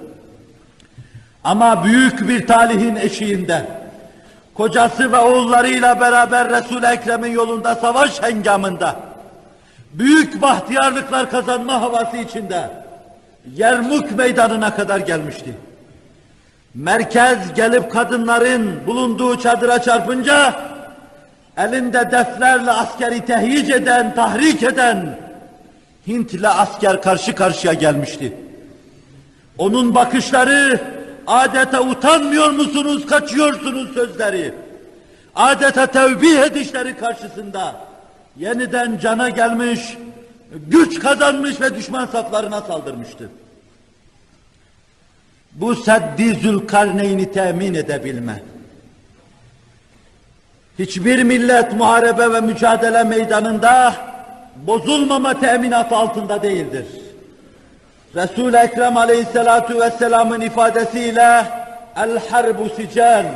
Ama 1.44 1.84
büyük 1.84 2.28
bir 2.28 2.46
talihin 2.46 2.96
eşiğinde, 2.96 3.66
kocası 4.54 5.12
ve 5.12 5.18
oğullarıyla 5.18 6.00
beraber 6.00 6.50
Resul-i 6.50 6.86
Ekrem'in 6.86 7.30
yolunda 7.30 7.74
savaş 7.74 8.22
hengamında, 8.22 8.96
büyük 9.92 10.42
bahtiyarlıklar 10.42 11.30
kazanma 11.30 11.80
havası 11.80 12.16
içinde, 12.16 12.70
Yermuk 13.56 14.10
meydanına 14.10 14.74
kadar 14.76 14.98
gelmişti. 14.98 15.54
Merkez 16.74 17.38
gelip 17.54 17.92
kadınların 17.92 18.86
bulunduğu 18.86 19.40
çadıra 19.40 19.82
çarpınca, 19.82 20.54
elinde 21.56 22.10
deflerle 22.12 22.70
askeri 22.70 23.24
tehyic 23.24 23.74
eden, 23.74 24.14
tahrik 24.14 24.62
eden 24.62 25.18
Hintli 26.06 26.48
asker 26.48 27.02
karşı 27.02 27.34
karşıya 27.34 27.72
gelmişti. 27.72 28.36
Onun 29.58 29.94
bakışları 29.94 30.80
adeta 31.26 31.80
utanmıyor 31.80 32.50
musunuz, 32.50 33.06
kaçıyorsunuz 33.06 33.94
sözleri. 33.94 34.54
Adeta 35.34 35.86
tevbih 35.86 36.38
edişleri 36.38 36.96
karşısında 36.96 37.74
yeniden 38.36 38.98
cana 38.98 39.28
gelmiş, 39.28 39.80
güç 40.66 40.98
kazanmış 40.98 41.60
ve 41.60 41.76
düşman 41.76 42.06
saflarına 42.06 42.60
saldırmıştı. 42.60 43.30
Bu 45.54 45.74
seddi 45.74 46.34
zülkarneyni 46.34 47.32
temin 47.32 47.74
edebilme. 47.74 48.42
Hiçbir 50.78 51.22
millet 51.22 51.72
muharebe 51.72 52.32
ve 52.32 52.40
mücadele 52.40 53.04
meydanında 53.04 53.94
bozulmama 54.56 55.40
teminatı 55.40 55.96
altında 55.96 56.42
değildir. 56.42 56.86
Resul-i 58.14 58.56
Ekrem 58.56 58.96
Aleyhisselatu 58.96 59.80
Vesselam'ın 59.80 60.40
ifadesiyle 60.40 61.46
el 61.96 62.18
harbu 62.30 62.68
sicel. 62.76 63.26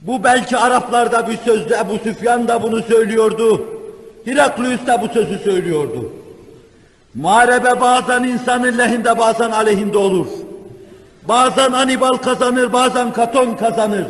Bu 0.00 0.24
belki 0.24 0.56
Araplarda 0.56 1.28
bir 1.28 1.36
sözdü. 1.36 1.76
Ebu 1.84 1.98
Süfyan 1.98 2.48
da 2.48 2.62
bunu 2.62 2.82
söylüyordu. 2.82 3.66
Heraklius 4.24 4.86
da 4.86 5.02
bu 5.02 5.08
sözü 5.08 5.38
söylüyordu. 5.38 6.12
Muharebe 7.16 7.80
bazen 7.80 8.22
insanın 8.22 8.78
lehinde 8.78 9.18
bazen 9.18 9.50
aleyhinde 9.50 9.98
olur. 9.98 10.26
Bazen 11.28 11.72
Anibal 11.72 12.16
kazanır, 12.16 12.72
bazen 12.72 13.12
Katon 13.12 13.54
kazanır. 13.54 14.04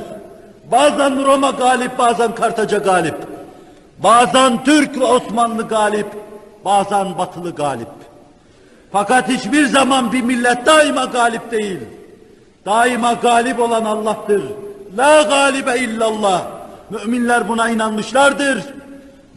Bazen 0.73 1.27
Roma 1.27 1.51
galip, 1.51 1.99
bazen 1.99 2.35
Kartaca 2.35 2.79
galip. 2.79 3.15
Bazen 3.99 4.65
Türk 4.65 5.01
ve 5.01 5.05
Osmanlı 5.05 5.69
galip, 5.69 6.07
bazen 6.65 7.19
Batılı 7.19 7.55
galip. 7.55 7.89
Fakat 8.93 9.29
hiçbir 9.29 9.67
zaman 9.67 10.13
bir 10.13 10.23
millet 10.23 10.67
daima 10.67 11.05
galip 11.05 11.51
değil. 11.51 11.81
Daima 12.67 13.13
galip 13.13 13.61
olan 13.61 13.85
Allah'tır. 13.85 14.43
La 14.99 15.23
galibe 15.23 15.79
illallah. 15.79 16.43
Müminler 16.91 17.49
buna 17.49 17.71
inanmışlardır. 17.71 18.65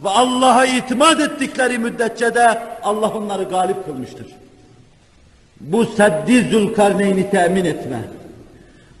Ve 0.04 0.08
Allah'a 0.08 0.66
itimat 0.66 1.20
ettikleri 1.20 1.78
müddetçe 1.78 2.34
de 2.34 2.62
Allah 2.82 3.08
onları 3.08 3.44
galip 3.44 3.84
kılmıştır. 3.86 4.26
Bu 5.60 5.84
seddi 5.84 6.42
zülkarneyni 6.50 7.30
temin 7.30 7.64
etme. 7.64 8.00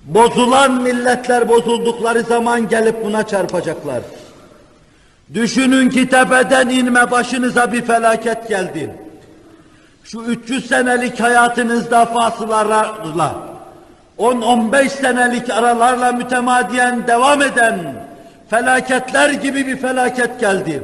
Bozulan 0.04 0.82
milletler 0.82 1.48
bozuldukları 1.48 2.22
zaman 2.22 2.68
gelip 2.68 3.04
buna 3.04 3.26
çarpacaklar. 3.26 4.00
Düşünün 5.34 5.90
ki 5.90 6.08
tepeden 6.08 6.68
inme 6.68 7.10
başınıza 7.10 7.72
bir 7.72 7.82
felaket 7.82 8.48
geldi. 8.48 8.94
Şu 10.04 10.22
300 10.22 10.66
senelik 10.66 11.20
hayatınızda 11.20 12.06
fasılarla, 12.06 12.94
10-15 14.18 14.88
senelik 14.88 15.50
aralarla 15.50 16.12
mütemadiyen 16.12 17.06
devam 17.06 17.42
eden 17.42 17.94
felaketler 18.50 19.30
gibi 19.30 19.66
bir 19.66 19.76
felaket 19.76 20.40
geldi. 20.40 20.82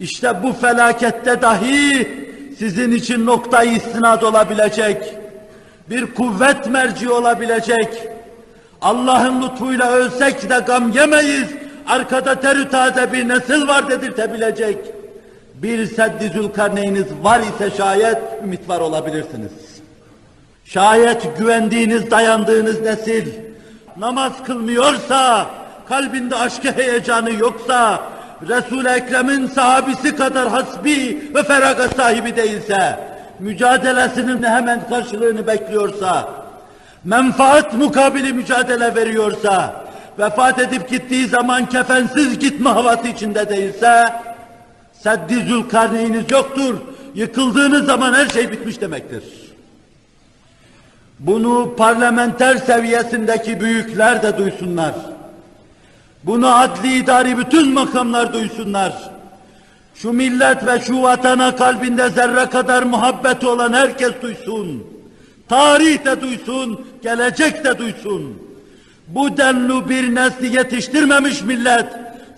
İşte 0.00 0.42
bu 0.42 0.52
felakette 0.52 1.42
dahi 1.42 2.08
sizin 2.58 2.92
için 2.92 3.26
noktayı 3.26 3.72
istinad 3.72 4.22
olabilecek, 4.22 5.14
bir 5.90 6.14
kuvvet 6.14 6.66
merci 6.66 7.10
olabilecek, 7.10 7.88
Allah'ın 8.82 9.42
lütfuyla 9.42 9.92
ölsek 9.92 10.50
de 10.50 10.58
gam 10.66 10.92
yemeyiz, 10.92 11.48
arkada 11.88 12.40
terütade 12.40 13.12
bir 13.12 13.28
nesil 13.28 13.68
var 13.68 13.90
dedirtebilecek 13.90 14.78
bir 15.54 15.86
seddi 15.86 16.28
zülkarneyniniz 16.34 17.06
var 17.22 17.40
ise 17.40 17.76
şayet 17.76 18.18
ümit 18.44 18.68
var 18.68 18.80
olabilirsiniz. 18.80 19.52
Şayet 20.64 21.38
güvendiğiniz, 21.38 22.10
dayandığınız 22.10 22.80
nesil 22.80 23.28
namaz 23.96 24.32
kılmıyorsa, 24.46 25.50
kalbinde 25.88 26.36
aşkı 26.36 26.72
heyecanı 26.72 27.32
yoksa, 27.32 28.02
Resul-i 28.48 28.88
Ekrem'in 28.88 29.46
sahabisi 29.46 30.16
kadar 30.16 30.48
hasbi 30.48 31.30
ve 31.34 31.42
feragat 31.42 31.96
sahibi 31.96 32.36
değilse, 32.36 32.98
mücadelesinin 33.38 34.42
hemen 34.42 34.88
karşılığını 34.88 35.46
bekliyorsa, 35.46 36.28
menfaat 37.04 37.74
mukabili 37.74 38.32
mücadele 38.32 38.94
veriyorsa, 38.94 39.84
vefat 40.18 40.58
edip 40.58 40.90
gittiği 40.90 41.26
zaman 41.26 41.68
kefensiz 41.68 42.38
gitme 42.38 42.70
havası 42.70 43.08
içinde 43.08 43.48
değilse, 43.48 44.12
seddi 44.92 45.34
zülkarneyniniz 45.34 46.30
yoktur, 46.30 46.74
yıkıldığınız 47.14 47.86
zaman 47.86 48.14
her 48.14 48.28
şey 48.28 48.52
bitmiş 48.52 48.80
demektir. 48.80 49.24
Bunu 51.18 51.74
parlamenter 51.76 52.56
seviyesindeki 52.56 53.60
büyükler 53.60 54.22
de 54.22 54.38
duysunlar. 54.38 54.94
Bunu 56.26 56.54
adli 56.54 56.96
idari 56.96 57.38
bütün 57.38 57.72
makamlar 57.72 58.32
duysunlar. 58.32 59.10
Şu 59.94 60.12
millet 60.12 60.66
ve 60.66 60.80
şu 60.80 61.02
vatana 61.02 61.56
kalbinde 61.56 62.08
zerre 62.08 62.46
kadar 62.46 62.82
muhabbeti 62.82 63.46
olan 63.46 63.72
herkes 63.72 64.12
duysun. 64.22 64.84
Tarih 65.48 66.04
de 66.04 66.20
duysun, 66.20 66.86
gelecek 67.02 67.64
de 67.64 67.78
duysun. 67.78 68.42
Bu 69.08 69.36
denli 69.36 69.88
bir 69.88 70.14
nesli 70.14 70.56
yetiştirmemiş 70.56 71.42
millet, 71.42 71.86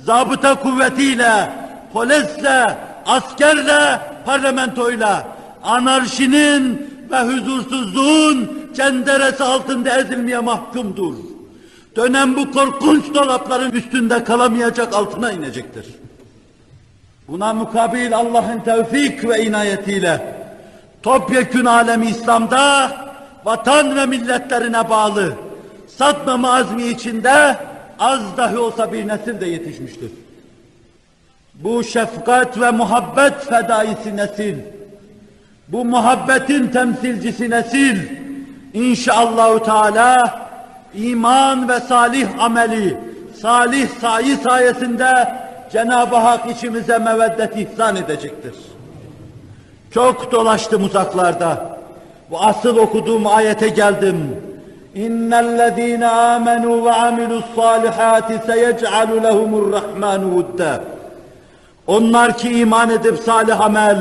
zabıta 0.05 0.55
kuvvetiyle, 0.55 1.51
polisle, 1.93 2.79
askerle, 3.07 4.01
parlamentoyla, 4.27 5.27
anarşinin 5.63 6.91
ve 7.11 7.21
huzursuzluğun 7.21 8.51
cenderesi 8.77 9.45
altında 9.45 9.99
ezilmeye 9.99 10.39
mahkumdur. 10.39 11.36
Dönem 11.97 12.37
bu 12.37 12.53
korkunç 12.53 13.15
dolapların 13.15 13.71
üstünde 13.71 14.25
kalamayacak 14.25 14.95
altına 14.95 15.33
inecektir. 15.33 15.87
Buna 17.29 17.55
mukabil 17.55 18.17
Allah'ın 18.17 18.61
tevfik 18.61 19.29
ve 19.29 19.45
inayetiyle 19.45 20.35
topyekün 21.03 21.65
alemi 21.65 22.07
İslam'da 22.07 22.91
vatan 23.45 23.97
ve 23.97 24.07
milletlerine 24.07 24.91
bağlı 24.91 25.35
satmama 25.87 26.55
azmi 26.55 26.83
içinde 26.87 27.57
az 27.99 28.37
dahi 28.37 28.59
olsa 28.59 28.93
bir 28.93 29.09
nesil 29.09 29.41
de 29.41 29.47
yetişmiştir. 29.47 30.11
Bu 31.55 31.85
şefkat 31.85 32.61
ve 32.61 32.71
muhabbet 32.71 33.49
fedaisi 33.49 34.17
nesil, 34.17 34.57
bu 35.69 35.85
muhabbetin 35.85 36.69
temsilcisi 36.69 37.51
nesil, 37.51 37.99
inşallahü 38.75 39.63
teala 39.63 40.46
iman 40.97 41.69
ve 41.69 41.81
salih 41.81 42.45
ameli, 42.45 42.97
salih 43.41 43.89
sayi 44.01 44.37
sayesinde 44.37 45.29
Cenab-ı 45.73 46.17
Hak 46.17 46.51
içimize 46.51 46.99
meveddet 46.99 47.57
ihsan 47.57 47.97
edecektir. 47.97 48.55
Çok 49.91 50.33
dolaştım 50.33 50.85
uzaklarda. 50.85 51.79
Bu 52.31 52.41
asıl 52.41 52.77
okuduğum 52.77 53.27
ayete 53.27 53.69
geldim. 53.69 54.37
İnnellezîne 54.95 56.05
âmenû 56.05 56.85
ve 56.85 56.93
amilussâlihâti 56.93 58.41
seyec'alu 58.47 59.23
lehumurrahmânu 59.23 60.25
vudda. 60.25 60.81
Onlar 61.87 62.39
ki 62.39 62.59
iman 62.59 62.91
edip 62.91 63.19
salih 63.19 63.61
amel, 63.61 63.99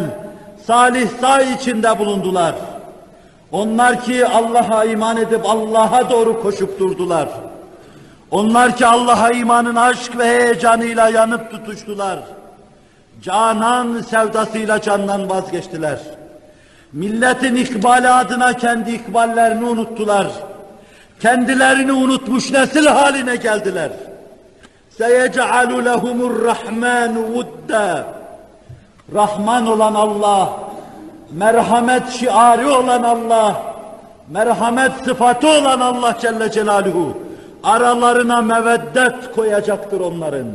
salih 0.68 1.10
say 1.22 1.54
içinde 1.54 2.00
bulundular. 2.00 2.56
Onlar 3.55 4.05
ki 4.05 4.26
Allah'a 4.26 4.84
iman 4.84 5.16
edip 5.16 5.41
Allah'a 5.45 6.11
doğru 6.11 6.43
koşup 6.43 6.78
durdular. 6.78 7.28
Onlar 8.30 8.76
ki 8.76 8.86
Allah'a 8.86 9.30
imanın 9.30 9.76
aşk 9.76 10.18
ve 10.18 10.24
heyecanıyla 10.24 11.09
yanıp 11.09 11.51
tutuştular. 11.51 12.18
Canan 13.22 14.01
sevdasıyla 14.01 14.80
candan 14.80 15.30
vazgeçtiler. 15.30 15.99
Milletin 16.93 17.55
ikbali 17.55 18.09
adına 18.09 18.53
kendi 18.53 18.91
ikballerini 18.91 19.64
unuttular. 19.64 20.26
Kendilerini 21.20 21.93
unutmuş 21.93 22.51
nesil 22.53 22.86
haline 22.86 23.36
geldiler. 23.36 23.91
سَيَجْعَلُ 25.01 25.70
لَهُمُ 25.88 26.18
الرَّحْمَانُ 26.30 27.14
وُدَّا 27.34 28.05
Rahman 29.14 29.66
olan 29.66 29.95
Allah, 29.95 30.53
merhamet 31.32 32.09
şiarı 32.09 32.73
olan 32.73 33.03
Allah, 33.03 33.76
merhamet 34.30 34.91
sıfatı 35.05 35.47
olan 35.47 35.80
Allah 35.80 36.17
Celle 36.21 36.51
Celaluhu, 36.51 37.17
aralarına 37.63 38.41
meveddet 38.41 39.36
koyacaktır 39.36 39.99
onların. 39.99 40.47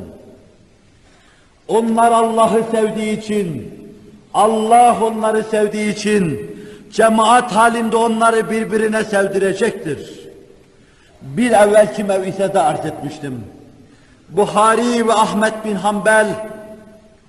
Onlar 1.68 2.12
Allah'ı 2.12 2.64
sevdiği 2.70 3.18
için, 3.18 3.74
Allah 4.34 4.96
onları 5.02 5.44
sevdiği 5.44 5.94
için, 5.94 6.50
cemaat 6.92 7.52
halinde 7.56 7.96
onları 7.96 8.50
birbirine 8.50 9.04
sevdirecektir. 9.04 10.20
Bir 11.22 11.52
evvelki 11.52 12.04
mev'isede 12.04 12.60
arz 12.60 12.86
etmiştim. 12.86 13.44
Buhari 14.28 15.08
ve 15.08 15.12
Ahmet 15.12 15.64
bin 15.64 15.74
Hanbel, 15.74 16.26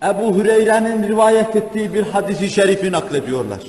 Ebu 0.04 0.36
Hüreyre'nin 0.36 1.08
rivayet 1.08 1.56
ettiği 1.56 1.94
bir 1.94 2.04
hadisi 2.04 2.50
şerifi 2.50 2.92
naklediyorlar. 2.92 3.60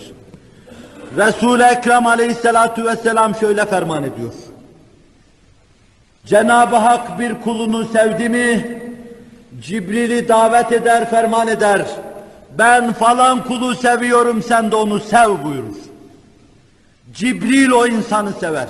Resul-i 1.17 1.63
Ekrem 1.63 2.07
aleyhissalatu 2.07 2.85
vesselam 2.85 3.35
şöyle 3.35 3.67
ferman 3.67 4.03
ediyor. 4.03 4.33
Cenab-ı 6.27 6.77
Hak 6.77 7.19
bir 7.19 7.35
kulunu 7.35 7.85
sevdi 7.85 8.29
mi, 8.29 8.83
Cibril'i 9.61 10.29
davet 10.29 10.73
eder, 10.73 11.11
ferman 11.11 11.49
eder. 11.49 11.87
Ben 12.59 12.93
falan 12.93 13.45
kulu 13.45 13.75
seviyorum, 13.75 14.43
sen 14.43 14.71
de 14.71 14.77
onu 14.77 15.01
sev 15.01 15.45
buyurur. 15.45 15.77
Cibril 17.15 17.71
o 17.71 17.87
insanı 17.87 18.33
sever. 18.33 18.69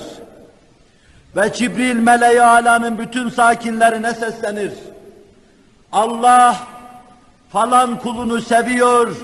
Ve 1.37 1.53
Cibril 1.53 1.97
meleği 1.97 2.43
alanın 2.43 2.99
bütün 2.99 3.29
sakinlerine 3.29 4.15
seslenir. 4.15 4.73
Allah 5.93 6.57
falan 7.53 7.99
kulunu 7.99 8.41
seviyor, 8.41 9.17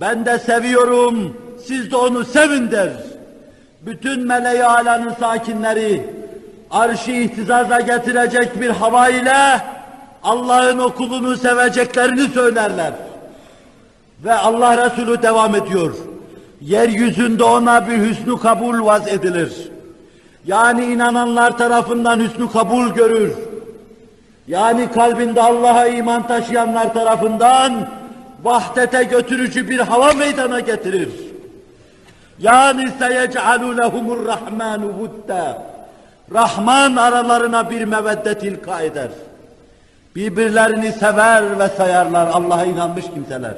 ben 0.00 0.26
de 0.26 0.38
seviyorum, 0.38 1.36
siz 1.66 1.90
de 1.90 1.96
onu 1.96 2.24
sevin 2.24 2.70
der. 2.70 2.90
Bütün 3.82 4.26
meleği 4.26 4.64
alanın 4.64 5.14
sakinleri 5.20 6.06
arşı 6.70 7.10
ihtizaza 7.10 7.80
getirecek 7.80 8.60
bir 8.60 8.70
hava 8.70 9.08
ile 9.08 9.60
Allah'ın 10.22 10.78
o 10.78 10.94
kulunu 10.94 11.36
seveceklerini 11.36 12.28
söylerler. 12.28 12.92
Ve 14.24 14.34
Allah 14.34 14.86
Resulü 14.86 15.22
devam 15.22 15.54
ediyor. 15.54 15.94
Yeryüzünde 16.60 17.44
ona 17.44 17.88
bir 17.88 17.98
hüsnü 17.98 18.38
kabul 18.38 18.84
vaz 18.86 19.08
edilir. 19.08 19.70
Yani 20.46 20.84
inananlar 20.84 21.58
tarafından 21.58 22.20
hüsnü 22.20 22.50
kabul 22.50 22.88
görür. 22.88 23.32
Yani 24.46 24.92
kalbinde 24.92 25.42
Allah'a 25.42 25.86
iman 25.86 26.26
taşıyanlar 26.26 26.94
tarafından 26.94 27.88
vahdete 28.42 29.04
götürücü 29.04 29.68
bir 29.68 29.78
hava 29.78 30.12
meydana 30.12 30.60
getirir. 30.60 31.08
Yani 32.38 32.88
seyec'alu 32.98 33.78
lehumur 33.78 34.26
rahmanu 34.26 34.86
vudda. 34.86 35.62
Rahman 36.34 36.96
aralarına 36.96 37.70
bir 37.70 37.84
meveddet 37.84 38.42
ilka 38.42 38.80
eder. 38.80 39.08
Birbirlerini 40.16 40.92
sever 40.92 41.58
ve 41.58 41.68
sayarlar 41.68 42.26
Allah'a 42.26 42.64
inanmış 42.64 43.04
kimseler. 43.14 43.54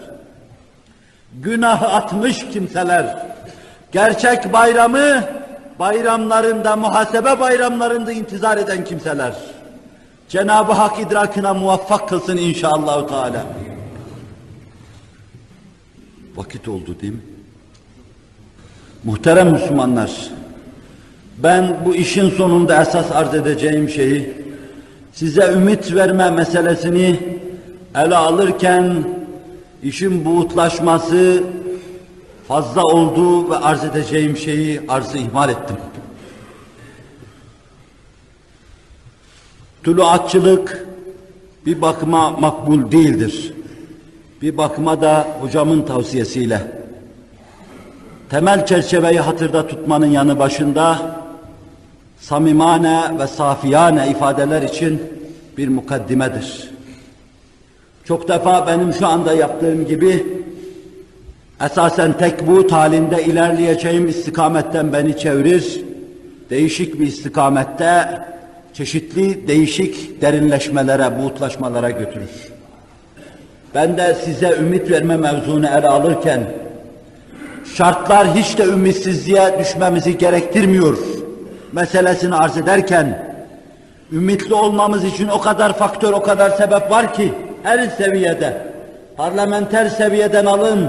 Günahı 1.32 1.86
atmış 1.86 2.46
kimseler. 2.52 3.26
Gerçek 3.92 4.52
bayramı 4.52 5.24
bayramlarında, 5.78 6.76
muhasebe 6.76 7.40
bayramlarında 7.40 8.12
intizar 8.12 8.58
eden 8.58 8.84
kimseler. 8.84 9.32
Cenab-ı 10.28 10.72
Hak 10.72 11.00
idrakına 11.00 11.54
muvaffak 11.54 12.08
kılsın 12.08 12.36
inşallah 12.36 13.08
Teala. 13.08 13.46
Vakit 16.36 16.68
oldu 16.68 16.96
değil 17.00 17.12
mi? 17.12 17.20
Muhterem 19.04 19.50
Müslümanlar, 19.52 20.10
ben 21.38 21.76
bu 21.84 21.94
işin 21.94 22.30
sonunda 22.30 22.82
esas 22.82 23.12
arz 23.12 23.34
edeceğim 23.34 23.90
şeyi, 23.90 24.34
size 25.12 25.52
ümit 25.52 25.94
verme 25.94 26.30
meselesini 26.30 27.20
ele 27.94 28.16
alırken, 28.16 29.04
işin 29.82 30.24
buğutlaşması 30.24 31.42
fazla 32.48 32.82
oldu 32.82 33.50
ve 33.50 33.56
arz 33.56 33.84
edeceğim 33.84 34.36
şeyi 34.36 34.80
arzı 34.88 35.18
ihmal 35.18 35.48
ettim. 35.48 35.76
Tuluatçılık 39.84 40.86
bir 41.66 41.82
bakıma 41.82 42.30
makbul 42.30 42.90
değildir. 42.90 43.54
Bir 44.42 44.56
bakıma 44.56 45.00
da 45.00 45.28
hocamın 45.40 45.82
tavsiyesiyle 45.82 46.62
temel 48.30 48.66
çerçeveyi 48.66 49.20
hatırda 49.20 49.66
tutmanın 49.66 50.06
yanı 50.06 50.38
başında 50.38 50.98
samimane 52.20 53.18
ve 53.18 53.26
safiyane 53.26 54.10
ifadeler 54.10 54.62
için 54.62 55.02
bir 55.58 55.68
mukaddimedir. 55.68 56.70
Çok 58.04 58.28
defa 58.28 58.66
benim 58.66 58.92
şu 58.92 59.06
anda 59.06 59.32
yaptığım 59.32 59.86
gibi 59.86 60.26
esasen 61.64 62.18
tek 62.18 62.46
bu 62.46 62.72
halinde 62.72 63.24
ilerleyeceğim 63.24 64.08
istikametten 64.08 64.92
beni 64.92 65.18
çevirir, 65.18 65.84
değişik 66.50 67.00
bir 67.00 67.06
istikamette 67.06 68.24
çeşitli 68.74 69.48
değişik 69.48 70.22
derinleşmelere, 70.22 71.18
buğutlaşmalara 71.18 71.90
götürür. 71.90 72.30
Ben 73.74 73.96
de 73.96 74.14
size 74.24 74.56
ümit 74.58 74.90
verme 74.90 75.16
mevzunu 75.16 75.66
ele 75.66 75.88
alırken, 75.88 76.40
şartlar 77.74 78.34
hiç 78.34 78.58
de 78.58 78.64
ümitsizliğe 78.64 79.58
düşmemizi 79.58 80.18
gerektirmiyor 80.18 80.98
meselesini 81.72 82.34
arz 82.34 82.56
ederken, 82.56 83.18
ümitli 84.12 84.54
olmamız 84.54 85.04
için 85.04 85.28
o 85.28 85.40
kadar 85.40 85.78
faktör, 85.78 86.12
o 86.12 86.22
kadar 86.22 86.50
sebep 86.50 86.90
var 86.90 87.14
ki, 87.14 87.32
her 87.62 87.88
seviyede, 87.88 88.56
parlamenter 89.16 89.88
seviyeden 89.88 90.46
alın, 90.46 90.88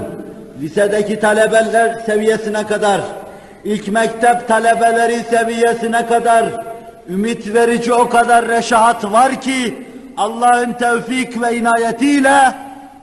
lisedeki 0.62 1.20
talebeler 1.20 2.00
seviyesine 2.06 2.66
kadar, 2.66 3.00
ilk 3.64 3.88
mektep 3.88 4.48
talebeleri 4.48 5.20
seviyesine 5.30 6.06
kadar 6.06 6.44
ümit 7.08 7.54
verici 7.54 7.92
o 7.92 8.08
kadar 8.08 8.48
reşahat 8.48 9.04
var 9.04 9.40
ki 9.40 9.86
Allah'ın 10.16 10.72
tevfik 10.72 11.42
ve 11.42 11.56
inayetiyle 11.56 12.54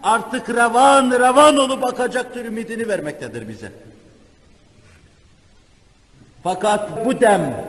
artık 0.04 0.50
revan 0.50 1.12
revan 1.12 1.58
olup 1.58 1.82
bakacaktır 1.82 2.46
ümidini 2.46 2.88
vermektedir 2.88 3.48
bize. 3.48 3.72
Fakat 6.44 7.06
bu 7.06 7.22
dem, 7.22 7.66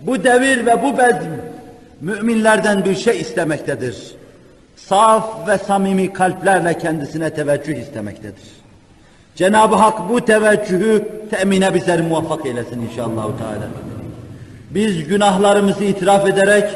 bu 0.00 0.24
devir 0.24 0.66
ve 0.66 0.82
bu 0.82 0.98
bezm 0.98 1.30
müminlerden 2.00 2.84
bir 2.84 2.96
şey 2.96 3.20
istemektedir. 3.20 4.14
Saf 4.76 5.48
ve 5.48 5.58
samimi 5.58 6.12
kalplerle 6.12 6.78
kendisine 6.78 7.30
teveccüh 7.30 7.76
istemektedir. 7.76 8.44
Cenab-ı 9.34 9.74
Hak 9.74 10.08
bu 10.08 10.24
teveccühü 10.24 11.08
temine 11.30 11.74
bizleri 11.74 12.02
muvaffak 12.02 12.46
eylesin 12.46 12.82
inşallah. 12.90 13.38
Teala. 13.38 13.68
Biz 14.70 15.08
günahlarımızı 15.08 15.84
itiraf 15.84 16.26
ederek 16.26 16.70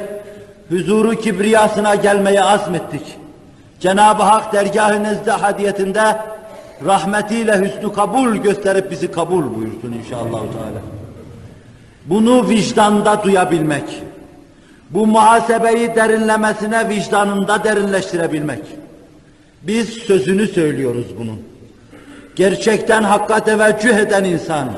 huzuru 0.69 1.15
kibriyasına 1.15 1.95
gelmeye 1.95 2.43
azmettik. 2.43 3.03
Cenab-ı 3.81 4.23
Hak 4.23 4.53
dergahınızda 4.53 5.43
hadiyetinde 5.43 6.17
rahmetiyle 6.85 7.61
hüsnü 7.61 7.93
kabul 7.93 8.37
gösterip 8.37 8.91
bizi 8.91 9.11
kabul 9.11 9.55
buyursun 9.55 9.93
inşallah. 10.05 10.31
Teala. 10.31 10.83
Bunu 12.07 12.49
vicdanda 12.49 13.23
duyabilmek, 13.25 14.03
bu 14.91 15.07
muhasebeyi 15.07 15.95
derinlemesine 15.95 16.89
vicdanında 16.89 17.65
derinleştirebilmek. 17.65 18.63
Biz 19.63 19.89
sözünü 19.89 20.47
söylüyoruz 20.47 21.07
bunun. 21.19 21.43
Gerçekten 22.37 23.03
hakka 23.03 23.45
teveccüh 23.45 23.95
eden 23.95 24.25
insan, 24.25 24.69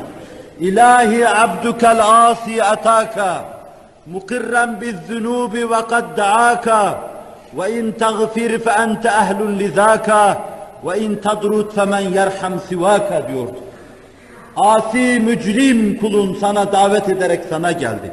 Mukirren 4.07 4.81
bizzunubi 4.81 5.71
ve 5.71 5.87
kad 5.91 6.17
da'aka, 6.17 6.99
ve 7.59 7.79
in 7.79 7.93
tagfir 7.93 8.59
fe 8.59 8.71
ente 8.71 9.09
ehlun 9.09 9.59
lizaka, 9.59 10.39
ve 10.85 10.99
in 11.01 11.17
tadrut 11.17 11.75
femen 11.75 12.01
yerham 12.01 12.61
sivaka 12.69 13.29
diyordu. 13.29 13.57
Asi 14.57 15.21
mücrim 15.21 16.01
kulun 16.01 16.37
sana 16.41 16.73
davet 16.73 17.09
ederek 17.09 17.41
sana 17.51 17.73
geldi. 17.73 18.11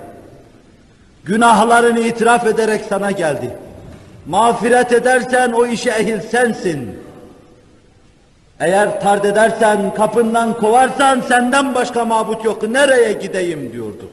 Günahlarını 1.23 1.99
itiraf 1.99 2.47
ederek 2.47 2.81
sana 2.89 3.11
geldi. 3.11 3.49
Mağfiret 4.27 4.91
edersen 4.91 5.51
o 5.51 5.65
işe 5.65 5.89
ehil 5.89 6.21
sensin. 6.21 7.02
Eğer 8.63 9.01
tard 9.01 9.23
edersen, 9.23 9.93
kapından 9.93 10.53
kovarsan 10.53 11.21
senden 11.21 11.75
başka 11.75 12.05
mabut 12.05 12.45
yok. 12.45 12.69
Nereye 12.69 13.13
gideyim 13.13 13.73
diyordu. 13.73 14.09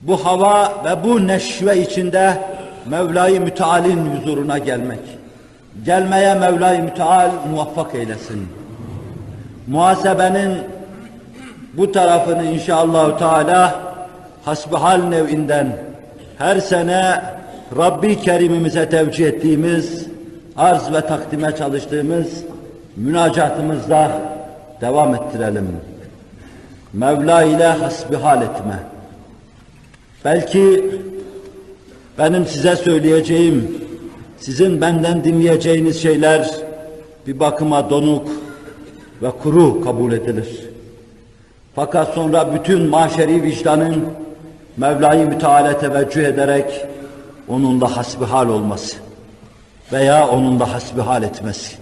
Bu 0.00 0.24
hava 0.24 0.84
ve 0.84 1.04
bu 1.04 1.26
neşve 1.26 1.82
içinde 1.82 2.38
Mevla-i 2.86 3.40
Müteal'in 3.40 4.06
huzuruna 4.06 4.58
gelmek. 4.58 4.98
Gelmeye 5.84 6.34
Mevla-i 6.34 6.82
Müteal 6.82 7.30
muvaffak 7.50 7.94
eylesin. 7.94 8.48
Muhasebenin 9.66 10.58
bu 11.72 11.92
tarafını 11.92 12.44
inşallah 12.44 13.18
Teala 13.18 13.80
hasbihal 14.44 15.02
nevinden 15.02 15.76
her 16.38 16.60
sene 16.60 17.22
Rabbi 17.76 18.20
Kerimimize 18.20 18.88
tevcih 18.88 19.26
ettiğimiz, 19.26 20.15
arz 20.56 20.92
ve 20.92 21.00
takdime 21.00 21.56
çalıştığımız 21.56 22.44
münacatımızda 22.96 24.20
devam 24.80 25.14
ettirelim. 25.14 25.68
Mevla 26.92 27.42
ile 27.42 27.66
hasbihal 27.66 28.42
etme. 28.42 28.78
Belki 30.24 30.84
benim 32.18 32.46
size 32.46 32.76
söyleyeceğim, 32.76 33.78
sizin 34.38 34.80
benden 34.80 35.24
dinleyeceğiniz 35.24 36.02
şeyler 36.02 36.50
bir 37.26 37.40
bakıma 37.40 37.90
donuk 37.90 38.28
ve 39.22 39.30
kuru 39.30 39.84
kabul 39.84 40.12
edilir. 40.12 40.60
Fakat 41.74 42.14
sonra 42.14 42.54
bütün 42.54 42.88
maşeri 42.88 43.42
vicdanın 43.42 44.04
Mevla-i 44.76 45.24
Müteala 45.24 45.78
teveccüh 45.78 46.24
ederek 46.24 46.86
onunla 47.48 47.96
hasbihal 47.96 48.48
olması 48.48 49.05
veya 49.92 50.28
onunla 50.28 50.72
hasbihal 50.72 51.22
etmesi, 51.22 51.76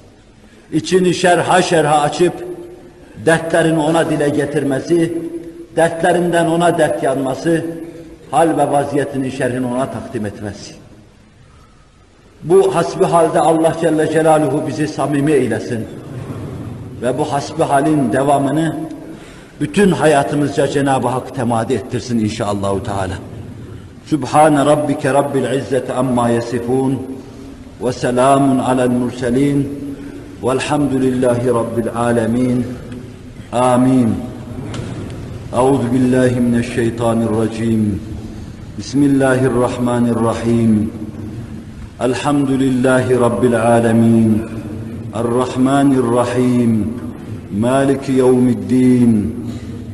içini 0.73 1.15
şerha 1.15 1.63
şerha 1.63 2.01
açıp 2.01 2.33
dertlerini 3.27 3.79
ona 3.79 4.11
dile 4.11 4.29
getirmesi, 4.29 5.19
dertlerinden 5.77 6.47
ona 6.47 6.79
dert 6.79 7.03
yanması, 7.03 7.65
hal 8.31 8.59
ve 8.59 8.71
vaziyetinin 8.71 9.31
şerhini 9.31 9.67
ona 9.67 9.91
takdim 9.91 10.27
etmesi. 10.27 10.75
Bu 12.43 12.75
hasbihalde 12.75 13.41
Allah 13.41 13.77
Celle 13.81 14.13
Celaluhu 14.13 14.67
bizi 14.69 14.89
samimi 14.89 15.33
eylesin 15.33 15.87
ve 17.03 17.19
bu 17.19 17.33
hasbihalin 17.33 18.13
devamını 18.13 18.77
bütün 19.61 19.91
hayatımızca 19.91 20.69
Cenab-ı 20.69 21.09
Hak 21.09 21.35
temadi 21.35 21.75
ettirsin 21.75 22.19
inşallahü 22.19 22.83
teala. 22.83 23.15
Sübhane 24.07 24.65
rabbike 24.65 25.15
rabbil 25.15 25.59
izzeti 25.59 25.93
amma 25.93 26.29
yasifun 26.29 27.03
وسلام 27.81 28.61
على 28.61 28.85
المرسلين 28.85 29.65
والحمد 30.43 30.93
لله 30.93 31.53
رب 31.53 31.79
العالمين. 31.79 32.63
آمين. 33.55 34.15
أعوذ 35.55 35.89
بالله 35.93 36.41
من 36.41 36.57
الشيطان 36.59 37.23
الرجيم. 37.23 37.99
بسم 38.79 39.03
الله 39.03 39.47
الرحمن 39.47 40.09
الرحيم. 40.09 40.91
الحمد 42.03 42.51
لله 42.51 43.19
رب 43.19 43.45
العالمين. 43.45 44.43
الرحمن 45.17 45.93
الرحيم. 45.93 46.93
مالك 47.55 48.09
يوم 48.09 48.49
الدين. 48.49 49.33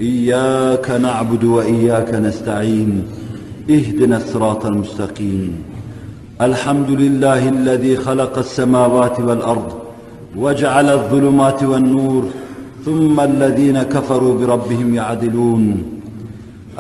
إياك 0.00 0.90
نعبد 0.90 1.44
وإياك 1.44 2.14
نستعين. 2.14 3.02
اهدنا 3.70 4.16
الصراط 4.16 4.66
المستقيم. 4.66 5.69
الحمد 6.40 6.90
لله 6.90 7.48
الذي 7.48 7.96
خلق 7.96 8.38
السماوات 8.38 9.20
والأرض 9.20 9.72
وجعل 10.36 10.90
الظلمات 10.90 11.62
والنور 11.62 12.24
ثم 12.84 13.20
الذين 13.20 13.82
كفروا 13.82 14.38
بربهم 14.38 14.94
يعدلون. 14.94 15.82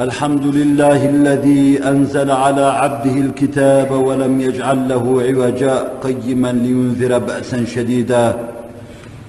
الحمد 0.00 0.46
لله 0.46 1.08
الذي 1.08 1.84
أنزل 1.84 2.30
على 2.30 2.62
عبده 2.62 3.16
الكتاب 3.26 3.90
ولم 3.90 4.40
يجعل 4.40 4.88
له 4.88 5.22
عوجا 5.22 5.84
قيما 6.04 6.52
لينذر 6.52 7.18
بأسا 7.18 7.64
شديدا 7.64 8.36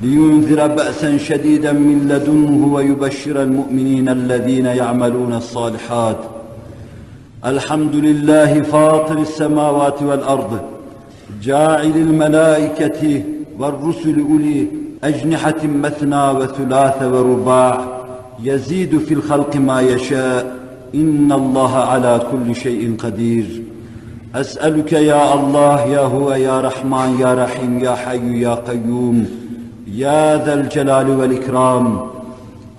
لينذر 0.02 0.68
بأسا 0.68 1.18
شديدا 1.18 1.72
من 1.72 2.08
لدنه 2.10 2.74
ويبشر 2.74 3.42
المؤمنين 3.42 4.10
الذين 4.10 4.66
يعملون 4.66 5.34
الصالحات. 5.34 6.41
الحمد 7.46 7.96
لله 7.96 8.62
فاطر 8.62 9.18
السماوات 9.18 10.04
والأرض 10.04 10.60
جاعل 11.44 11.92
الملائكة 11.96 13.24
والرسل 13.60 14.20
أولي 14.20 14.68
أجنحة 15.04 15.64
مثنى 15.64 16.30
وثلاث 16.30 17.04
ورباع 17.04 17.82
يزيد 18.44 18.98
في 18.98 19.14
الخلق 19.14 19.56
ما 19.56 19.82
يشاء 19.82 20.56
إن 20.96 21.32
الله 21.32 21.76
على 21.76 22.22
كل 22.32 22.56
شيء 22.56 22.96
قدير. 23.00 23.62
أسألك 24.36 24.94
يا 24.94 25.34
الله 25.34 25.82
يا 25.82 26.00
هو 26.00 26.34
يا 26.34 26.62
رحمن 26.62 27.18
يا 27.20 27.34
رحيم 27.34 27.80
يا 27.80 27.96
حي 27.96 28.42
يا 28.42 28.54
قيوم 28.54 29.26
يا 29.88 30.46
ذا 30.46 30.54
الجلال 30.54 31.10
والإكرام. 31.10 32.00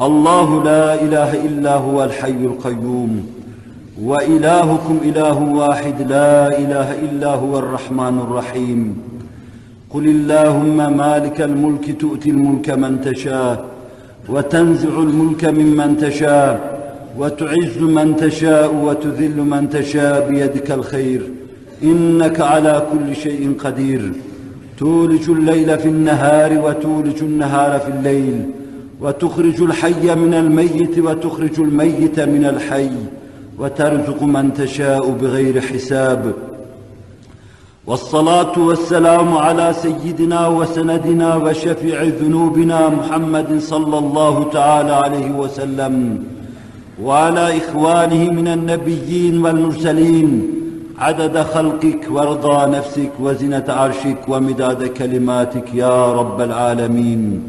الله 0.01 0.65
لا 0.65 1.03
إله 1.03 1.45
إلا 1.47 1.75
هو 1.77 2.05
الحي 2.05 2.31
القيوم. 2.31 3.32
وإلهكم 4.01 5.01
إله 5.05 5.43
واحد 5.43 6.03
لا 6.09 6.59
إله 6.59 7.01
إلا 7.01 7.35
هو 7.35 7.59
الرحمن 7.59 8.19
الرحيم. 8.19 8.97
قل 9.91 10.09
اللهم 10.09 10.97
مالك 10.97 11.41
الملك 11.41 12.01
تؤتي 12.01 12.31
الملك 12.31 12.71
من 12.71 13.01
تشاء 13.01 13.65
وتنزع 14.29 14.89
الملك 14.89 15.45
ممن 15.45 15.97
تشاء 15.97 16.81
وتعز 17.19 17.79
من 17.79 18.17
تشاء 18.17 18.75
وتذل 18.75 19.37
من 19.37 19.71
تشاء 19.71 20.31
بيدك 20.31 20.71
الخير. 20.71 21.23
إنك 21.83 22.41
على 22.41 22.87
كل 22.93 23.17
شيء 23.17 23.55
قدير. 23.59 24.13
تولج 24.79 25.31
الليل 25.31 25.79
في 25.79 25.89
النهار 25.89 26.59
وتولج 26.65 27.23
النهار 27.23 27.81
في 27.81 27.89
الليل 27.89 28.51
وتخرج 29.01 29.63
الحي 29.63 30.15
من 30.15 30.35
الميت 30.35 30.99
وتخرج 30.99 31.61
الميت 31.61 32.21
من 32.21 32.45
الحي. 32.45 32.91
وترزق 33.63 34.23
من 34.23 34.55
تشاء 34.55 35.11
بغير 35.11 35.61
حساب. 35.61 36.33
والصلاة 37.87 38.59
والسلام 38.59 39.37
على 39.37 39.75
سيدنا 39.83 40.47
وسندنا 40.49 41.37
وشفيع 41.37 42.03
ذنوبنا 42.03 42.89
محمد 42.89 43.59
صلى 43.59 43.99
الله 43.99 44.51
تعالى 44.53 44.93
عليه 44.93 45.31
وسلم 45.31 46.25
وعلى 47.03 47.57
إخوانه 47.57 48.31
من 48.31 48.49
النبيين 48.49 49.45
والمرسلين 49.45 50.31
عدد 50.99 51.43
خلقك 51.43 52.03
ورضا 52.11 52.67
نفسك 52.67 53.11
وزنة 53.21 53.65
عرشك 53.69 54.21
ومداد 54.29 54.87
كلماتك 54.87 55.75
يا 55.75 56.13
رب 56.13 56.41
العالمين. 56.41 57.43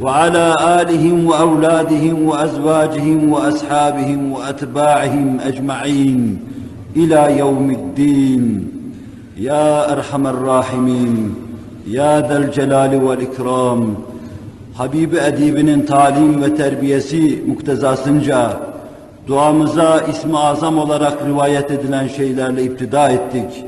وعلى 0.00 0.54
آلهم 0.60 1.26
وأولادهم 1.26 2.26
وأزواجهم 2.28 3.32
وأصحابهم 3.32 4.32
وأتباعهم 4.32 5.38
أجمعين 5.40 6.40
إلى 6.96 7.38
يوم 7.38 7.70
الدين 7.70 8.68
يا 9.38 9.92
أرحم 9.92 10.26
الراحمين 10.26 11.34
يا 11.86 12.20
ذا 12.20 12.36
الcelal 12.38 12.92
ve 12.92 13.22
ikram 13.24 13.80
Habibi 14.74 15.16
Edibinin 15.16 15.86
talim 15.86 16.42
ve 16.42 16.54
terbiyesi 16.54 17.42
muktezasınca 17.46 18.50
duamıza 19.26 20.00
ismi 20.00 20.38
azam 20.38 20.78
olarak 20.78 21.26
rivayet 21.26 21.70
edilen 21.70 22.08
şeylerle 22.08 22.64
iptida 22.64 23.08
ettik. 23.08 23.64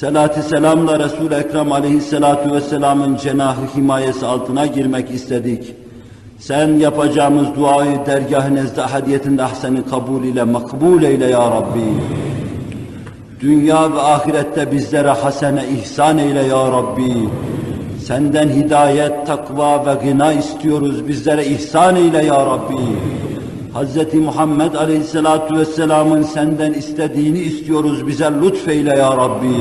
Selat-ı 0.00 0.42
selamla 0.42 0.98
Resul-i 0.98 1.34
Ekrem 1.34 1.72
aleyhissalatu 1.72 2.54
vesselamın 2.54 3.16
cenahı 3.16 3.66
himayesi 3.76 4.26
altına 4.26 4.66
girmek 4.66 5.10
istedik. 5.10 5.74
Sen 6.38 6.68
yapacağımız 6.68 7.46
duayı 7.56 8.06
dergah-ı 8.06 8.54
nezde 8.54 8.80
hadiyetinde 8.80 9.42
ahseni 9.42 9.86
kabul 9.86 10.24
ile 10.24 10.42
makbul 10.44 11.02
eyle 11.02 11.26
ya 11.26 11.50
Rabbi. 11.50 12.02
Dünya 13.40 13.92
ve 13.92 14.00
ahirette 14.00 14.72
bizlere 14.72 15.10
hasene 15.10 15.64
ihsan 15.68 16.18
eyle 16.18 16.42
ya 16.42 16.72
Rabbi. 16.72 17.28
Senden 18.04 18.48
hidayet, 18.48 19.26
takva 19.26 19.86
ve 19.86 20.08
gına 20.08 20.32
istiyoruz. 20.32 21.08
Bizlere 21.08 21.46
ihsan 21.46 21.96
eyle 21.96 22.24
ya 22.24 22.46
Rabbi. 22.46 22.82
Hz. 23.76 24.14
Muhammed 24.14 24.74
Aleyhisselatü 24.74 25.58
Vesselam'ın 25.58 26.22
senden 26.22 26.72
istediğini 26.72 27.38
istiyoruz. 27.38 28.06
Bize 28.06 28.30
lütfeyle 28.42 28.90
ya 28.90 29.16
Rabbi. 29.16 29.56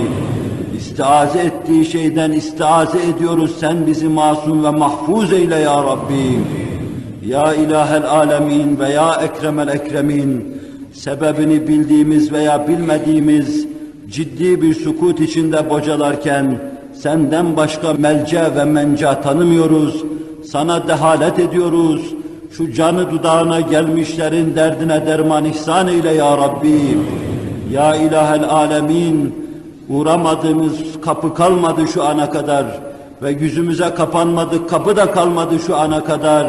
İstiaze 0.78 1.40
ettiği 1.40 1.86
şeyden 1.86 2.32
istiaze 2.32 2.98
ediyoruz. 3.08 3.56
Sen 3.60 3.88
bizi 3.88 4.08
masum 4.08 4.64
ve 4.64 4.70
mahfuz 4.70 5.34
eyle 5.34 5.56
ya 5.56 5.84
Rabbi. 5.84 6.40
Ya 7.26 7.54
ilahel 7.54 8.10
alemin 8.10 8.80
ve 8.80 8.90
ya 8.90 9.22
ekremel 9.22 9.68
ekremin 9.68 10.62
sebebini 10.94 11.68
bildiğimiz 11.68 12.32
veya 12.32 12.68
bilmediğimiz 12.68 13.68
ciddi 14.10 14.62
bir 14.62 14.74
sukut 14.74 15.20
içinde 15.20 15.70
bocalarken 15.70 16.60
senden 16.94 17.56
başka 17.58 17.94
melce 17.94 18.56
ve 18.56 18.66
menca 18.66 19.22
tanımıyoruz. 19.22 20.04
Sana 20.52 20.88
dehalet 20.88 21.40
ediyoruz. 21.40 22.16
Şu 22.52 22.74
canı 22.74 23.12
dudağına 23.12 23.62
gelmişlerin 23.62 24.56
derdine 24.56 25.06
derman 25.06 25.46
ihsan 25.46 25.88
eyle 25.88 26.12
ya 26.12 26.38
Rabbi. 26.38 26.98
Ya 27.72 27.96
ilahel 27.96 28.50
alemin 28.50 29.46
uğramadığımız 29.90 30.74
kapı 31.02 31.34
kalmadı 31.34 31.88
şu 31.94 32.04
ana 32.04 32.30
kadar 32.30 32.66
ve 33.22 33.32
yüzümüze 33.32 33.94
kapanmadık 33.94 34.70
kapı 34.70 34.96
da 34.96 35.12
kalmadı 35.12 35.60
şu 35.60 35.76
ana 35.76 36.04
kadar. 36.04 36.48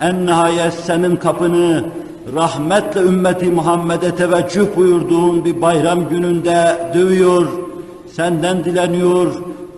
En 0.00 0.26
nihayet 0.26 0.74
senin 0.74 1.16
kapını 1.16 1.84
rahmetle 2.34 3.00
ümmeti 3.00 3.46
Muhammed'e 3.46 4.14
teveccüh 4.14 4.76
buyurduğun 4.76 5.44
bir 5.44 5.62
bayram 5.62 6.08
gününde 6.08 6.90
dövüyor, 6.94 7.46
senden 8.12 8.64
dileniyor 8.64 9.26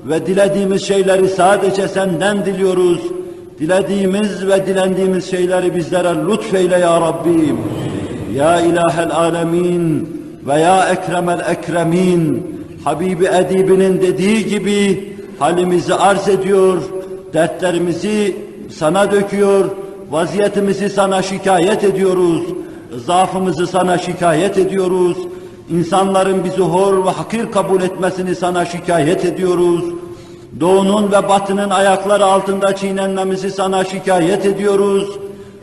ve 0.09 0.27
dilediğimiz 0.27 0.83
şeyleri 0.83 1.29
sadece 1.29 1.89
senden 1.89 2.47
diliyoruz. 2.47 3.16
Dilediğimiz 3.59 4.47
ve 4.47 4.67
dilendiğimiz 4.67 5.31
şeyleri 5.31 5.77
bizlere 5.77 6.15
lütfeyle 6.29 6.79
ya 6.79 7.01
Rabbi. 7.01 7.55
Ya 8.35 8.61
ilahel 8.61 9.11
alemin 9.11 10.09
ve 10.47 10.61
ya 10.61 10.89
ekremel 10.89 11.41
ekremin. 11.51 12.57
Habibi 12.85 13.25
Edibi'nin 13.27 14.03
dediği 14.03 14.47
gibi 14.47 15.13
halimizi 15.39 15.95
arz 15.95 16.29
ediyor, 16.29 16.83
dertlerimizi 17.33 18.37
sana 18.71 19.11
döküyor, 19.11 19.65
vaziyetimizi 20.11 20.91
sana 20.91 21.23
şikayet 21.23 21.85
ediyoruz, 21.85 22.43
zaafımızı 23.07 23.67
sana 23.67 23.99
şikayet 23.99 24.59
ediyoruz, 24.59 25.17
insanların 25.71 26.45
bizi 26.45 26.63
hor 26.63 27.07
ve 27.07 27.11
hakir 27.11 27.53
kabul 27.53 27.83
etmesini 27.83 28.35
sana 28.35 28.65
şikayet 28.65 29.25
ediyoruz, 29.25 29.85
doğunun 30.61 31.13
ve 31.13 31.29
batının 31.29 31.71
ayakları 31.71 32.25
altında 32.25 32.77
çiğnenmemizi 32.77 33.51
sana 33.51 33.85
şikayet 33.85 34.47
ediyoruz, 34.47 35.19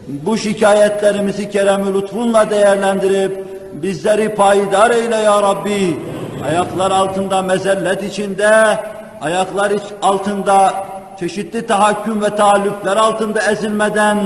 bu 0.07 0.37
şikayetlerimizi 0.37 1.49
kerem-i 1.49 1.93
lütfunla 1.93 2.49
değerlendirip 2.49 3.45
bizleri 3.73 4.35
payidar 4.35 4.91
eyle 4.91 5.15
ya 5.15 5.41
Rabbi, 5.41 5.97
ayaklar 6.45 6.91
altında 6.91 7.41
mezellet 7.41 8.03
içinde, 8.03 8.79
ayaklar 9.21 9.71
altında 10.01 10.73
çeşitli 11.19 11.67
tahakküm 11.67 12.21
ve 12.21 12.35
taallüpler 12.35 12.97
altında 12.97 13.51
ezilmeden 13.51 14.17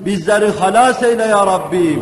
bizleri 0.00 0.50
halas 0.50 1.02
eyle 1.02 1.22
ya 1.22 1.46
Rabbi. 1.46 1.98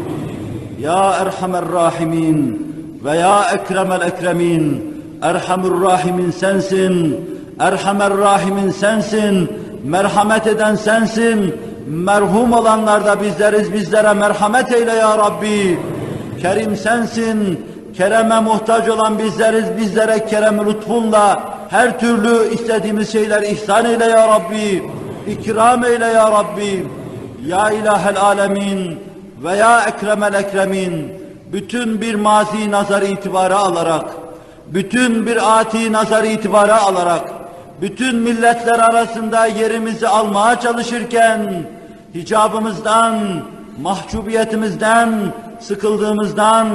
Ya 0.80 1.10
Erhamer 1.10 1.72
Rahimin 1.72 2.66
ve 3.05 3.16
ya 3.16 3.51
Ekremel 3.55 4.01
Ekremin. 4.01 4.94
Erhamur 5.22 5.82
Rahimin 5.82 6.30
sensin. 6.30 7.20
Erhamer 7.59 8.18
Rahimin 8.18 8.70
sensin. 8.70 9.52
Merhamet 9.85 10.47
eden 10.47 10.76
sensin. 10.76 11.55
Merhum 11.89 12.52
olanlar 12.52 13.06
da 13.06 13.22
bizleriz. 13.22 13.72
Bizlere 13.72 14.12
merhamet 14.12 14.72
eyle 14.72 14.93
ya 14.93 15.18
Rabbi. 15.18 15.78
Kerim 16.43 16.76
sensin. 16.76 17.66
Kereme 17.97 18.40
muhtaç 18.40 18.89
olan 18.89 19.18
bizleriz. 19.18 19.64
Bizlere 19.78 20.26
kerem 20.26 20.66
lütfunla 20.66 21.43
her 21.70 22.01
türlü 22.01 22.55
istediğimiz 22.55 23.12
şeyler 23.12 23.43
ihsan 23.43 23.85
eyle 23.85 24.05
ya 24.05 24.28
Rabbi. 24.28 24.82
İkram 25.26 25.85
eyle 25.85 26.06
ya 26.06 26.31
Rabbi. 26.31 26.86
Ya 27.47 27.70
ilahel 27.70 28.20
alemin 28.20 29.01
ve 29.44 29.56
ya 29.56 29.81
ekremel 29.81 30.35
ekremin. 30.35 31.12
Bütün 31.52 32.01
bir 32.01 32.14
mazi 32.14 32.70
nazar 32.70 33.02
itibara 33.02 33.59
alarak, 33.59 34.05
bütün 34.66 35.26
bir 35.26 35.59
ati 35.60 35.93
nazar 35.93 36.24
itibara 36.24 36.82
alarak, 36.82 37.24
bütün 37.80 38.16
milletler 38.16 38.78
arasında 38.78 39.46
yerimizi 39.46 40.09
almaya 40.09 40.60
çalışırken, 40.60 41.62
hicabımızdan, 42.14 43.14
mahcubiyetimizden, 43.80 45.14
sıkıldığımızdan, 45.60 46.68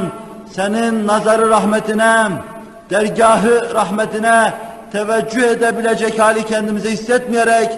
senin 0.51 1.07
nazarı 1.07 1.49
rahmetine, 1.49 2.27
dergahı 2.89 3.73
rahmetine 3.73 4.53
teveccüh 4.91 5.43
edebilecek 5.43 6.19
hali 6.19 6.45
kendimize 6.45 6.91
hissetmeyerek 6.91 7.69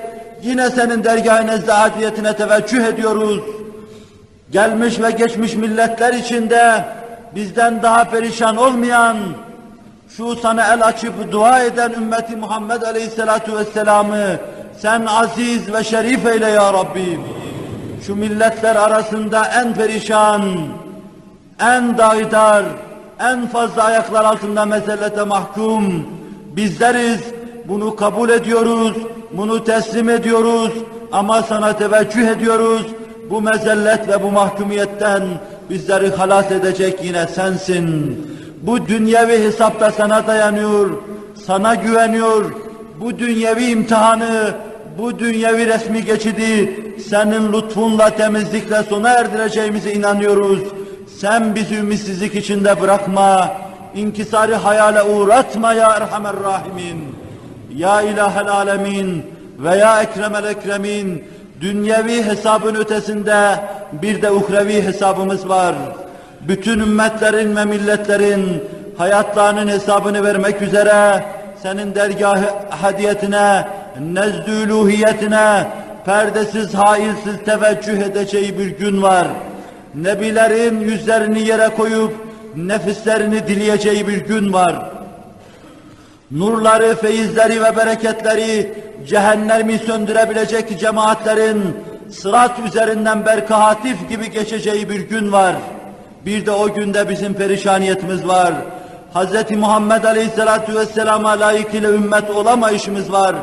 yine 0.43 0.69
senin 0.69 1.03
dergah-ı 1.03 1.47
nezdahiyetine 1.47 2.35
teveccüh 2.35 2.85
ediyoruz. 2.85 3.39
Gelmiş 4.51 4.99
ve 4.99 5.11
geçmiş 5.11 5.55
milletler 5.55 6.13
içinde 6.13 6.85
bizden 7.35 7.83
daha 7.83 8.03
perişan 8.03 8.57
olmayan, 8.57 9.17
şu 10.17 10.35
sana 10.35 10.73
el 10.73 10.85
açıp 10.85 11.31
dua 11.31 11.63
eden 11.63 11.91
ümmeti 11.91 12.35
Muhammed 12.35 12.81
Aleyhisselatu 12.81 13.57
Vesselam'ı 13.57 14.37
sen 14.79 15.05
aziz 15.05 15.73
ve 15.73 15.83
şerif 15.83 16.25
eyle 16.25 16.49
ya 16.49 16.73
Rabbi. 16.73 17.19
Şu 18.07 18.15
milletler 18.15 18.75
arasında 18.75 19.45
en 19.45 19.73
perişan, 19.73 20.41
en 21.59 21.97
daidar, 21.97 22.63
en 23.19 23.47
fazla 23.47 23.83
ayaklar 23.83 24.25
altında 24.25 24.65
mezellete 24.65 25.23
mahkum 25.23 26.07
bizleriz. 26.55 27.21
Bunu 27.67 27.95
kabul 27.95 28.29
ediyoruz, 28.29 28.97
bunu 29.31 29.63
teslim 29.63 30.09
ediyoruz 30.09 30.71
ama 31.11 31.41
sana 31.41 31.77
teveccüh 31.77 32.27
ediyoruz. 32.27 32.85
Bu 33.29 33.41
mezellet 33.41 34.07
ve 34.07 34.23
bu 34.23 34.31
mahkumiyetten 34.31 35.23
bizleri 35.69 36.09
halas 36.09 36.51
edecek 36.51 36.99
yine 37.03 37.27
sensin. 37.27 38.17
Bu 38.61 38.87
dünyevi 38.87 39.43
hesapta 39.43 39.91
sana 39.91 40.27
dayanıyor, 40.27 40.89
sana 41.45 41.75
güveniyor. 41.75 42.51
Bu 42.99 43.19
dünyevi 43.19 43.65
imtihanı, 43.65 44.53
bu 44.97 45.19
dünyevi 45.19 45.67
resmi 45.67 46.05
geçidi 46.05 46.79
senin 47.09 47.53
lütfunla, 47.53 48.09
temizlikle 48.09 48.83
sona 48.83 49.09
erdireceğimize 49.09 49.93
inanıyoruz. 49.93 50.59
Sen 51.17 51.55
bizi 51.55 51.75
ümitsizlik 51.75 52.35
içinde 52.35 52.81
bırakma, 52.81 53.51
inkisari 53.95 54.55
hayale 54.55 55.03
uğratma 55.03 55.73
ya 55.73 55.89
Erhamer 55.89 56.33
Rahimin. 56.43 57.15
Ya 57.75 58.01
İlahel 58.01 58.47
Alemin 58.47 59.25
ve 59.59 59.75
ya 59.75 60.01
Ekremel 60.01 60.43
Ekremin, 60.43 61.23
dünyevi 61.61 62.23
hesabın 62.23 62.75
ötesinde 62.75 63.59
bir 64.01 64.21
de 64.21 64.31
uhrevi 64.31 64.81
hesabımız 64.81 65.49
var. 65.49 65.75
Bütün 66.47 66.79
ümmetlerin 66.79 67.55
ve 67.55 67.65
milletlerin 67.65 68.63
hayatlarının 68.97 69.67
hesabını 69.67 70.23
vermek 70.23 70.61
üzere 70.61 71.25
senin 71.63 71.95
dergah 71.95 72.39
hadiyetine, 72.69 73.67
nezdü 73.99 74.71
uluhiyetine, 74.71 75.67
perdesiz, 76.05 76.73
hailsiz 76.73 77.35
teveccüh 77.45 77.97
edeceği 77.97 78.59
bir 78.59 78.67
gün 78.67 79.01
var. 79.01 79.27
Nebilerin 79.95 80.79
yüzlerini 80.79 81.41
yere 81.41 81.69
koyup, 81.69 82.13
nefislerini 82.55 83.47
dileyeceği 83.47 84.07
bir 84.07 84.25
gün 84.25 84.53
var. 84.53 84.75
Nurları, 86.31 86.95
feyizleri 86.95 87.63
ve 87.63 87.77
bereketleri 87.77 88.73
cehennemi 89.07 89.77
söndürebilecek 89.77 90.79
cemaatlerin 90.79 91.63
sırat 92.11 92.59
üzerinden 92.67 93.25
berkahatif 93.25 94.09
gibi 94.09 94.31
geçeceği 94.31 94.89
bir 94.89 94.99
gün 94.99 95.31
var. 95.31 95.55
Bir 96.25 96.45
de 96.45 96.51
o 96.51 96.73
günde 96.73 97.09
bizim 97.09 97.33
perişaniyetimiz 97.33 98.27
var. 98.27 98.53
Hz. 99.13 99.57
Muhammed 99.57 100.03
Aleyhisselatü 100.03 100.75
Vesselam'a 100.75 101.39
layıkıyla 101.39 101.89
ümmet 101.89 102.29
olamayışımız 102.29 103.11
var. 103.11 103.35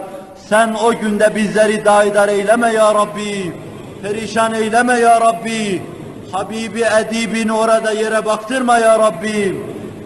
Sen 0.48 0.74
o 0.84 0.92
günde 0.94 1.34
bizleri 1.34 1.84
daidar 1.84 2.28
eyleme 2.28 2.72
ya 2.72 2.94
Rabbi. 2.94 3.52
Perişan 4.02 4.54
eyleme 4.54 4.94
ya 4.94 5.20
Rabbi. 5.20 5.82
Habibi 6.32 6.84
edibini 7.00 7.52
orada 7.52 7.90
yere 7.90 8.24
baktırma 8.24 8.78
ya 8.78 8.98
Rabbi. 8.98 9.62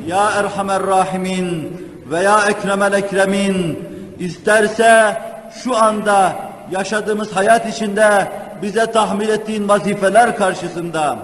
Ya 0.06 0.30
Erhamer 0.30 0.82
Rahimin 0.86 1.76
ve 2.10 2.20
ya 2.20 2.40
Ekremel 2.48 2.92
Ekremin. 2.92 3.78
İsterse 4.18 5.16
şu 5.64 5.76
anda 5.76 6.32
yaşadığımız 6.70 7.36
hayat 7.36 7.66
içinde 7.66 8.28
bize 8.62 8.86
tahmil 8.86 9.28
ettiğin 9.28 9.68
vazifeler 9.68 10.36
karşısında, 10.36 11.16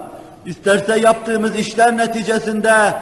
isterse 0.45 0.99
yaptığımız 0.99 1.55
işler 1.55 1.97
neticesinde 1.97 2.93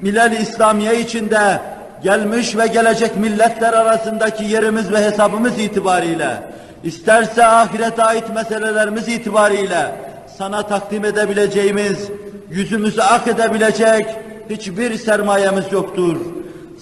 milal 0.00 0.32
İslamiye 0.32 1.00
içinde 1.00 1.60
gelmiş 2.02 2.56
ve 2.56 2.66
gelecek 2.66 3.16
milletler 3.16 3.72
arasındaki 3.72 4.44
yerimiz 4.44 4.92
ve 4.92 5.04
hesabımız 5.04 5.58
itibariyle, 5.58 6.42
isterse 6.84 7.46
ahirete 7.46 8.02
ait 8.02 8.34
meselelerimiz 8.34 9.08
itibariyle 9.08 9.92
sana 10.38 10.62
takdim 10.62 11.04
edebileceğimiz, 11.04 12.08
yüzümüzü 12.50 13.00
ak 13.00 13.28
edebilecek 13.28 14.06
hiçbir 14.50 14.98
sermayemiz 14.98 15.72
yoktur. 15.72 16.16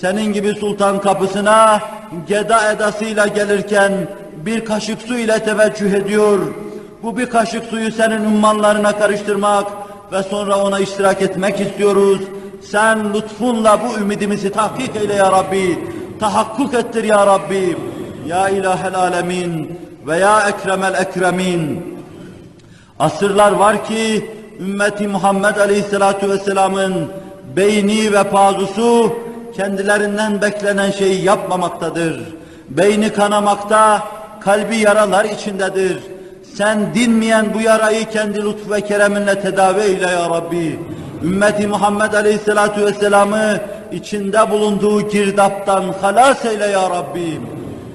Senin 0.01 0.33
gibi 0.33 0.55
sultan 0.55 1.01
kapısına 1.01 1.81
geda 2.29 2.73
edasıyla 2.73 3.27
gelirken 3.27 3.93
bir 4.37 4.65
kaşık 4.65 5.03
su 5.03 5.19
ile 5.19 5.39
teveccüh 5.39 5.93
ediyor. 5.93 6.39
Bu 7.03 7.19
bir 7.19 7.31
kaşık 7.31 7.65
suyu 7.65 7.93
senin 7.93 8.25
ummanlarına 8.25 8.99
karıştırmak 8.99 9.67
ve 10.13 10.23
sonra 10.23 10.65
ona 10.65 10.79
iştirak 10.79 11.23
etmek 11.23 11.61
istiyoruz. 11.61 12.21
Sen 12.63 13.15
lütfunla 13.15 13.79
bu 13.83 14.01
ümidimizi 14.01 14.53
tahkik 14.53 14.97
eyle 14.97 15.15
ya 15.15 15.33
Rabbi. 15.33 15.79
Tahakkuk 16.21 16.75
ettir 16.75 17.05
ya 17.05 17.27
Rabbi. 17.27 17.77
Ya 18.27 18.49
ilahel 18.49 18.95
alemin 18.95 19.79
ve 20.07 20.17
ya 20.19 20.49
ekremel 20.49 20.95
ekremin. 20.95 21.85
Asırlar 22.99 23.53
var 23.53 23.85
ki 23.85 24.31
ümmeti 24.61 25.09
Muhammed 25.09 25.57
Aleyhisselatü 25.57 26.31
Vesselam'ın 26.31 27.09
beyni 27.57 28.13
ve 28.13 28.23
pazusu 28.23 29.13
kendilerinden 29.57 30.43
beklenen 30.43 30.91
şeyi 30.91 31.25
yapmamaktadır. 31.25 32.21
Beyni 32.69 33.13
kanamakta, 33.13 34.03
kalbi 34.41 34.77
yaralar 34.77 35.25
içindedir. 35.25 36.18
Sen 36.55 36.95
dinmeyen 36.95 37.55
bu 37.55 37.61
yarayı 37.61 38.05
kendi 38.11 38.45
lütfu 38.45 38.71
ve 38.71 38.81
kereminle 38.81 39.41
tedavi 39.41 39.81
eyle 39.81 40.07
ya 40.07 40.31
Rabbi. 40.31 40.79
Ümmeti 41.25 41.67
Muhammed 41.67 42.13
Aleyhisselatü 42.13 42.87
Vesselam'ı 42.87 43.61
içinde 43.93 44.51
bulunduğu 44.51 45.09
girdaptan 45.09 45.85
halas 46.01 46.45
eyle 46.45 46.67
ya 46.67 46.91
Rabbi. 46.91 47.41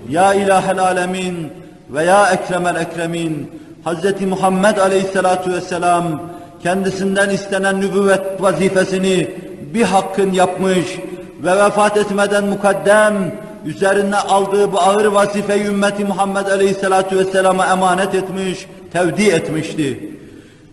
Ya 0.09 0.33
ilahel 0.33 0.79
alemin 0.79 1.53
ve 1.89 2.03
ya 2.03 2.31
ekremel 2.31 2.75
ekremin. 2.75 3.51
Hz. 3.85 4.21
Muhammed 4.21 4.77
Aleyhisselatü 4.77 5.53
Vesselam 5.53 6.21
kendisinden 6.63 7.29
istenen 7.29 7.81
nübüvvet 7.81 8.41
vazifesini 8.41 9.29
bir 9.73 9.83
hakkın 9.83 10.31
yapmış 10.31 10.99
ve 11.43 11.57
vefat 11.57 11.97
etmeden 11.97 12.45
mukaddem 12.45 13.13
üzerine 13.65 14.15
aldığı 14.15 14.71
bu 14.71 14.79
ağır 14.79 15.05
vazifeyi 15.05 15.65
ümmeti 15.65 16.05
Muhammed 16.05 16.45
Aleyhisselatü 16.45 17.17
Vesselam'a 17.17 17.67
emanet 17.67 18.15
etmiş, 18.15 18.67
tevdi 18.93 19.23
etmişti. 19.23 20.09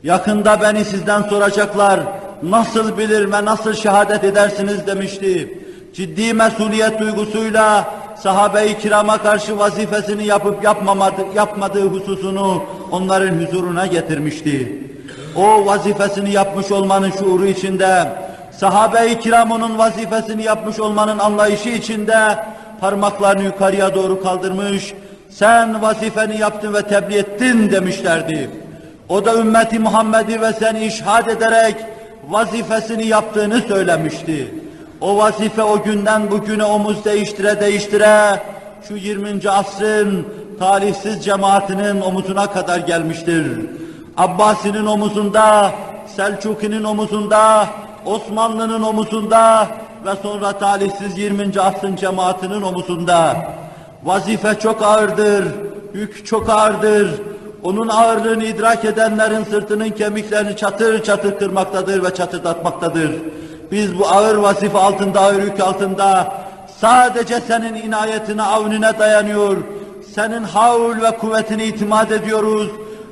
Yakında 0.03 0.61
beni 0.61 0.85
sizden 0.85 1.23
soracaklar, 1.23 2.01
nasıl 2.43 2.99
bilir 2.99 3.33
ve 3.33 3.45
nasıl 3.45 3.73
şehadet 3.73 4.25
edersiniz 4.25 4.87
demişti. 4.87 5.59
Ciddi 5.95 6.35
mesuliyet 6.35 7.01
duygusuyla 7.01 7.95
sahabe-i 8.23 8.79
kirama 8.79 9.19
karşı 9.19 9.59
vazifesini 9.59 10.27
yapıp 10.27 10.65
yapmamadı, 10.65 11.23
yapmadığı 11.35 11.87
hususunu 11.87 12.63
onların 12.91 13.47
huzuruna 13.47 13.87
getirmişti. 13.87 14.83
O 15.37 15.67
vazifesini 15.67 16.33
yapmış 16.33 16.73
olmanın 16.73 17.11
şuuru 17.11 17.47
içinde, 17.47 18.09
sahabe-i 18.53 19.21
kiramının 19.21 19.79
vazifesini 19.79 20.43
yapmış 20.43 20.81
olmanın 20.81 21.19
anlayışı 21.19 21.69
içinde 21.69 22.37
parmaklarını 22.81 23.43
yukarıya 23.43 23.95
doğru 23.95 24.23
kaldırmış, 24.23 24.95
sen 25.31 25.83
vazifeni 25.83 26.41
yaptın 26.41 26.75
ve 26.75 26.83
tebliğ 26.83 27.19
ettin 27.19 27.71
demişlerdi. 27.71 28.51
O 29.09 29.25
da 29.25 29.35
ümmeti 29.35 29.79
Muhammed'i 29.79 30.41
ve 30.41 30.53
seni 30.53 30.87
işhad 30.87 31.27
ederek 31.27 31.77
vazifesini 32.29 33.07
yaptığını 33.07 33.61
söylemişti. 33.61 34.55
O 35.01 35.17
vazife 35.17 35.63
o 35.63 35.83
günden 35.83 36.31
bugüne 36.31 36.65
omuz 36.65 37.05
değiştire 37.05 37.61
değiştire 37.61 38.43
şu 38.89 38.97
20. 38.97 39.51
asrın 39.51 40.27
talihsiz 40.59 41.25
cemaatinin 41.25 42.01
omuzuna 42.01 42.47
kadar 42.47 42.79
gelmiştir. 42.79 43.47
Abbasi'nin 44.17 44.87
omuzunda, 44.87 45.73
Selçuki'nin 46.17 46.85
omuzunda, 46.85 47.67
Osmanlı'nın 48.07 48.83
omuzunda 48.83 49.69
ve 50.05 50.11
sonra 50.23 50.53
talihsiz 50.53 51.19
20. 51.19 51.61
asrın 51.61 51.97
cemaatinin 51.97 52.63
omuzunda. 52.63 53.37
Vazife 54.05 54.59
çok 54.59 54.83
ağırdır, 54.83 55.45
yük 55.95 56.27
çok 56.27 56.51
ağırdır. 56.51 57.21
Onun 57.63 57.89
ağırlığını 57.89 58.45
idrak 58.45 58.85
edenlerin 58.85 59.45
sırtının 59.45 59.91
kemiklerini 59.91 60.57
çatır 60.57 61.03
çatır 61.03 61.39
kırmaktadır 61.39 62.05
ve 62.05 62.15
çatırdatmaktadır. 62.15 63.11
Biz 63.73 63.99
bu 63.99 64.09
ağır 64.09 64.37
vazife 64.37 64.79
altında, 64.79 65.21
ağır 65.21 65.43
yük 65.43 65.61
altında 65.61 66.33
sadece 66.81 67.41
senin 67.41 67.75
inayetine, 67.75 68.43
avnine 68.43 68.99
dayanıyor. 68.99 69.57
Senin 70.15 70.43
havl 70.43 71.03
ve 71.03 71.11
kuvvetini 71.11 71.65
itimat 71.65 72.13
ediyoruz. 72.13 72.69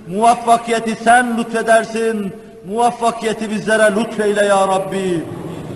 Muvaffakiyeti 0.09 0.97
sen 1.05 1.39
lütfedersin. 1.39 2.33
Muvaffakiyeti 2.69 3.51
bizlere 3.51 3.97
lütfeyle 3.97 4.45
ya 4.45 4.69
Rabbi. 4.69 5.25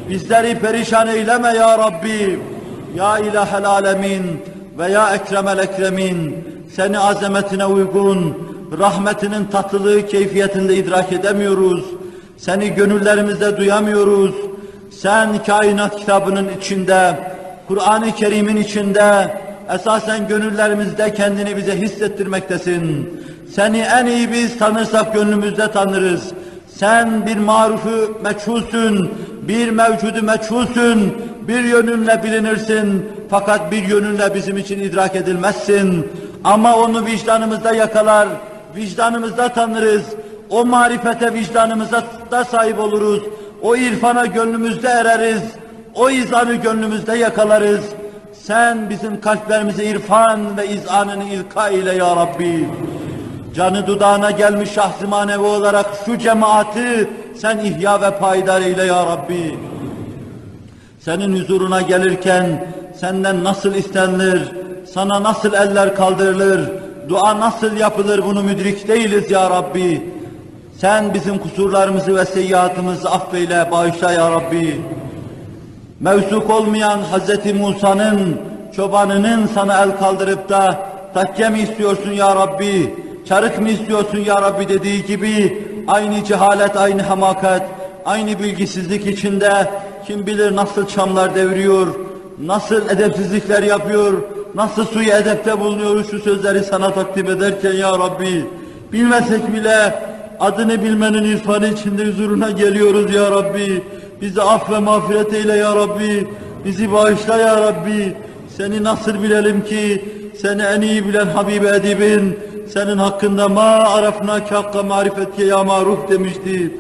Bizleri 0.09 0.59
perişan 0.59 1.09
eyleme 1.09 1.49
ya 1.49 1.79
Rabbi. 1.79 2.39
Ya 2.97 3.19
ilahel 3.19 3.65
alemin 3.65 4.23
ve 4.79 4.93
ya 4.93 5.15
ekremel 5.15 5.59
ekremin. 5.59 6.45
Seni 6.77 6.99
azametine 6.99 7.67
uygun, 7.67 8.39
rahmetinin 8.79 9.45
tatlılığı 9.45 10.07
keyfiyetinde 10.07 10.77
idrak 10.77 11.13
edemiyoruz. 11.13 11.85
Seni 12.37 12.75
gönüllerimizde 12.75 13.57
duyamıyoruz. 13.57 14.35
Sen 14.91 15.45
kainat 15.45 15.97
kitabının 15.97 16.49
içinde, 16.61 17.17
Kur'an-ı 17.69 18.13
Kerim'in 18.13 18.57
içinde, 18.57 19.37
esasen 19.75 20.29
gönüllerimizde 20.29 21.15
kendini 21.15 21.57
bize 21.57 21.81
hissettirmektesin. 21.81 23.11
Seni 23.55 23.79
en 23.79 24.07
iyi 24.07 24.33
biz 24.33 24.59
tanırsak 24.59 25.15
gönlümüzde 25.15 25.73
tanırız. 25.73 26.33
Sen 26.77 27.27
bir 27.27 27.37
marufu 27.37 28.19
meçhulsün, 28.25 29.11
bir 29.43 29.71
mevcudu 29.71 30.23
meçhulsün, 30.23 31.15
bir 31.49 31.65
yönünle 31.65 32.23
bilinirsin 32.23 33.09
fakat 33.31 33.73
bir 33.73 33.83
yönünle 33.83 34.35
bizim 34.35 34.57
için 34.57 34.81
idrak 34.81 35.17
edilmezsin. 35.17 36.09
Ama 36.45 36.77
onu 36.77 37.07
vicdanımızda 37.07 37.75
yakalar, 37.75 38.29
vicdanımızda 38.77 39.49
tanırız. 39.49 40.03
O 40.51 40.65
marifete 40.65 41.35
vicdanımızda 41.35 42.03
da 42.31 42.45
sahip 42.45 42.79
oluruz. 42.79 43.23
O 43.63 43.77
irfana 43.77 44.27
gönlümüzde 44.27 44.89
ereriz. 44.89 45.43
O 45.95 46.11
izanı 46.11 46.55
gönlümüzde 46.55 47.17
yakalarız. 47.17 47.85
Sen 48.43 48.91
bizim 48.91 49.21
kalplerimize 49.21 49.85
irfan 49.85 50.57
ve 50.57 50.69
izanını 50.69 51.25
ilka 51.25 51.69
ile 51.69 51.93
ya 51.93 52.17
Rabbi. 52.17 52.69
Canı 53.55 53.87
dudağına 53.87 54.31
gelmiş 54.31 54.71
şahs-ı 54.71 55.09
manevi 55.09 55.43
olarak 55.43 55.87
şu 56.07 56.19
cemaati 56.19 57.09
sen 57.43 57.59
ihya 57.59 58.03
ve 58.03 58.11
payidar 58.11 58.63
eyle 58.63 58.85
ya 58.85 59.07
Rabbi. 59.07 59.59
Senin 61.01 61.41
huzuruna 61.41 61.81
gelirken 61.81 62.67
senden 63.01 63.45
nasıl 63.45 63.75
istenilir, 63.75 64.53
sana 64.95 65.23
nasıl 65.23 65.53
eller 65.53 65.97
kaldırılır, 65.97 66.71
dua 67.09 67.41
nasıl 67.41 67.77
yapılır 67.77 68.25
bunu 68.25 68.43
müdrik 68.43 68.89
değiliz 68.89 69.31
ya 69.31 69.51
Rabbi. 69.51 70.11
Sen 70.79 71.15
bizim 71.15 71.39
kusurlarımızı 71.39 72.17
ve 72.17 72.25
seyyiatımızı 72.25 73.11
affeyle, 73.11 73.69
bağışla 73.71 74.13
ya 74.13 74.31
Rabbi. 74.31 74.81
Mevsuk 76.01 76.51
olmayan 76.51 76.99
Hz. 76.99 77.55
Musa'nın 77.61 78.41
çobanının 78.77 79.47
sana 79.47 79.83
el 79.83 79.99
kaldırıp 79.99 80.49
da 80.49 80.89
takke 81.15 81.49
mi 81.49 81.61
istiyorsun 81.61 82.13
ya 82.13 82.37
Rabbi, 82.37 82.95
çarık 83.29 83.61
mı 83.61 83.69
istiyorsun 83.69 84.19
ya 84.19 84.43
Rabbi 84.43 84.69
dediği 84.69 85.07
gibi 85.07 85.72
aynı 85.89 86.25
cehalet, 86.25 86.77
aynı 86.77 87.03
hamakat, 87.03 87.63
aynı 88.05 88.39
bilgisizlik 88.39 89.07
içinde 89.07 89.71
kim 90.07 90.27
bilir 90.27 90.57
nasıl 90.57 90.87
çamlar 90.87 91.35
deviriyor, 91.35 91.87
nasıl 92.39 92.91
edepsizlikler 92.91 93.63
yapıyor, 93.63 94.13
nasıl 94.55 94.85
suyu 94.85 95.11
edepte 95.11 95.61
bulunuyor 95.61 96.05
şu 96.11 96.19
sözleri 96.19 96.65
sana 96.65 96.95
takdim 96.95 97.27
ederken 97.27 97.73
ya 97.73 97.99
Rabbi, 97.99 98.47
bilmesek 98.93 99.55
bile 99.55 99.95
adını 100.41 100.85
bilmenin 100.85 101.25
irfanı 101.25 101.69
içinde 101.69 102.07
huzuruna 102.07 102.51
geliyoruz 102.51 103.15
ya 103.15 103.31
Rabbi. 103.31 103.83
Bizi 104.21 104.43
af 104.43 104.71
ve 104.71 104.79
mağfiret 104.79 105.35
eyle 105.35 105.57
ya 105.57 105.77
Rabbi. 105.77 106.27
Bizi 106.65 106.93
bağışla 106.93 107.37
ya 107.37 107.57
Rabbi. 107.57 108.17
Seni 108.57 108.85
nasıl 108.85 109.23
bilelim 109.23 109.65
ki 109.65 110.05
seni 110.41 110.63
en 110.63 110.81
iyi 110.81 111.09
bilen 111.09 111.27
Habibi 111.27 111.67
Edib'in 111.67 112.39
senin 112.73 112.99
hakkında 112.99 113.49
ma 113.49 113.63
arafna 113.63 114.45
ki 114.45 114.55
hakka 114.55 114.83
marifetke 114.83 115.45
ya 115.45 115.65
maruf 115.65 116.11
demişti. 116.11 116.71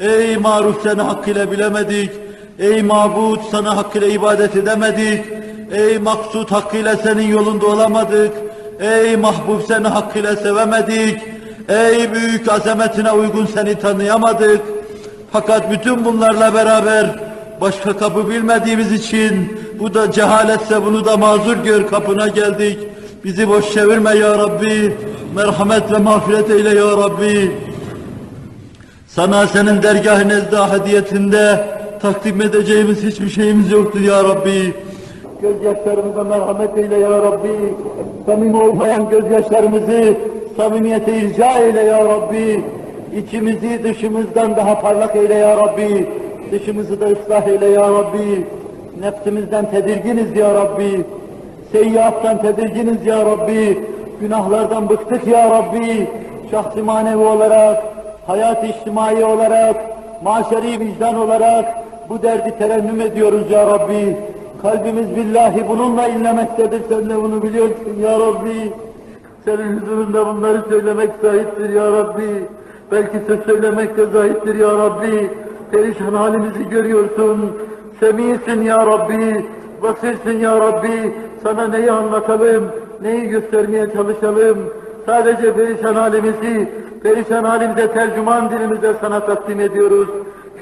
Ey 0.00 0.36
maruf 0.36 0.82
seni 0.82 1.02
hakkıyla 1.02 1.50
bilemedik. 1.50 2.10
Ey 2.58 2.82
mabut 2.82 3.40
sana 3.50 3.76
hakkıyla 3.76 4.08
ibadet 4.08 4.56
edemedik. 4.56 5.24
Ey 5.72 5.98
maksut 5.98 6.52
hakkıyla 6.52 6.96
senin 6.96 7.28
yolunda 7.28 7.66
olamadık. 7.66 8.32
Ey 8.80 9.16
mahbub 9.16 9.60
seni 9.68 9.88
hakkıyla 9.88 10.36
sevemedik. 10.36 11.22
Ey 11.68 12.12
büyük 12.12 12.52
azametine 12.52 13.12
uygun 13.12 13.46
seni 13.46 13.78
tanıyamadık. 13.78 14.60
Fakat 15.32 15.70
bütün 15.70 16.04
bunlarla 16.04 16.54
beraber 16.54 17.06
başka 17.60 17.96
kapı 17.96 18.30
bilmediğimiz 18.30 18.92
için 18.92 19.58
bu 19.78 19.94
da 19.94 20.12
cehaletse 20.12 20.84
bunu 20.86 21.04
da 21.04 21.16
mazur 21.16 21.56
gör 21.56 21.86
kapına 21.86 22.28
geldik. 22.28 22.78
Bizi 23.24 23.48
boş 23.48 23.72
çevirme 23.72 24.14
ya 24.14 24.38
Rabbi. 24.38 24.96
Merhamet 25.36 25.92
ve 25.92 25.98
mağfiret 25.98 26.50
eyle 26.50 26.68
ya 26.68 26.84
Rabbi. 26.84 27.52
Sana 29.06 29.46
senin 29.46 29.82
dergah-ı 29.82 30.28
nezda 30.28 30.72
hediyetinde 30.72 31.64
takdim 32.02 32.40
edeceğimiz 32.40 33.04
hiçbir 33.04 33.28
şeyimiz 33.28 33.72
yoktur 33.72 34.00
ya 34.00 34.24
Rabbi. 34.24 34.74
Gözyaşlarımıza 35.42 36.24
merhamet 36.24 36.78
eyle 36.78 36.96
ya 36.96 37.10
Rabbi. 37.10 37.74
Samimi 38.26 38.56
olmayan 38.56 39.10
gözyaşlarımızı 39.10 40.14
samimiyete 40.56 41.16
ilca 41.16 41.58
eyle 41.58 41.80
ya 41.80 42.04
Rabbi. 42.04 42.64
İçimizi 43.16 43.80
dışımızdan 43.84 44.56
daha 44.56 44.80
parlak 44.80 45.16
eyle 45.16 45.34
ya 45.34 45.56
Rabbi. 45.56 46.08
Dışımızı 46.52 47.00
da 47.00 47.06
ıslah 47.06 47.46
eyle 47.46 47.66
ya 47.66 47.90
Rabbi. 47.90 48.46
Nefsimizden 49.00 49.70
tedirginiz 49.70 50.36
ya 50.36 50.54
Rabbi. 50.54 51.04
Seyyiattan 51.72 52.42
tedirginiz 52.42 53.06
ya 53.06 53.26
Rabbi. 53.26 53.93
Günahlardan 54.20 54.88
bıktık 54.88 55.26
ya 55.26 55.50
Rabbi. 55.50 56.08
Şahsi 56.50 56.82
manevi 56.82 57.24
olarak, 57.24 57.82
hayat 58.26 58.64
içtimai 58.64 59.24
olarak, 59.24 59.76
maşeri 60.22 60.80
vicdan 60.80 61.14
olarak 61.14 61.64
bu 62.08 62.22
derdi 62.22 62.58
terennüm 62.58 63.00
ediyoruz 63.00 63.50
ya 63.50 63.66
Rabbi. 63.66 64.16
Kalbimiz 64.62 65.16
billahi 65.16 65.68
bununla 65.68 66.08
inlemektedir. 66.08 66.82
Sen 66.88 67.10
de 67.10 67.22
bunu 67.22 67.42
biliyorsun 67.42 67.96
ya 68.02 68.20
Rabbi. 68.20 68.72
Senin 69.44 69.80
huzurunda 69.80 70.26
bunları 70.26 70.62
söylemek 70.68 71.10
sahiptir 71.22 71.68
ya 71.68 71.92
Rabbi. 71.92 72.44
Belki 72.92 73.18
söz 73.26 73.44
söylemek 73.44 73.96
de 73.96 74.06
zahittir 74.06 74.54
ya 74.54 74.68
Rabbi. 74.68 75.30
Perişan 75.70 76.14
halimizi 76.14 76.68
görüyorsun. 76.68 77.52
Semisin 78.00 78.62
ya 78.62 78.86
Rabbi. 78.86 79.46
Basirsin 79.82 80.38
ya 80.38 80.60
Rabbi. 80.60 81.14
Sana 81.42 81.68
neyi 81.68 81.92
anlatalım, 81.92 82.70
neyi 83.02 83.28
göstermeye 83.28 83.92
çalışalım. 83.92 84.58
Sadece 85.06 85.54
perişan 85.54 85.94
halimizi, 85.94 86.72
perişan 87.02 87.44
halimize 87.44 87.92
tercüman 87.92 88.50
dilimizde 88.50 88.92
sana 89.00 89.26
takdim 89.26 89.60
ediyoruz. 89.60 90.08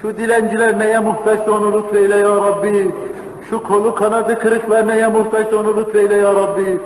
Şu 0.02 0.16
dilenciler 0.16 0.78
neye 0.78 0.98
muhtaç 0.98 1.48
onu 1.48 1.72
lütfeyle 1.72 2.16
ya 2.16 2.28
Rabbi. 2.28 2.90
Şu 3.50 3.62
kolu 3.62 3.94
kanadı 3.94 4.38
kırıklar 4.38 4.88
neye 4.88 5.08
muhtaç 5.08 5.52
onu 5.52 5.76
lütfeyle 5.76 6.16
ya 6.16 6.34
Rabbi. 6.34 6.80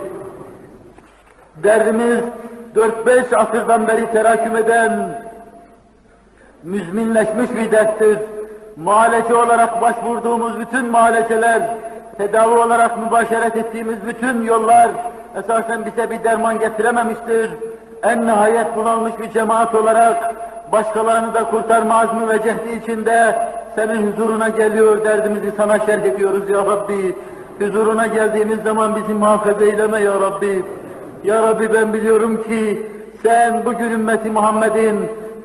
Derdimiz 1.63 2.19
4-5 2.75 3.35
asırdan 3.35 3.87
beri 3.87 4.11
teraküm 4.11 4.57
eden 4.57 5.21
müzminleşmiş 6.63 7.49
bir 7.55 7.71
derttir. 7.71 8.17
Muhalece 8.77 9.35
olarak 9.35 9.81
başvurduğumuz 9.81 10.59
bütün 10.59 10.85
muhaleceler, 10.91 11.61
tedavi 12.17 12.57
olarak 12.57 12.97
mübaşeret 12.97 13.55
ettiğimiz 13.55 13.97
bütün 14.07 14.43
yollar 14.43 14.89
esasen 15.37 15.85
bize 15.85 16.09
bir 16.09 16.23
derman 16.23 16.59
getirememiştir. 16.59 17.51
En 18.03 18.27
nihayet 18.27 18.75
bunalmış 18.75 19.13
bir 19.19 19.31
cemaat 19.31 19.75
olarak 19.75 20.35
başkalarını 20.71 21.33
da 21.33 21.43
kurtarma 21.43 21.99
azmi 21.99 22.29
ve 22.29 22.37
cehdi 22.43 22.83
içinde 22.83 23.35
senin 23.75 24.11
huzuruna 24.11 24.49
geliyor, 24.49 25.03
derdimizi 25.05 25.51
sana 25.57 25.79
şerh 25.79 26.03
ediyoruz 26.03 26.49
ya 26.49 26.57
Rabbi. 26.57 27.15
Huzuruna 27.59 28.07
geldiğimiz 28.07 28.63
zaman 28.63 28.95
bizi 28.95 29.13
muhafaza 29.13 29.65
eyleme 29.65 29.99
ya 30.01 30.13
Rabbi. 30.13 30.65
Ya 31.23 31.43
Rabbi 31.43 31.73
ben 31.73 31.93
biliyorum 31.93 32.43
ki 32.43 32.91
sen 33.23 33.65
bugün 33.65 33.91
ümmeti 33.91 34.31
Muhammed'in 34.31 34.99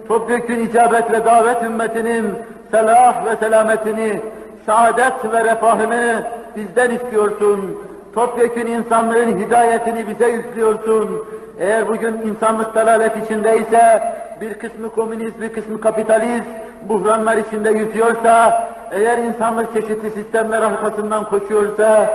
topyekun 0.08 0.54
icabet 0.54 1.12
ve 1.12 1.24
davet 1.24 1.62
ümmetinin 1.62 2.26
selah 2.70 3.26
ve 3.26 3.36
selametini, 3.36 4.20
saadet 4.66 5.32
ve 5.32 5.44
refahını 5.44 6.24
bizden 6.56 6.90
istiyorsun. 6.90 7.78
Topyekun 8.14 8.66
insanlığın 8.66 9.38
hidayetini 9.38 10.04
bize 10.08 10.30
yüklüyorsun. 10.30 11.24
Eğer 11.60 11.88
bugün 11.88 12.12
insanlık 12.12 12.74
dalalet 12.74 13.24
içindeyse, 13.24 14.02
bir 14.40 14.54
kısmı 14.54 14.90
komünist, 14.90 15.40
bir 15.40 15.52
kısmı 15.52 15.80
kapitalist, 15.80 16.46
buhranlar 16.88 17.36
içinde 17.36 17.70
yüzüyorsa, 17.70 18.68
eğer 18.92 19.18
insanlık 19.18 19.74
çeşitli 19.74 20.10
sistemler 20.10 20.62
arkasından 20.62 21.24
koşuyorsa, 21.24 22.10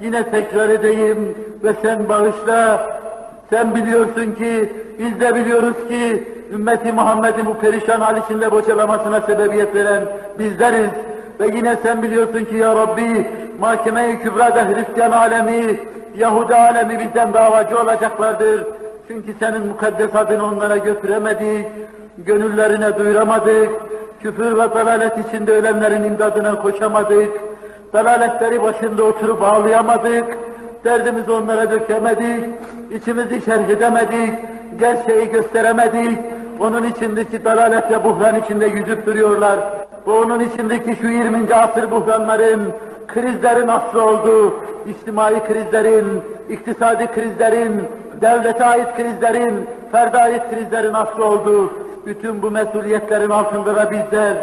yine 0.00 0.30
tekrar 0.30 0.68
edeyim 0.68 1.34
ve 1.64 1.72
sen 1.82 2.08
bağışla, 2.08 2.86
sen 3.50 3.74
biliyorsun 3.74 4.32
ki, 4.32 4.72
biz 4.98 5.20
de 5.20 5.34
biliyoruz 5.34 5.76
ki, 5.88 6.28
ümmeti 6.52 6.92
Muhammed'in 6.92 7.46
bu 7.46 7.54
perişan 7.54 8.00
hal 8.00 8.16
içinde 8.16 8.50
boçalamasına 8.50 9.20
sebebiyet 9.20 9.74
veren 9.74 10.04
bizleriz. 10.38 10.90
Ve 11.40 11.46
yine 11.56 11.76
sen 11.82 12.02
biliyorsun 12.02 12.44
ki 12.44 12.56
ya 12.56 12.76
Rabbi, 12.76 13.26
mahkeme-i 13.60 14.18
kübrada 14.18 14.68
Hristiyan 14.68 15.10
alemi, 15.10 15.80
Yahudi 16.16 16.54
alemi 16.54 16.98
bizden 16.98 17.32
davacı 17.32 17.78
olacaklardır. 17.78 18.66
Çünkü 19.08 19.34
senin 19.40 19.66
mukaddes 19.66 20.14
adını 20.14 20.46
onlara 20.46 20.76
götüremedik, 20.76 21.66
gönüllerine 22.18 22.98
duyuramadık, 22.98 23.70
küfür 24.20 24.52
ve 24.56 24.74
dalalet 24.74 25.12
içinde 25.26 25.52
ölenlerin 25.52 26.04
imdadına 26.04 26.62
koşamadık, 26.62 27.28
dalaletleri 27.92 28.62
başında 28.62 29.04
oturup 29.04 29.42
ağlayamadık, 29.42 30.24
derdimizi 30.84 31.30
onlara 31.30 31.70
dökemedik, 31.70 32.44
içimizi 32.90 33.42
şerh 33.44 33.68
edemedik, 33.68 34.34
gerçeği 34.78 35.30
gösteremedik, 35.30 36.18
onun 36.62 36.84
içindeki 36.84 37.44
dalalet 37.44 37.90
ve 37.90 38.04
buhran 38.04 38.40
içinde 38.40 38.66
yüzüp 38.66 39.06
duruyorlar. 39.06 39.58
Bu 40.06 40.12
onun 40.12 40.40
içindeki 40.40 40.96
şu 41.00 41.08
20. 41.08 41.54
asır 41.54 41.90
buhranların, 41.90 42.72
krizlerin 43.08 43.68
aslı 43.68 44.04
olduğu, 44.04 44.54
içtimai 44.86 45.44
krizlerin, 45.46 46.22
iktisadi 46.48 47.06
krizlerin, 47.06 47.84
devlete 48.20 48.64
ait 48.64 48.96
krizlerin, 48.96 49.68
ferde 49.92 50.18
ait 50.18 50.42
krizlerin 50.50 50.94
aslı 50.94 51.24
olduğu, 51.24 51.72
bütün 52.06 52.42
bu 52.42 52.50
mesuliyetlerin 52.50 53.30
altında 53.30 53.76
da 53.76 53.90
bizler, 53.90 54.34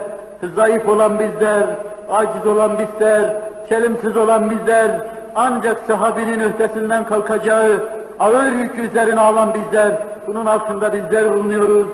zayıf 0.55 0.89
olan 0.89 1.19
bizler, 1.19 1.63
aciz 2.11 2.47
olan 2.47 2.71
bizler, 2.79 3.33
çelimsiz 3.69 4.17
olan 4.17 4.49
bizler, 4.49 4.91
ancak 5.35 5.77
sahabinin 5.87 6.39
öhtesinden 6.39 7.03
kalkacağı, 7.03 7.79
ağır 8.19 8.51
yük 8.51 8.79
üzerine 8.79 9.19
alan 9.19 9.53
bizler, 9.53 9.91
bunun 10.27 10.45
altında 10.45 10.93
bizler 10.93 11.33
bulunuyoruz. 11.33 11.87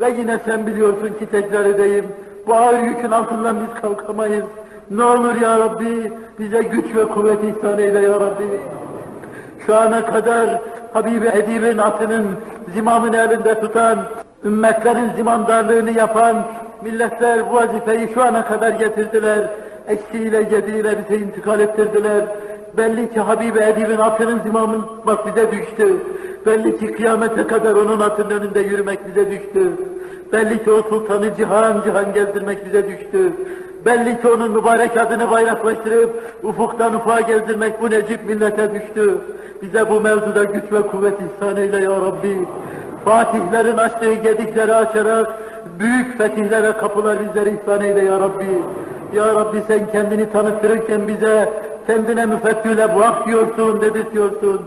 Ve 0.00 0.10
yine 0.18 0.38
sen 0.44 0.66
biliyorsun 0.66 1.08
ki 1.08 1.26
tekrar 1.30 1.64
edeyim, 1.64 2.04
bu 2.46 2.54
ağır 2.54 2.78
yükün 2.78 3.10
altından 3.10 3.56
biz 3.60 3.82
kalkamayız. 3.82 4.44
Ne 4.90 5.04
olur 5.04 5.40
ya 5.40 5.58
Rabbi, 5.58 6.12
bize 6.38 6.62
güç 6.62 6.96
ve 6.96 7.04
kuvvet 7.04 7.38
ihsan 7.44 7.78
eyle 7.78 8.00
ya 8.00 8.12
Rabbi. 8.12 8.60
Şu 9.66 9.76
ana 9.76 10.06
kadar 10.06 10.60
Habibi 10.92 11.26
Edib'in 11.26 11.78
atının 11.78 12.26
zimamını 12.74 13.16
elinde 13.16 13.60
tutan, 13.60 13.98
ümmetlerin 14.44 15.10
zimandarlığını 15.16 15.90
yapan 15.90 16.36
milletler 16.82 17.50
bu 17.50 17.54
vazifeyi 17.54 18.10
şu 18.14 18.22
ana 18.22 18.44
kadar 18.44 18.70
getirdiler. 18.70 19.50
Eksiğiyle 19.88 20.42
gediğiyle 20.42 20.98
bize 20.98 21.22
intikal 21.22 21.60
ettirdiler. 21.60 22.24
Belli 22.76 23.12
ki 23.12 23.20
Habibi 23.20 23.58
Edib'in 23.58 23.98
atının 23.98 24.40
zimamı 24.40 24.88
bak 25.06 25.26
bize 25.26 25.52
düştü. 25.52 25.96
Belli 26.46 26.78
ki 26.78 26.92
kıyamete 26.92 27.46
kadar 27.46 27.72
onun 27.72 28.00
atının 28.00 28.30
önünde 28.30 28.60
yürümek 28.60 28.98
bize 29.08 29.30
düştü. 29.30 29.72
Belli 30.32 30.64
ki 30.64 30.72
o 30.72 30.82
sultanı 30.82 31.36
cihan 31.36 31.82
cihan 31.84 32.14
gezdirmek 32.14 32.66
bize 32.66 32.88
düştü. 32.88 33.32
Belli 33.86 34.20
ki 34.20 34.28
onun 34.28 34.50
mübarek 34.50 34.96
adını 34.96 35.30
bayraklaştırıp 35.30 36.10
ufuktan 36.42 36.94
ufağa 36.94 37.20
gezdirmek 37.20 37.82
bu 37.82 37.90
necip 37.90 38.28
millete 38.28 38.74
düştü. 38.74 39.18
Bize 39.62 39.90
bu 39.90 40.00
mevzuda 40.00 40.44
güç 40.44 40.72
ve 40.72 40.82
kuvvet 40.82 41.14
ihsan 41.20 41.56
eyle 41.56 41.76
ya 41.76 41.90
Rabbi. 41.90 42.46
Fatihlerin 43.04 43.76
açtığı 43.76 44.14
gedikleri 44.14 44.74
açarak 44.74 45.38
büyük 45.78 46.18
fetihlere 46.18 46.72
kapılar 46.72 47.16
bizlere 47.20 47.50
ihsan 47.50 47.80
eyle 47.80 48.04
ya 48.04 48.20
Rabbi. 48.20 48.62
Ya 49.14 49.26
Rabbi 49.34 49.62
sen 49.68 49.92
kendini 49.92 50.32
tanıtırırken 50.32 51.08
bize 51.08 51.48
kendine 51.88 52.26
müfettüle 52.26 52.94
buak 52.94 53.26
diyorsun, 53.26 53.80
dedirtiyorsun. 53.80 54.60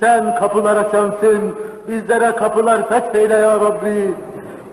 Sen 0.00 0.34
kapılar 0.34 0.76
açansın, 0.76 1.40
bizlere 1.88 2.36
kapılar 2.36 2.88
fetheyle 2.88 3.34
ya 3.34 3.60
Rabbi. 3.60 4.14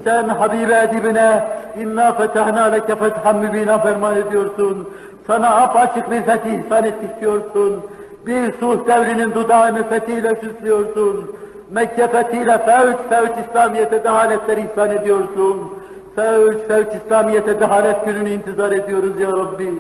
Sen 0.04 0.28
Habibe 0.28 0.80
edibine 0.80 1.44
inna 1.80 2.14
fetahna 2.14 2.64
leke 2.64 2.96
fethan 2.96 3.36
mübina 3.36 3.78
ferman 3.78 4.18
ediyorsun. 4.18 4.90
Sana 5.28 5.56
apaçık 5.56 6.12
bir 6.12 6.22
fetih 6.22 6.64
ihsan 6.66 6.84
ettik 6.84 7.22
diyorsun. 7.22 7.82
Bir 8.26 8.54
sulh 8.60 8.88
devrinin 8.88 9.34
dudağını 9.34 9.90
fethiyle 9.90 10.36
süslüyorsun. 10.36 11.36
Mekke 11.72 12.08
fethiyle 12.08 12.58
fevç 12.58 12.98
fevç 13.10 13.32
İslamiyet'e 13.48 14.04
dehaletleri 14.04 14.62
ihsan 14.62 14.92
ediyorsun. 14.92 15.74
Fevç 16.16 16.58
fevç 16.68 16.88
İslamiyet'e 17.06 17.60
dehalet 17.60 18.06
gününü 18.06 18.30
intizar 18.30 18.72
ediyoruz 18.72 19.20
ya 19.20 19.28
Rabbi. 19.28 19.74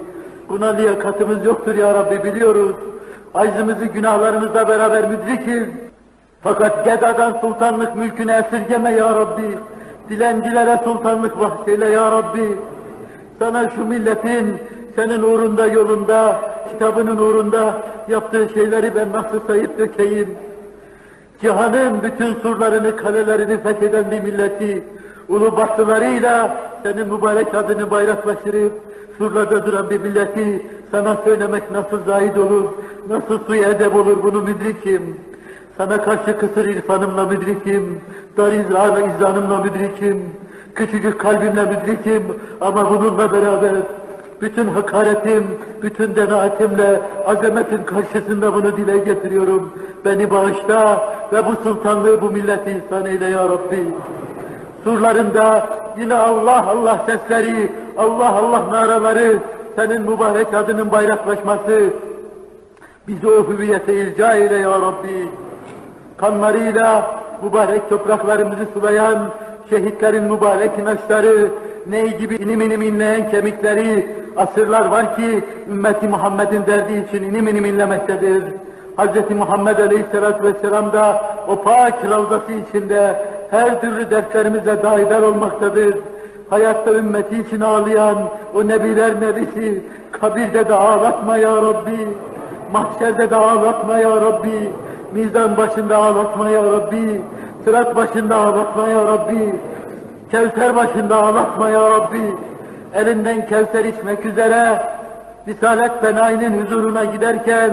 Buna 0.51 0.67
liyakatımız 0.67 1.45
yoktur 1.45 1.75
ya 1.75 1.93
Rabbi 1.93 2.23
biliyoruz. 2.23 2.75
Aczımızı 3.33 3.85
günahlarımızla 3.85 4.67
beraber 4.67 5.09
müdrikiz. 5.09 5.67
Fakat 6.43 6.85
Geda'dan 6.85 7.37
sultanlık 7.41 7.95
mülkünü 7.95 8.31
esirgeme 8.31 8.91
ya 8.91 9.09
Rabbi. 9.09 9.57
Dilencilere 10.09 10.79
sultanlık 10.83 11.39
bahşeyle 11.39 11.89
ya 11.89 12.11
Rabbi. 12.11 12.57
Sana 13.39 13.69
şu 13.69 13.85
milletin 13.85 14.57
senin 14.95 15.23
uğrunda 15.23 15.65
yolunda, 15.65 16.35
kitabının 16.71 17.17
uğrunda 17.17 17.73
yaptığı 18.07 18.49
şeyleri 18.53 18.95
ben 18.95 19.11
nasıl 19.11 19.47
sayıp 19.47 19.77
dökeyim. 19.77 20.37
Cihanın 21.41 22.03
bütün 22.03 22.33
surlarını, 22.33 22.95
kalelerini 22.95 23.61
fetheden 23.61 24.11
bir 24.11 24.19
milleti, 24.19 24.83
ulu 25.29 25.57
başlılarıyla 25.57 26.57
senin 26.83 27.13
mübarek 27.13 27.55
adını 27.55 27.91
bayraklaştırıp, 27.91 28.90
surlarda 29.21 29.65
duran 29.65 29.89
bir 29.89 29.99
milleti 29.99 30.65
sana 30.91 31.17
söylemek 31.25 31.71
nasıl 31.71 32.05
zahid 32.05 32.35
olur, 32.35 32.63
nasıl 33.09 33.39
suyu 33.45 33.63
edep 33.63 33.95
olur 33.95 34.23
bunu 34.23 34.41
müdrikim. 34.41 35.17
Sana 35.77 36.01
karşı 36.01 36.37
kısır 36.37 36.65
irfanımla 36.65 37.25
müdrikim, 37.25 38.01
dar 38.37 38.51
izrarla 38.51 38.99
izanımla 38.99 39.57
müdrikim, 39.57 40.23
küçücük 40.75 41.19
kalbimle 41.19 41.63
müdrikim 41.63 42.23
ama 42.61 42.89
bununla 42.89 43.31
beraber 43.31 43.71
bütün 44.41 44.67
hakaretim, 44.67 45.43
bütün 45.81 46.15
denaatimle 46.15 47.01
azametin 47.25 47.83
karşısında 47.83 48.53
bunu 48.53 48.77
dile 48.77 48.97
getiriyorum. 48.97 49.73
Beni 50.05 50.31
bağışla 50.31 51.13
ve 51.33 51.45
bu 51.45 51.55
sultanlığı 51.63 52.21
bu 52.21 52.31
milleti 52.31 52.81
ihsan 52.85 53.05
eyle 53.05 53.25
ya 53.25 53.43
Rabbi. 53.49 53.87
Surlarında 54.83 55.69
yine 55.97 56.15
Allah 56.15 56.67
Allah 56.67 57.05
sesleri, 57.05 57.71
Allah 57.97 58.35
Allah 58.35 58.71
naraları, 58.71 59.39
senin 59.75 60.01
mübarek 60.01 60.53
adının 60.53 60.91
bayraklaşması, 60.91 61.89
bizi 63.07 63.27
o 63.27 63.47
hüviyete 63.47 63.93
ilca 63.93 64.33
eyle 64.33 64.55
ya 64.55 64.71
Rabbi. 64.71 65.27
Kanlarıyla 66.17 67.15
mübarek 67.43 67.89
topraklarımızı 67.89 68.67
sulayan 68.73 69.17
şehitlerin 69.69 70.23
mübarek 70.23 70.71
inançları, 70.79 71.47
ney 71.87 72.17
gibi 72.17 72.35
inim 72.35 72.61
inim 72.61 72.81
inleyen 72.81 73.31
kemikleri, 73.31 74.15
asırlar 74.37 74.85
var 74.85 75.15
ki 75.15 75.43
ümmeti 75.69 76.07
Muhammed'in 76.07 76.65
derdi 76.65 77.05
için 77.09 77.23
inim 77.23 77.47
inim 77.47 77.65
inlemektedir. 77.65 78.43
Hz. 78.97 79.31
Muhammed 79.37 79.77
Aleyhisselatü 79.77 80.43
Vesselam 80.43 80.93
da 80.93 81.21
o 81.47 81.61
pak 81.61 81.93
ravzası 82.09 82.51
içinde 82.51 83.25
her 83.51 83.81
türlü 83.81 84.11
derslerimizle 84.11 84.83
dahiler 84.83 85.21
olmaktadır. 85.21 85.95
Hayatta 86.49 86.91
ümmeti 86.91 87.37
için 87.39 87.61
ağlayan 87.61 88.17
o 88.55 88.67
nebiler 88.67 89.21
nebisi, 89.21 89.81
kabirde 90.11 90.69
de 90.69 90.73
ağlatma 90.73 91.37
ya 91.37 91.55
Rabbi, 91.55 92.07
mahşerde 92.73 93.29
de 93.29 93.35
ağlatma 93.35 93.97
ya 93.97 94.15
Rabbi, 94.15 94.69
mizan 95.13 95.57
başında 95.57 95.97
ağlatma 95.97 96.49
ya 96.49 96.63
Rabbi, 96.63 97.21
sırat 97.65 97.95
başında 97.95 98.35
ağlatma 98.35 98.87
ya 98.87 99.05
Rabbi, 99.05 99.55
Kevser 100.31 100.75
başında 100.75 101.23
ağlatma 101.23 101.69
ya 101.69 101.89
Rabbi. 101.89 102.35
Elinden 102.95 103.47
kevser 103.47 103.85
içmek 103.85 104.25
üzere 104.25 104.83
Risalet 105.47 106.03
Benai'nin 106.03 106.61
huzuruna 106.61 107.05
giderken 107.05 107.71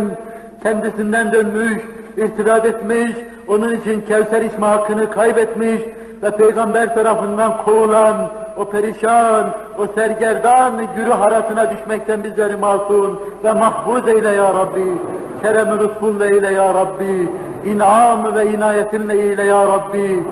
kendisinden 0.63 1.33
dönmüş, 1.33 1.83
irtidat 2.19 2.66
etmiş, 2.66 3.12
onun 3.49 3.73
için 3.77 4.01
kevser 4.01 4.43
içme 4.43 4.66
hakkını 4.66 5.11
kaybetmiş 5.11 5.82
ve 6.23 6.31
peygamber 6.31 6.95
tarafından 6.95 7.62
kovulan 7.65 8.31
o 8.57 8.65
perişan, 8.65 9.51
o 9.78 9.86
sergerdan 9.95 10.73
güruh 10.97 11.20
arasına 11.23 11.70
düşmekten 11.70 12.24
bizleri 12.24 12.57
masum 12.57 13.20
ve 13.45 13.53
mahfuz 13.53 14.09
eyle 14.09 14.28
ya 14.28 14.55
Rabbi. 14.55 14.99
Kerem-i 15.43 15.78
lütfunla 15.78 16.27
eyle 16.27 16.53
ya 16.53 16.74
Rabbi. 16.74 17.28
İnam 17.65 18.35
ve 18.35 18.47
inayetinle 18.47 19.19
eyle 19.19 19.45
ya 19.45 19.66
Rabbi. 19.66 20.24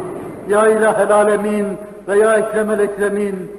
Ya 0.49 0.67
ilahel 0.67 1.13
alemin 1.13 1.67
ve 2.09 2.19
ya 2.19 2.35
ekremel 2.35 2.79
ekremin. 2.79 3.53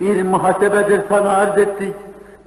Bir 0.00 0.22
muhasebedir 0.22 1.00
sana 1.08 1.30
arz 1.30 1.58
ettik. 1.58 1.94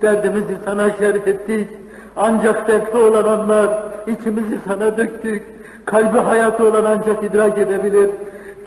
Derdimizi 0.01 0.57
sana 0.65 0.89
şerh 0.89 1.27
ettik. 1.27 1.69
Ancak 2.15 2.67
dertli 2.67 2.97
olan 2.97 3.23
anlar, 3.23 3.69
içimizi 4.07 4.57
sana 4.67 4.97
döktük. 4.97 5.43
Kalbi 5.85 6.17
hayatı 6.17 6.67
olan 6.69 6.85
ancak 6.85 7.23
idrak 7.23 7.57
edebilir. 7.57 8.09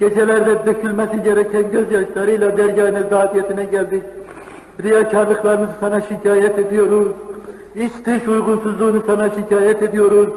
Gecelerde 0.01 0.67
dökülmesi 0.67 1.23
gereken 1.23 1.71
gözyaşlarıyla 1.71 2.57
dergâh 2.57 2.93
nezahiyetine 2.93 3.65
geldik. 3.65 4.03
Riyakarlıklarımızı 4.83 5.73
sana 5.81 6.01
şikayet 6.01 6.59
ediyoruz. 6.59 7.09
İç 7.75 7.93
dış 8.07 8.29
uygunsuzluğunu 8.29 9.03
sana 9.07 9.31
şikayet 9.31 9.83
ediyoruz. 9.83 10.29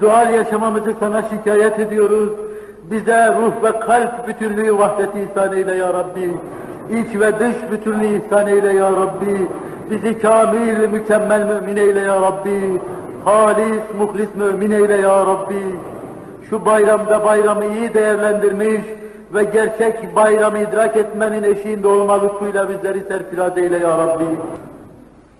Doğal 0.00 0.34
yaşamamızı 0.34 0.94
sana 1.00 1.22
şikayet 1.22 1.78
ediyoruz. 1.78 2.28
Bize 2.90 3.28
ruh 3.28 3.62
ve 3.62 3.80
kalp 3.80 4.28
bütünlüğü 4.28 4.78
vahdeti 4.78 5.18
ihsan 5.20 5.56
eyle 5.56 5.74
ya 5.74 5.94
Rabbi. 5.94 6.30
İç 6.90 7.20
ve 7.20 7.38
dış 7.40 7.56
bütünlüğü 7.72 8.20
ihsan 8.20 8.46
eyle 8.46 8.72
ya 8.72 8.90
Rabbi. 8.90 9.48
Bizi 9.90 10.18
kamil, 10.18 10.88
mükemmel 10.88 11.46
mümin 11.46 11.76
eyle 11.76 12.00
ya 12.00 12.22
Rabbi. 12.22 12.80
Halis, 13.24 13.82
muhlis 13.98 14.28
mümin 14.34 14.70
eyle 14.70 14.96
ya 14.96 15.26
Rabbi. 15.26 15.76
Şu 16.50 16.66
bayramda 16.66 17.24
bayramı 17.24 17.64
iyi 17.64 17.94
değerlendirmiş 17.94 18.82
ve 19.34 19.44
gerçek 19.44 20.16
bayramı 20.16 20.58
idrak 20.58 20.96
etmenin 20.96 21.42
eşiğinde 21.42 21.88
olma 21.88 22.22
lütfuyla 22.22 22.68
bizleri 22.68 23.00
serfiraz 23.00 23.58
eyle 23.58 23.78
ya 23.78 23.98
Rabbi. 23.98 24.24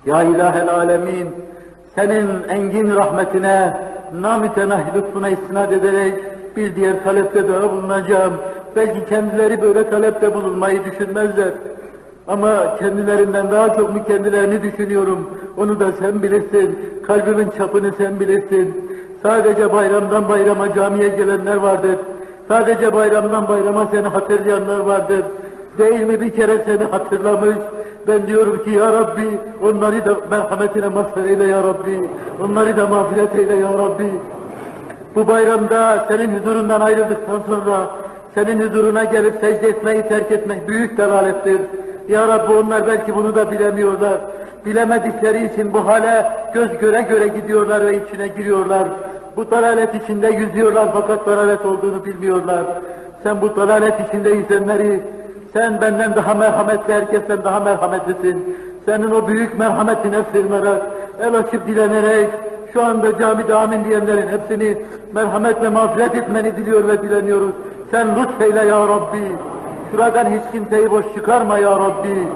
Ya 0.07 0.23
ilahel 0.23 0.69
alemin, 0.69 1.29
senin 1.95 2.29
engin 2.49 2.95
rahmetine, 2.95 3.77
namütenah 4.21 4.97
lütfuna 4.97 5.29
istinad 5.29 5.73
ederek 5.73 6.15
bir 6.57 6.77
diğer 6.77 7.05
talepte 7.05 7.49
daha 7.49 7.73
bulunacağım. 7.73 8.33
Belki 8.77 9.07
kendileri 9.09 9.63
böyle 9.63 9.91
talepte 9.91 10.35
bulunmayı 10.35 10.85
düşünmezler. 10.85 11.49
Ama 12.29 12.77
kendilerinden 12.79 13.51
daha 13.51 13.75
çok 13.75 13.95
mu 13.95 14.05
kendilerini 14.07 14.63
düşünüyorum. 14.63 15.31
Onu 15.57 15.81
da 15.81 15.93
sen 16.01 16.23
bilirsin. 16.23 16.79
Kalbimin 17.07 17.51
çapını 17.59 17.91
sen 17.99 18.21
bilirsin. 18.21 18.91
Sadece 19.23 19.73
bayramdan 19.73 20.29
bayrama 20.29 20.75
camiye 20.75 21.09
gelenler 21.09 21.57
vardır. 21.57 21.97
Sadece 22.49 22.95
bayramdan 22.95 23.49
bayrama 23.49 23.89
seni 23.93 24.07
hatırlayanlar 24.07 24.81
vardır. 24.81 25.23
Değil 25.79 26.01
mi 26.01 26.21
bir 26.21 26.31
kere 26.31 26.65
seni 26.67 26.85
hatırlamış. 26.85 27.57
Ben 28.09 28.27
diyorum 28.27 28.65
ki 28.65 28.71
ya 28.71 28.93
Rabbi 28.93 29.39
onları 29.63 30.05
da 30.07 30.17
merhametine 30.31 30.89
mazhar 30.89 31.25
eyle 31.25 31.45
ya 31.45 31.63
Rabbi. 31.63 32.09
Onları 32.45 32.77
da 32.77 32.87
mağfiret 32.87 33.39
eyle 33.39 33.57
ya 33.57 33.73
Rabbi. 33.73 34.11
Bu 35.15 35.27
bayramda 35.27 36.07
senin 36.09 36.39
huzurundan 36.39 36.81
ayrıldıktan 36.81 37.41
sonra 37.47 37.91
senin 38.35 38.61
huzuruna 38.61 39.05
gelip 39.05 39.35
secde 39.41 39.69
etmeyi 39.69 40.03
terk 40.03 40.33
etmek 40.33 40.69
büyük 40.69 40.99
delalettir. 40.99 41.61
Ya 42.09 42.29
Rabbi 42.29 42.53
onlar 42.53 42.87
belki 42.87 43.15
bunu 43.15 43.35
da 43.35 43.51
bilemiyorlar. 43.51 44.19
Bilemedikleri 44.67 45.53
için 45.53 45.73
bu 45.73 45.87
hale 45.87 46.27
göz 46.55 46.79
göre 46.79 47.03
göre 47.03 47.29
gidiyorlar 47.29 47.87
ve 47.87 48.05
içine 48.05 48.29
giriyorlar. 48.29 48.89
Bu 49.37 49.51
dalalet 49.51 49.95
içinde 49.95 50.29
yüzüyorlar 50.29 50.89
fakat 50.93 51.27
dalalet 51.27 51.67
olduğunu 51.67 52.05
bilmiyorlar. 52.05 52.65
Sen 53.23 53.41
bu 53.41 53.57
dalalet 53.57 54.09
içinde 54.09 54.31
yüzenleri, 54.31 55.01
sen 55.53 55.81
benden 55.81 56.15
daha 56.15 56.35
merhametli, 56.35 56.95
herkesten 56.95 57.45
daha 57.45 57.61
merhametlisin. 57.61 58.57
Senin 58.87 59.11
o 59.11 59.29
büyük 59.29 59.59
merhametine 59.59 60.17
sığınarak, 60.33 60.83
el 61.21 61.35
açıp 61.35 61.67
dilenerek, 61.67 62.29
şu 62.73 62.85
anda 62.85 63.19
camide 63.19 63.55
amin 63.55 63.85
diyenlerin 63.85 64.29
hepsini 64.29 64.79
merhametle 65.15 65.69
mağfiret 65.69 66.15
etmeni 66.15 66.57
diliyor 66.57 66.89
ve 66.89 67.03
dileniyoruz. 67.03 67.53
Sen 67.91 68.09
lütfeyle 68.17 68.65
ya 68.65 68.89
Rabbi. 68.89 69.33
Şuradan 69.91 70.25
hiç 70.25 70.53
kimseyi 70.53 70.91
boş 70.91 71.05
çıkarma 71.15 71.59
ya 71.59 71.71
Rabbi. 71.71 72.29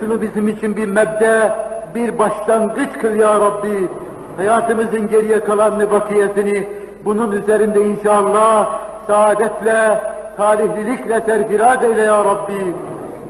Şunu 0.00 0.22
bizim 0.22 0.48
için 0.48 0.76
bir 0.76 0.88
mebde, 0.88 1.52
bir 1.94 2.18
başlangıç 2.18 2.88
kıl 3.00 3.14
ya 3.14 3.34
Rabbi. 3.40 3.88
Hayatımızın 4.36 5.08
geriye 5.08 5.40
kalan 5.40 5.90
bakiyesini 5.90 6.68
bunun 7.04 7.32
üzerinde 7.32 7.84
inşallah 7.84 8.80
saadetle, 9.06 10.00
talihlilikle 10.36 11.20
serfiraz 11.20 11.84
eyle 11.84 12.02
ya 12.02 12.24
Rabbi. 12.24 12.74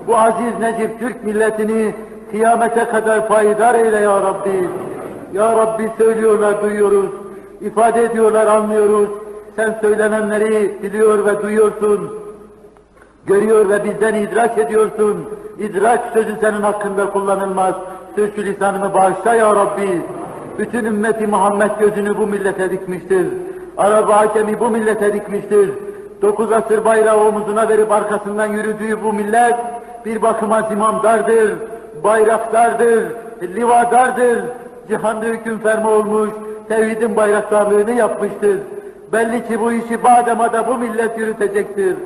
Bu 0.06 0.16
aziz 0.16 0.58
Necip 0.60 1.00
Türk 1.00 1.24
milletini 1.24 1.94
kıyamete 2.30 2.84
kadar 2.84 3.28
payidar 3.28 3.74
eyle 3.74 3.96
ya 4.00 4.20
Rabbi. 4.20 4.68
Ya 5.32 5.56
Rabbi 5.56 5.90
söylüyorlar, 5.98 6.62
duyuyoruz. 6.62 7.10
ifade 7.60 8.04
ediyorlar, 8.04 8.46
anlıyoruz. 8.46 9.08
Sen 9.56 9.78
söylenenleri 9.80 10.82
biliyor 10.82 11.26
ve 11.26 11.42
duyuyorsun. 11.42 12.21
Görüyor 13.26 13.68
ve 13.68 13.84
bizden 13.84 14.14
idrak 14.14 14.58
ediyorsun. 14.58 15.28
İdrak 15.58 16.00
sözü 16.14 16.36
senin 16.40 16.62
hakkında 16.62 17.10
kullanılmaz. 17.10 17.74
Sürçü 18.14 18.46
lisanımı 18.46 18.94
bağışla 18.94 19.34
ya 19.34 19.56
Rabbi. 19.56 20.02
Bütün 20.58 20.84
ümmeti 20.84 21.26
Muhammed 21.26 21.70
gözünü 21.80 22.18
bu 22.18 22.26
millete 22.26 22.70
dikmiştir. 22.70 23.26
Arap 23.76 24.08
hakemi 24.08 24.60
bu 24.60 24.70
millete 24.70 25.12
dikmiştir. 25.12 25.70
Dokuz 26.22 26.52
asır 26.52 26.84
bayrağı 26.84 27.28
omuzuna 27.28 27.68
verip 27.68 27.92
arkasından 27.92 28.46
yürüdüğü 28.46 29.02
bu 29.04 29.12
millet 29.12 29.56
bir 30.04 30.22
bakıma 30.22 30.62
zimamdardır, 30.62 31.54
bayraktardır, 32.04 33.04
livadardır. 33.42 34.44
Cihanda 34.88 35.26
hüküm 35.26 35.58
ferma 35.58 35.90
olmuş, 35.90 36.30
tevhidin 36.68 37.16
bayraktarlığını 37.16 37.92
yapmıştır. 37.92 38.58
Belli 39.12 39.48
ki 39.48 39.60
bu 39.60 39.72
işi 39.72 40.02
Badem'a 40.04 40.52
da 40.52 40.66
bu 40.66 40.78
millet 40.78 41.18
yürütecektir. 41.18 41.96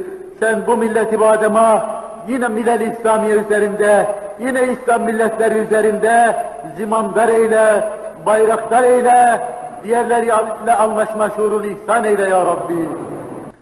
Sen 0.41 0.67
bu 0.67 0.77
milleti 0.77 1.21
Badem'a 1.21 1.87
yine 2.29 2.49
Milal 2.49 2.81
İslamiye 2.81 3.37
üzerinde, 3.37 4.07
yine 4.41 4.73
İslam 4.73 5.03
milletleri 5.03 5.59
üzerinde 5.59 6.37
zimamdar 6.77 7.29
eyle, 7.29 7.85
bayraktar 8.27 8.83
eyle, 8.83 9.41
diğerleriyle 9.85 10.75
anlaşma 10.79 11.31
şuurunu 11.31 11.67
ihsan 11.67 12.05
eyle 12.05 12.23
ya 12.23 12.47
Rabbi. 12.47 12.89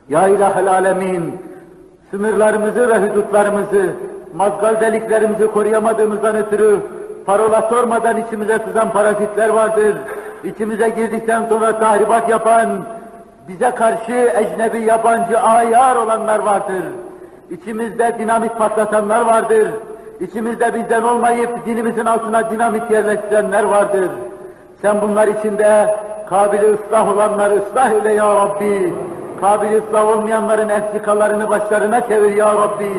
Ya 0.09 0.29
İlahel 0.29 0.69
Alemin, 0.69 1.41
sınırlarımızı 2.11 2.89
ve 2.89 2.99
hudutlarımızı, 2.99 3.91
mazgal 4.35 4.81
deliklerimizi 4.81 5.47
koruyamadığımızdan 5.47 6.37
ötürü 6.37 6.81
parola 7.27 7.63
sormadan 7.71 8.17
içimize 8.17 8.59
sızan 8.67 8.93
parazitler 8.93 9.49
vardır. 9.49 9.97
İçimize 10.45 10.89
girdikten 10.89 11.47
sonra 11.49 11.79
tahribat 11.79 12.29
yapan, 12.29 12.69
bize 13.49 13.71
karşı 13.71 14.12
ecnebi, 14.12 14.81
yabancı, 14.81 15.41
ayar 15.41 15.97
olanlar 15.97 16.39
vardır. 16.39 16.85
İçimizde 17.51 18.16
dinamit 18.19 18.59
patlatanlar 18.59 19.21
vardır. 19.21 19.69
İçimizde 20.21 20.75
bizden 20.75 21.03
olmayıp 21.03 21.66
dinimizin 21.66 22.07
altına 22.07 22.51
dinamit 22.51 22.91
yerleştirenler 22.91 23.65
vardır. 23.65 24.11
Sen 24.83 25.01
bunlar 25.03 25.29
içinde 25.29 25.97
kabili 26.29 26.75
ıslah 26.75 27.09
olanları 27.09 27.55
ıslah 27.55 27.91
eyle 27.91 28.12
ya 28.12 28.35
Rabbi. 28.35 28.95
Kabili 29.41 29.79
ıslah 29.79 30.07
olmayanların 30.07 30.69
eksikalarını 30.69 31.49
başlarına 31.49 32.09
çevir 32.09 32.37
ya 32.37 32.55
Rabbi. 32.55 32.93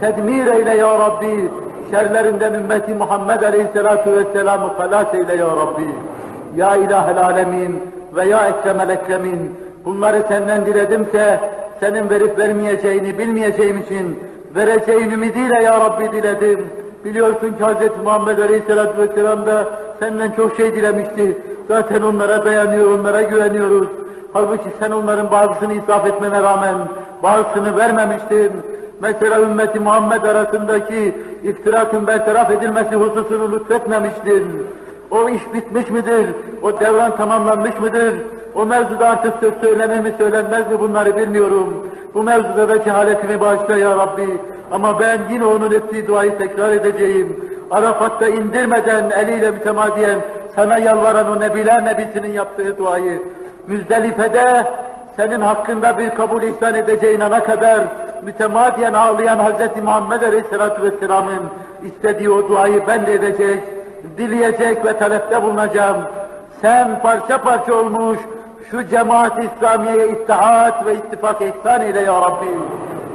Tedmir 0.00 0.46
eyle 0.46 0.76
ya 0.76 0.98
Rabbi. 0.98 1.50
Şerlerinden 1.90 2.54
ümmeti 2.54 2.94
Muhammed 2.94 3.42
Aleyhisselatu 3.42 4.12
Vesselam'ı 4.12 4.66
halas 4.78 5.14
eyle 5.14 5.36
ya 5.36 5.46
Rabbi. 5.46 5.94
Ya 6.56 6.76
İlahel 6.76 7.24
Alemin 7.24 7.82
ve 8.16 8.24
Ya 8.24 8.48
Ekremel 8.48 8.88
Ekremin. 8.88 9.69
Bunları 9.84 10.24
senden 10.28 10.66
diledimse 10.66 11.40
senin 11.80 12.10
verip 12.10 12.38
vermeyeceğini 12.38 13.18
bilmeyeceğim 13.18 13.78
için 13.78 14.18
vereceğin 14.54 15.10
ümidiyle 15.10 15.62
ya 15.62 15.80
Rabbi 15.80 16.12
diledim. 16.12 16.66
Biliyorsun 17.04 17.48
ki 17.48 17.64
Hz. 17.64 18.04
Muhammed 18.04 18.38
Aleyhisselatü 18.38 18.98
Vesselam 18.98 19.46
da 19.46 19.64
senden 20.00 20.30
çok 20.30 20.56
şey 20.56 20.74
dilemişti. 20.74 21.38
Zaten 21.68 22.02
onlara 22.02 22.44
dayanıyor, 22.44 22.98
onlara 22.98 23.22
güveniyoruz. 23.22 23.88
Halbuki 24.32 24.68
sen 24.80 24.90
onların 24.90 25.30
bazısını 25.30 25.74
israf 25.74 26.06
etmene 26.06 26.42
rağmen 26.42 26.74
bazısını 27.22 27.76
vermemiştin. 27.76 28.52
Mesela 29.00 29.40
ümmeti 29.40 29.80
Muhammed 29.80 30.22
arasındaki 30.22 31.14
iftirakın 31.42 32.06
bertaraf 32.06 32.50
edilmesi 32.50 32.94
hususunu 32.94 33.52
lütfetmemiştin. 33.52 34.66
O 35.10 35.28
iş 35.28 35.54
bitmiş 35.54 35.90
midir? 35.90 36.26
O 36.62 36.80
devran 36.80 37.16
tamamlanmış 37.16 37.80
mıdır? 37.80 38.14
O 38.54 38.66
mevzuda 38.66 39.08
artık 39.08 39.34
söz 39.40 39.54
söylenir 39.60 40.00
mi 40.00 40.14
söylenmez 40.18 40.70
mi 40.70 40.80
bunları 40.80 41.16
bilmiyorum. 41.16 41.86
Bu 42.14 42.22
mevzuda 42.22 42.68
da 42.68 42.84
cehaletimi 42.84 43.40
bağışla 43.40 43.76
ya 43.76 43.90
Rabbi. 43.90 44.28
Ama 44.72 45.00
ben 45.00 45.18
yine 45.30 45.44
onun 45.44 45.70
ettiği 45.70 46.06
duayı 46.06 46.38
tekrar 46.38 46.72
edeceğim. 46.72 47.50
Arafat'ta 47.70 48.28
indirmeden 48.28 49.10
eliyle 49.10 49.50
mütemadiyen 49.50 50.18
sana 50.56 50.78
yalvaran 50.78 51.30
o 51.30 51.40
Nebiler 51.40 51.84
Nebisi'nin 51.84 52.32
yaptığı 52.32 52.78
duayı. 52.78 53.22
Müzdelife'de 53.66 54.64
senin 55.16 55.40
hakkında 55.40 55.98
bir 55.98 56.10
kabul 56.10 56.42
ihsan 56.42 56.74
edeceğin 56.74 57.20
ana 57.20 57.42
kadar 57.42 57.80
mütemadiyen 58.22 58.92
ağlayan 58.92 59.38
Hz. 59.38 59.82
Muhammed 59.84 60.22
Aleyhisselatü 60.22 60.82
Vesselam'ın 60.82 61.42
istediği 61.84 62.30
o 62.30 62.48
duayı 62.48 62.82
ben 62.88 63.06
de 63.06 63.14
edecek, 63.14 63.62
dileyecek 64.18 64.84
ve 64.84 64.98
talepte 64.98 65.42
bulunacağım. 65.42 65.96
Sen 66.62 67.02
parça 67.02 67.42
parça 67.42 67.74
olmuş 67.74 68.18
şu 68.70 68.88
cemaat-i 68.88 69.48
İslamiye'ye 69.56 70.08
ittihat 70.08 70.86
ve 70.86 70.94
ittifak 70.94 71.42
ihsan 71.42 71.80
eyle 71.80 72.00
ya 72.00 72.20
Rabbi. 72.20 72.46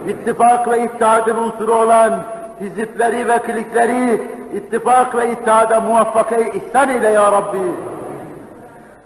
İttifak 0.08 0.68
ve 0.68 0.84
ittihadın 0.84 1.38
unsuru 1.38 1.74
olan 1.74 2.14
hizipleri 2.62 3.28
ve 3.28 3.40
klikleri 3.40 4.22
ittifak 4.54 5.16
ve 5.16 5.32
ittihada 5.32 5.82
muvaffakayı 5.82 6.48
ihsan 6.48 6.90
eyle 6.90 7.10
ya 7.10 7.32
Rabbi. 7.32 7.72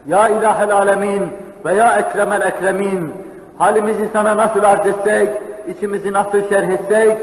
Ya 0.08 0.30
İlahel 0.30 0.72
Alemin 0.72 1.28
ve 1.66 1.74
Ya 1.74 1.98
Ekremel 1.98 2.42
Ekremin 2.42 3.14
halimizi 3.58 4.10
sana 4.14 4.38
nasıl 4.38 4.64
arz 4.64 4.88
etsek, 4.88 5.30
içimizi 5.68 6.14
nasıl 6.14 6.50
şerh 6.50 6.70
etsek, 6.70 7.18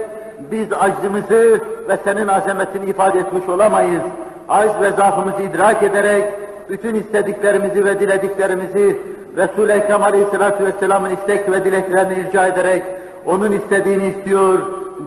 biz 0.51 0.73
aczımızı 0.73 1.61
ve 1.89 1.97
senin 2.05 2.29
azametini 2.29 2.91
ifade 2.91 3.19
etmiş 3.19 3.49
olamayız. 3.49 4.03
Acz 4.49 4.81
ve 4.81 4.91
zaafımızı 4.91 5.43
idrak 5.43 5.83
ederek, 5.83 6.25
bütün 6.69 6.95
istediklerimizi 6.95 7.85
ve 7.85 8.01
dilediklerimizi 8.01 9.01
Resul-i 9.37 9.73
Ekrem 9.73 10.03
Aleyhisselatü 10.03 10.65
Vesselam'ın 10.65 11.11
istek 11.11 11.53
ve 11.53 11.65
dileklerini 11.65 12.15
irca 12.15 12.47
ederek, 12.47 12.83
onun 13.27 13.53
istediğini 13.53 14.07
istiyor, 14.07 14.59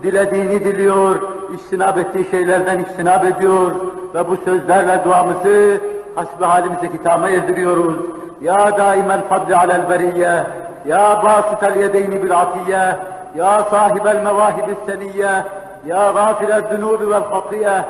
dilediğini 0.04 0.60
diliyor, 0.66 1.16
iştinab 1.56 1.98
ettiği 1.98 2.32
şeylerden 2.32 2.86
iştinab 2.90 3.24
ediyor 3.26 3.72
ve 4.16 4.28
bu 4.28 4.38
sözlerle 4.46 5.02
duamızı 5.06 5.82
hasbi 6.16 6.46
halimize 6.46 6.92
kitama 6.92 7.30
erdiriyoruz. 7.30 7.96
Ya 8.42 8.78
daimel 8.78 9.22
fadli 9.30 9.56
alel 9.56 9.90
beriyye, 9.90 10.44
ya 10.88 11.24
basitel 11.24 11.76
yedeyni 11.76 12.24
bil 12.24 12.40
atiyye, 12.40 12.96
ya 13.36 13.64
sahibel 13.72 14.22
mevahibis 14.24 14.78
seniyye, 14.86 15.32
ya 15.88 16.12
gafirel 16.12 16.64
zunubi 16.72 17.10
vel 17.10 17.24
hatiye, 17.24 17.82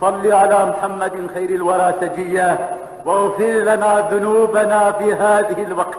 salli 0.00 0.30
ala 0.32 0.66
Muhammedin 0.66 1.28
hayril 1.34 1.64
vera 1.68 1.92
seciyye, 2.00 2.50
واغفر 3.04 3.54
لنا 3.68 4.08
ذنوبنا 4.12 4.92
في 4.92 5.14
هذه 5.14 5.62
الوقت 5.68 5.98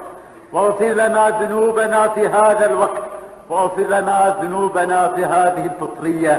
واغفر 0.53 0.85
لنا 0.85 1.29
ذنوبنا 1.41 2.07
في 2.07 2.27
هذا 2.27 2.65
الوقت 2.65 3.03
واغفر 3.49 3.83
لنا 3.83 4.35
ذنوبنا 4.41 5.07
في 5.07 5.25
هذه 5.25 5.65
الفطرية. 5.65 6.35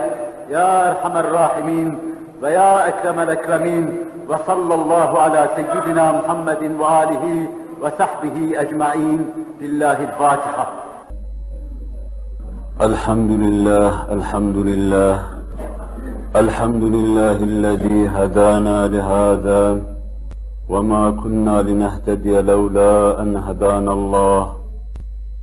يا 0.50 0.90
أرحم 0.90 1.16
الراحمين 1.16 1.98
ويا 2.42 2.88
أكرم 2.88 3.20
الأكرمين 3.20 3.98
وصلى 4.28 4.74
الله 4.74 5.18
على 5.18 5.48
سيدنا 5.56 6.12
محمد 6.12 6.62
وآله 6.80 7.48
وصحبه 7.82 8.60
أجمعين. 8.60 9.20
لله 9.60 9.98
الفاتحة. 10.08 10.66
الحمد 12.80 13.30
لله 13.30 14.12
الحمد 14.12 14.56
لله. 14.56 15.35
الحمد 16.34 16.82
لله 16.82 17.36
الذي 17.42 18.08
هدانا 18.08 18.88
لهذا 18.88 19.82
وما 20.68 21.10
كنا 21.10 21.62
لنهتدي 21.62 22.40
لولا 22.40 23.22
أن 23.22 23.36
هدانا 23.36 23.92
الله 23.92 24.52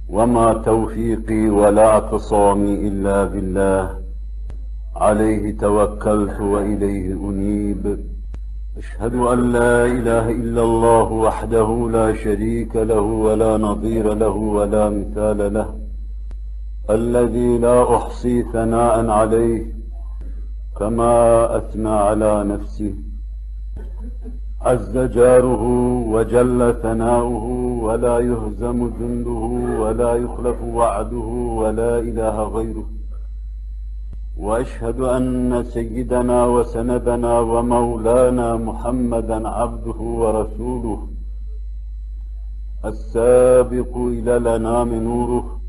وما 0.10 0.54
توفيقي 0.54 1.50
ولا 1.50 1.86
اعتصامي 1.86 2.88
إلا 2.88 3.24
بالله 3.26 3.90
عليه 4.96 5.58
توكلت 5.58 6.40
وإليه 6.42 7.14
أنيب 7.30 8.00
أشهد 8.78 9.16
أن 9.16 9.52
لا 9.52 9.86
إله 9.86 10.30
إلا 10.32 10.62
الله 10.62 11.12
وحده 11.12 11.90
لا 11.92 12.14
شريك 12.16 12.76
له 12.76 13.02
ولا 13.02 13.58
نظير 13.58 14.14
له 14.14 14.36
ولا 14.58 14.90
مثال 14.90 15.54
له 15.54 15.76
الذي 16.90 17.58
لا 17.58 17.96
أحصي 17.98 18.44
ثناء 18.54 19.10
عليه 19.10 19.83
كما 20.80 21.58
أثنى 21.58 21.90
على 21.90 22.44
نفسه. 22.44 22.94
عز 24.62 24.98
جاره 24.98 25.64
وجل 26.08 26.76
ثناؤه 26.84 27.46
ولا 27.84 28.20
يهزم 28.20 28.90
جنده 29.00 29.80
ولا 29.82 30.16
يخلف 30.16 30.62
وعده 30.64 31.28
ولا 31.62 32.00
إله 32.00 32.44
غيره. 32.44 32.86
وأشهد 34.38 35.00
أن 35.00 35.64
سيدنا 35.64 36.46
وسندنا 36.46 37.40
ومولانا 37.40 38.56
محمدا 38.56 39.48
عبده 39.50 40.00
ورسوله. 40.02 41.08
السابق 42.86 43.98
إلى 43.98 44.38
الأنام 44.38 44.94
نوره 44.94 45.60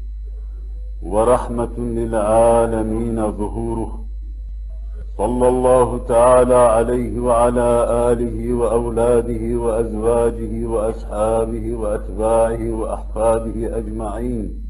ورحمة 1.03 1.79
للعالمين 1.79 3.33
ظهوره. 3.33 4.04
صلى 5.19 5.49
الله 5.49 6.01
تعالى 6.09 6.55
عليه 6.55 7.21
وعلى 7.21 7.87
آله 8.11 8.55
وأولاده 8.55 9.45
وأزواجه 9.65 10.67
وأصحابه 10.67 11.75
وأتباعه 11.75 12.71
وأحفاده 12.81 13.79
أجمعين. 13.79 14.65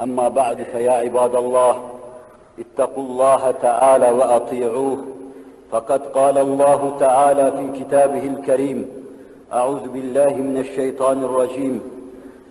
أما 0.00 0.28
بعد 0.28 0.62
فيا 0.62 0.92
عباد 0.92 1.34
الله 1.34 1.76
اتقوا 2.58 3.04
الله 3.04 3.50
تعالى 3.50 4.10
وأطيعوه. 4.10 4.98
فقد 5.70 6.00
قال 6.00 6.38
الله 6.38 6.92
تعالى 7.00 7.52
في 7.52 7.84
كتابه 7.84 8.26
الكريم 8.26 8.86
أعوذ 9.52 9.88
بالله 9.88 10.34
من 10.34 10.56
الشيطان 10.56 11.24
الرجيم. 11.24 11.80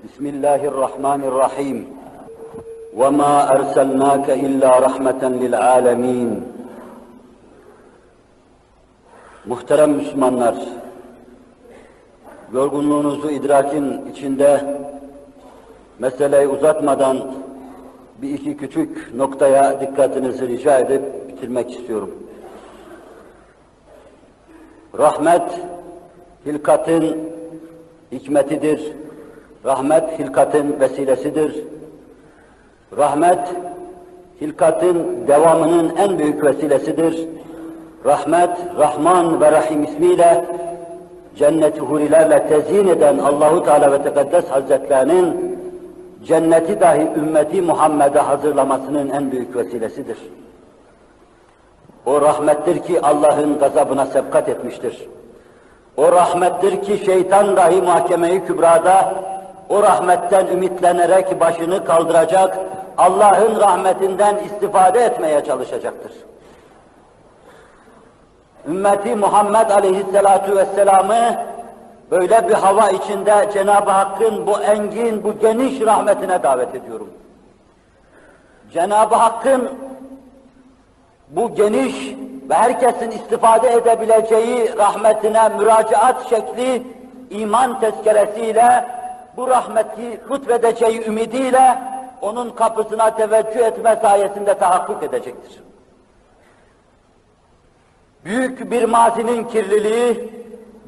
بسم 0.06 0.28
الله 0.28 0.66
الرحمن 0.66 1.24
الرحيم. 1.24 1.88
وما 2.98 3.52
أرسلناك 3.52 4.30
إلا 4.30 4.80
رحمة 4.80 5.24
للعالمين. 5.24 6.53
Muhterem 9.46 9.92
Müslümanlar, 9.92 10.56
yorgunluğunuzu 12.54 13.30
idrakin 13.32 14.02
içinde 14.12 14.78
meseleyi 16.00 16.48
uzatmadan 16.48 17.36
bir 18.22 18.30
iki 18.30 18.58
küçük 18.58 19.14
noktaya 19.16 19.82
dikkatinizi 19.82 20.48
rica 20.48 20.80
edip 20.80 21.02
bitirmek 21.28 21.72
istiyorum. 21.72 22.12
Rahmet, 24.98 25.60
hilkatın 26.46 27.18
hikmetidir. 28.12 28.92
Rahmet, 29.66 30.20
hilkatın 30.20 30.80
vesilesidir. 30.80 31.64
Rahmet, 32.98 33.40
hilkatın 34.42 35.28
devamının 35.28 35.96
en 35.96 36.20
büyük 36.20 36.44
vesilesidir. 36.44 37.28
Rahmet, 38.06 38.50
Rahman 38.78 39.42
ve 39.42 39.52
Rahim 39.52 39.84
ismiyle 39.84 40.46
cenneti 41.36 41.80
hurilerle 41.80 42.48
tezyin 42.48 42.88
eden 42.88 43.18
Allahu 43.18 43.64
Teala 43.64 43.92
ve 43.92 44.04
Tekaddes 44.04 44.50
Hazretlerinin 44.50 45.58
cenneti 46.26 46.80
dahi 46.80 47.08
ümmeti 47.18 47.62
Muhammed'e 47.62 48.20
hazırlamasının 48.20 49.10
en 49.10 49.32
büyük 49.32 49.56
vesilesidir. 49.56 50.18
O 52.06 52.22
rahmettir 52.22 52.80
ki 52.80 53.02
Allah'ın 53.02 53.60
gazabına 53.60 54.06
sebkat 54.06 54.50
etmiştir. 54.50 55.08
O 55.98 56.12
rahmettir 56.12 56.82
ki 56.82 57.06
şeytan 57.06 57.58
dahi 57.58 57.82
mahkemeyi 57.82 58.46
kübrada 58.46 59.14
o 59.70 59.84
rahmetten 59.84 60.48
ümitlenerek 60.48 61.40
başını 61.40 61.86
kaldıracak, 61.86 62.58
Allah'ın 62.98 63.60
rahmetinden 63.60 64.36
istifade 64.46 65.00
etmeye 65.00 65.44
çalışacaktır. 65.44 66.12
Ümmeti 68.68 69.16
Muhammed 69.16 69.70
Aleyhisselatu 69.70 70.56
Vesselam'ı 70.56 71.36
böyle 72.12 72.50
bir 72.50 72.54
hava 72.54 72.90
içinde 72.90 73.50
Cenab-ı 73.54 73.92
Hakk'ın 73.92 74.48
bu 74.48 74.60
engin, 74.60 75.24
bu 75.24 75.40
geniş 75.40 75.82
rahmetine 75.82 76.44
davet 76.44 76.76
ediyorum. 76.76 77.10
Cenab-ı 78.74 79.16
Hakk'ın 79.16 79.72
bu 81.30 81.56
geniş 81.56 82.16
ve 82.50 82.54
herkesin 82.54 83.12
istifade 83.12 83.74
edebileceği 83.74 84.78
rahmetine 84.78 85.50
müracaat 85.50 86.30
şekli 86.30 86.84
iman 87.30 87.80
tezkeresiyle 87.80 88.86
bu 89.38 89.48
rahmeti 89.48 90.20
lütfedeceği 90.32 91.08
ümidiyle 91.08 91.78
onun 92.22 92.50
kapısına 92.50 93.16
teveccüh 93.16 93.66
etme 93.66 94.00
sayesinde 94.02 94.54
tahakkuk 94.54 95.04
edecektir. 95.04 95.64
Büyük 98.26 98.72
bir 98.72 98.84
mazinin 98.84 99.44
kirliliği, 99.44 100.34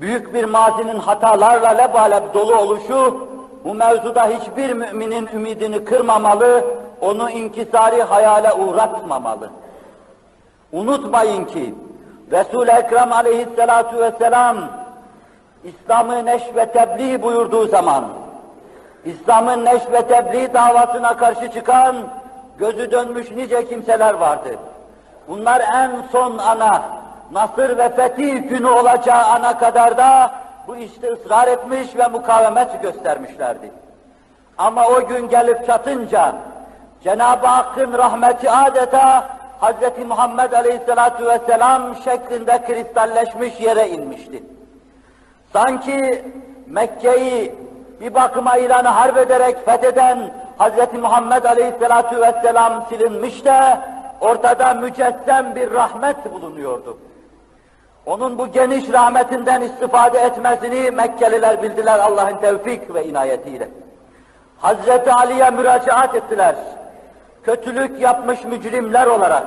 büyük 0.02 0.34
bir 0.34 0.46
mazinin 0.46 1.00
hatalarla 1.00 1.70
lebalep 1.70 2.34
dolu 2.34 2.56
oluşu, 2.56 3.28
bu 3.64 3.74
mevzuda 3.74 4.28
hiçbir 4.28 4.74
müminin 4.74 5.30
ümidini 5.34 5.86
kırmamalı, 5.86 6.66
onu 7.02 7.30
inkisari 7.30 8.04
hayale 8.04 8.54
uğratmamalı. 8.54 9.50
Unutmayın 10.72 11.46
ki, 11.46 11.76
Resul-i 12.32 12.72
Ekrem 12.72 13.14
aleyhissalatu 13.14 14.00
vesselam, 14.00 14.58
İslam'ı 15.64 16.26
neşv 16.26 16.56
ve 16.56 16.66
tebliğ 16.66 17.22
buyurduğu 17.22 17.68
zaman, 17.68 18.06
İslam'ın 19.06 19.66
neşv 19.66 19.92
ve 19.92 20.02
tebliğ 20.02 20.54
davasına 20.54 21.18
karşı 21.18 21.52
çıkan, 21.52 21.96
gözü 22.58 22.92
dönmüş 22.92 23.32
nice 23.32 23.68
kimseler 23.70 24.14
vardı. 24.14 24.50
Bunlar 25.28 25.62
en 25.74 25.92
son 26.12 26.38
ana, 26.38 26.84
nasır 27.32 27.78
ve 27.78 27.90
fetih 27.90 28.50
günü 28.50 28.68
olacağı 28.68 29.24
ana 29.26 29.58
kadar 29.58 29.98
da 29.98 30.32
bu 30.68 30.76
işte 30.76 31.12
ısrar 31.12 31.48
etmiş 31.48 31.96
ve 31.96 32.08
mukavemet 32.08 32.82
göstermişlerdi. 32.82 33.72
Ama 34.58 34.88
o 34.88 35.08
gün 35.08 35.30
gelip 35.30 35.68
çatınca 35.68 36.36
Cenab-ı 37.04 37.48
Hakk'ın 37.48 37.94
rahmeti 37.94 38.52
adeta 38.52 39.38
Hz. 39.62 40.06
Muhammed 40.08 40.52
Aleyhisselatü 40.52 41.26
Vesselam 41.26 41.96
şeklinde 42.04 42.62
kristalleşmiş 42.68 43.60
yere 43.60 43.90
inmişti. 43.90 44.44
Sanki 45.54 46.26
Mekke'yi 46.68 47.56
bir 48.02 48.14
bakıma 48.14 48.58
ilanı 48.58 48.88
harp 48.88 49.18
ederek 49.18 49.66
fetheden 49.66 50.34
Hz. 50.60 50.94
Muhammed 51.02 51.44
Aleyhisselatü 51.44 52.22
Vesselam 52.22 52.86
silinmiş 52.90 53.46
de 53.46 53.80
ortada 54.22 54.74
mücessem 54.74 55.56
bir 55.56 55.72
rahmet 55.72 56.34
bulunuyordu. 56.34 56.98
Onun 58.06 58.38
bu 58.38 58.52
geniş 58.52 58.94
rahmetinden 58.94 59.62
istifade 59.62 60.20
etmesini 60.20 60.92
Mekkeliler 60.92 61.64
bildiler 61.64 62.00
Allah'ın 62.00 62.38
tevfik 62.38 62.94
ve 62.94 63.06
inayetiyle. 63.06 63.70
Hazreti 64.58 65.12
Ali'ye 65.12 65.50
müracaat 65.50 66.16
ettiler. 66.16 66.56
Kötülük 67.44 68.00
yapmış 68.00 68.44
mücrimler 68.44 69.06
olarak 69.08 69.44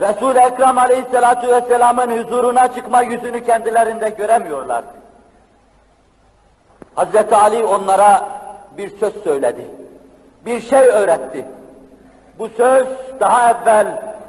Resul-i 0.00 0.38
Ekrem 0.38 0.78
Aleyhisselatü 0.78 1.48
Vesselam'ın 1.48 2.24
huzuruna 2.24 2.74
çıkma 2.74 3.02
yüzünü 3.02 3.44
kendilerinde 3.44 4.08
göremiyorlardı. 4.08 4.88
Hazreti 6.94 7.36
Ali 7.36 7.64
onlara 7.64 8.28
bir 8.76 8.98
söz 8.98 9.22
söyledi. 9.24 9.66
Bir 10.46 10.60
şey 10.60 10.80
öğretti. 10.80 11.44
Bu 12.38 12.48
söz 12.48 12.86
daha 13.20 13.50
evvel 13.50 13.86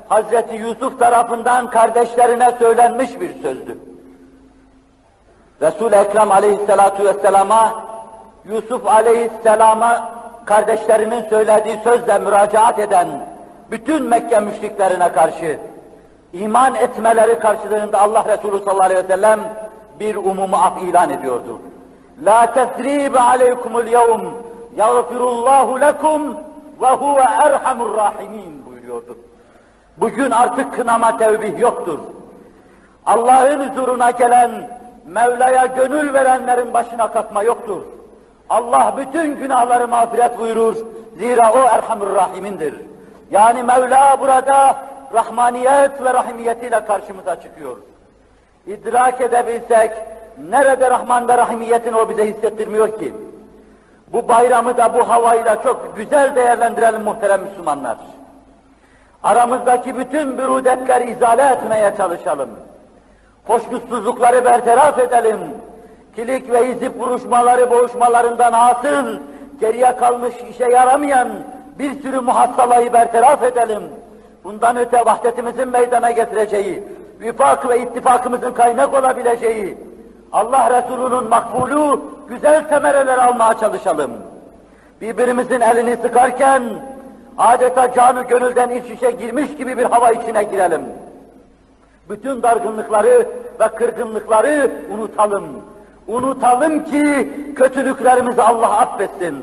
Hazreti 0.10 0.56
Yusuf 0.56 1.00
tarafından 1.00 1.70
kardeşlerine 1.70 2.52
söylenmiş 2.60 3.20
bir 3.20 3.42
sözdü. 3.42 3.78
Resul-i 5.62 5.96
Ekrem 5.96 6.32
aleyhissalatu 6.32 7.06
vesselama, 7.06 7.84
Yusuf 8.46 8.88
aleyhisselama 8.88 10.10
kardeşlerinin 10.46 11.30
söylediği 11.30 11.80
sözle 11.84 12.20
müracaat 12.20 12.80
eden 12.80 13.08
bütün 13.72 14.04
Mekke 14.04 14.40
müşriklerine 14.40 15.12
karşı 15.12 15.60
iman 16.34 16.76
etmeleri 16.76 17.40
karşılığında 17.40 18.02
Allah 18.02 18.26
Resulü 18.28 18.60
sallallahu 18.60 18.84
aleyhi 18.84 19.04
ve 19.04 19.08
sellem 19.08 19.40
bir 20.00 20.16
umumu 20.16 20.56
af 20.56 20.84
ilan 20.84 21.10
ediyordu. 21.10 21.60
La 22.26 22.54
tesribe 22.54 23.20
aleykumul 23.20 23.88
yevm 23.88 24.22
yağfirullahu 24.76 25.82
lekum 25.82 26.38
ve 26.82 26.88
huve 26.88 27.22
erhamur 27.22 27.98
rahimin 27.98 28.66
buyuruyordu. 28.66 29.18
Bugün 29.98 30.32
artık 30.32 30.76
kınama 30.76 31.18
tevbih 31.18 31.60
yoktur. 31.60 32.00
Allah'ın 33.06 33.70
huzuruna 33.70 34.12
gelen, 34.12 34.52
Mevla'ya 35.06 35.66
gönül 35.66 36.14
verenlerin 36.14 36.74
başına 36.74 37.12
kalkma 37.12 37.44
yoktur. 37.44 37.82
Allah 38.50 38.94
bütün 38.98 39.36
günahları 39.36 39.88
mağfiret 39.88 40.40
buyurur. 40.40 40.76
Zira 41.18 41.54
o 41.54 41.60
Erhamur 41.60 42.16
Rahim'indir. 42.16 42.76
Yani 43.32 43.64
Mevla 43.64 44.18
burada 44.20 44.76
rahmaniyet 45.14 46.04
ve 46.04 46.14
rahimiyetiyle 46.14 46.86
karşımıza 46.86 47.42
çıkıyor. 47.42 47.78
İdrak 48.68 49.22
edebilsek, 49.22 49.92
nerede 50.50 50.92
Rahman 50.92 51.28
ve 51.28 51.38
Rahimiyetini 51.38 51.96
o 51.96 52.10
bize 52.10 52.28
hissettirmiyor 52.28 53.00
ki? 53.00 53.14
Bu 54.14 54.28
bayramı 54.28 54.78
da 54.78 54.94
bu 54.94 55.10
havayla 55.10 55.64
çok 55.64 55.98
güzel 55.98 56.36
değerlendirelim 56.36 57.02
muhterem 57.02 57.42
Müslümanlar. 57.42 57.98
Aramızdaki 59.26 59.98
bütün 59.98 60.38
bürudetleri 60.38 61.12
izale 61.12 61.42
etmeye 61.42 61.94
çalışalım. 61.98 62.50
Hoşnutsuzlukları 63.46 64.46
bertaraf 64.46 65.00
edelim. 65.00 65.40
Kilik 66.16 66.52
ve 66.52 66.74
hizip 66.74 67.00
vuruşmaları, 67.00 67.72
boğuşmalarından 67.72 68.52
hasıl, 68.54 69.20
geriye 69.60 69.96
kalmış 69.96 70.34
işe 70.50 70.66
yaramayan 70.66 71.30
bir 71.80 72.02
sürü 72.02 72.20
muhassalayı 72.20 72.94
bertaraf 72.94 73.44
edelim. 73.44 73.84
bundan 74.44 74.78
öte 74.78 75.06
vahdetimizin 75.06 75.70
meydana 75.70 76.12
getireceği, 76.12 76.84
vifak 77.20 77.70
ve 77.70 77.82
ittifakımızın 77.82 78.52
kaynak 78.52 78.94
olabileceği, 78.94 79.78
Allah 80.32 80.82
Resulü'nün 80.82 81.30
makbulu 81.30 82.02
güzel 82.30 82.64
semereler 82.70 83.18
almaya 83.18 83.54
çalışalım. 83.54 84.12
Birbirimizin 85.02 85.62
elini 85.62 85.98
sıkarken 85.98 86.64
adeta 87.38 87.94
canı 87.94 88.24
gönülden 88.24 88.70
iç 88.70 88.86
içe 88.92 89.12
girmiş 89.12 89.56
gibi 89.58 89.78
bir 89.78 89.84
hava 89.84 90.12
içine 90.12 90.44
girelim. 90.44 90.82
Bütün 92.10 92.44
dargınlıkları 92.44 93.28
ve 93.60 93.68
kırgınlıkları 93.68 94.72
unutalım. 94.94 95.46
Unutalım 96.08 96.86
ki 96.86 97.30
kötülüklerimizi 97.56 98.42
Allah 98.42 98.78
affetsin. 98.78 99.36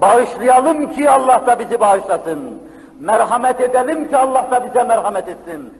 Bağışlayalım 0.00 0.92
ki 0.92 1.10
Allah 1.10 1.42
da 1.46 1.58
bizi 1.58 1.80
bağışlasın. 1.80 2.62
Merhamet 3.00 3.60
edelim 3.60 4.08
ki 4.08 4.16
Allah 4.16 4.46
da 4.50 4.64
bize 4.64 4.84
merhamet 4.84 5.28
etsin. 5.28 5.72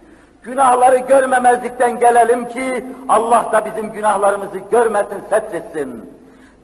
Günahları 0.42 0.96
görmemezlikten 0.96 1.98
gelelim 2.00 2.48
ki 2.48 2.84
Allah 3.08 3.46
da 3.52 3.64
bizim 3.64 3.92
günahlarımızı 3.92 4.58
görmesin, 4.70 5.22
setretsin. 5.30 6.10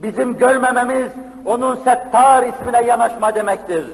Bizim 0.02 0.39
görmememiz 0.39 1.09
onun 1.47 1.77
settar 1.77 2.43
ismine 2.43 2.86
yanaşma 2.86 3.35
demektir. 3.35 3.85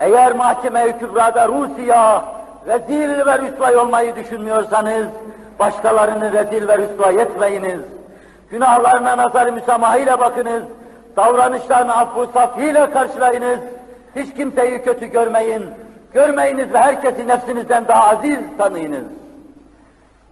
Eğer 0.00 0.32
mahkeme-i 0.32 0.98
kübrada 0.98 1.48
Rusya 1.48 2.24
rezil 2.66 3.26
ve 3.26 3.38
rüsvay 3.38 3.76
olmayı 3.76 4.16
düşünmüyorsanız 4.16 5.06
başkalarını 5.58 6.32
rezil 6.32 6.68
ve 6.68 6.78
rüsvay 6.78 7.20
etmeyiniz. 7.20 7.80
Günahlarına 8.50 9.16
nazar-ı 9.16 9.52
müsamahayla 9.52 10.20
bakınız. 10.20 10.62
Davranışlarını 11.16 11.96
affı 11.96 12.26
safiyle 12.34 12.90
karşılayınız. 12.90 13.58
Hiç 14.16 14.34
kimseyi 14.34 14.82
kötü 14.82 15.06
görmeyin. 15.06 15.64
Görmeyiniz 16.12 16.72
ve 16.72 16.78
herkesi 16.78 17.28
nefsinizden 17.28 17.88
daha 17.88 18.08
aziz 18.08 18.38
tanıyınız. 18.58 19.04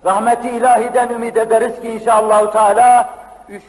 Rahmeti 0.05 0.51
ilahiden 0.51 1.09
ümit 1.09 1.37
ederiz 1.37 1.81
ki 1.81 1.89
inşallah 1.89 2.53
Teala 2.53 3.11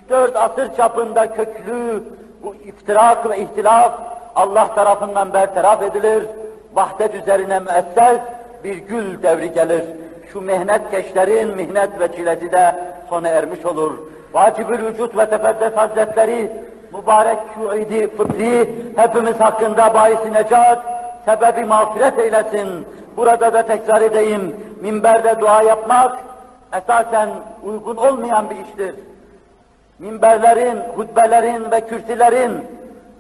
3-4 0.10 0.38
asır 0.38 0.76
çapında 0.76 1.34
köklü 1.34 2.04
bu 2.44 2.56
iftirak 2.56 3.30
ve 3.30 3.40
ihtilaf 3.40 3.92
Allah 4.36 4.76
tarafından 4.76 5.34
bertaraf 5.34 5.84
edilir. 5.84 6.24
Vahdet 6.74 7.16
üzerine 7.16 7.60
müesses 7.60 8.20
bir 8.64 8.76
gül 8.76 9.24
devri 9.24 9.54
gelir. 9.54 9.84
Şu 10.34 10.44
keşlerin 10.92 11.56
mihnet 11.56 12.00
ve 12.00 12.16
çilesi 12.16 12.52
de 12.52 12.76
sona 13.10 13.28
ermiş 13.28 13.66
olur. 13.66 13.94
Vacibül 14.34 14.86
vücut 14.86 15.18
ve 15.18 15.30
tefeddes 15.30 15.74
hazretleri 15.76 16.52
mübarek 16.94 17.40
şu 17.56 17.76
idi 17.76 18.18
fıtri 18.18 18.76
hepimiz 18.96 19.40
hakkında 19.40 19.94
bahis 19.94 20.20
necat, 20.32 20.80
sebebi 21.26 21.66
mağfiret 21.66 22.20
eylesin. 22.20 22.88
Burada 23.18 23.54
da 23.54 23.62
tekrar 23.62 24.02
edeyim, 24.02 24.56
minberde 24.82 25.40
dua 25.40 25.62
yapmak 25.62 26.18
esasen 26.78 27.30
uygun 27.64 27.96
olmayan 27.96 28.50
bir 28.50 28.56
iştir. 28.56 28.96
Minberlerin, 30.00 30.80
hutbelerin 30.96 31.72
ve 31.72 31.82
kürsülerin 31.82 32.52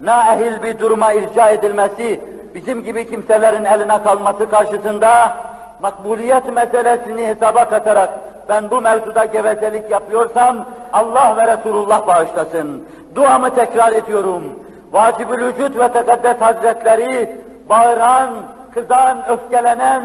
naehil 0.02 0.64
bir 0.64 0.80
duruma 0.80 1.14
irca 1.14 1.50
edilmesi, 1.50 2.22
bizim 2.56 2.84
gibi 2.84 3.10
kimselerin 3.10 3.66
eline 3.66 4.04
kalması 4.04 4.50
karşısında 4.50 5.38
makbuliyet 5.82 6.54
meselesini 6.54 7.28
hesaba 7.28 7.70
katarak 7.70 8.10
ben 8.50 8.72
bu 8.72 8.82
mevzuda 8.82 9.26
gevezelik 9.26 9.92
yapıyorsam 9.92 10.66
Allah 10.94 11.38
ve 11.38 11.58
Resulullah 11.58 12.08
bağışlasın. 12.08 12.84
Duamı 13.16 13.56
tekrar 13.56 13.92
ediyorum. 13.92 14.44
Vacibül 14.92 15.46
vücut 15.46 15.80
ve 15.80 15.88
tekaddes 15.88 16.42
hazretleri 16.42 17.38
bağıran, 17.70 18.30
kızan, 18.74 19.18
öfkelenen, 19.30 20.02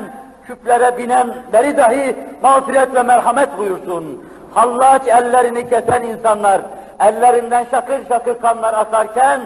küplere 0.46 0.98
binenleri 0.98 1.76
dahi 1.76 2.16
mağfiret 2.42 2.94
ve 2.94 3.02
merhamet 3.02 3.58
buyursun. 3.58 4.24
Hallaç 4.54 5.02
ellerini 5.06 5.68
kesen 5.68 6.02
insanlar, 6.02 6.60
ellerinden 7.00 7.66
şakır 7.70 8.08
şakır 8.08 8.40
kanlar 8.40 8.74
akarken, 8.74 9.40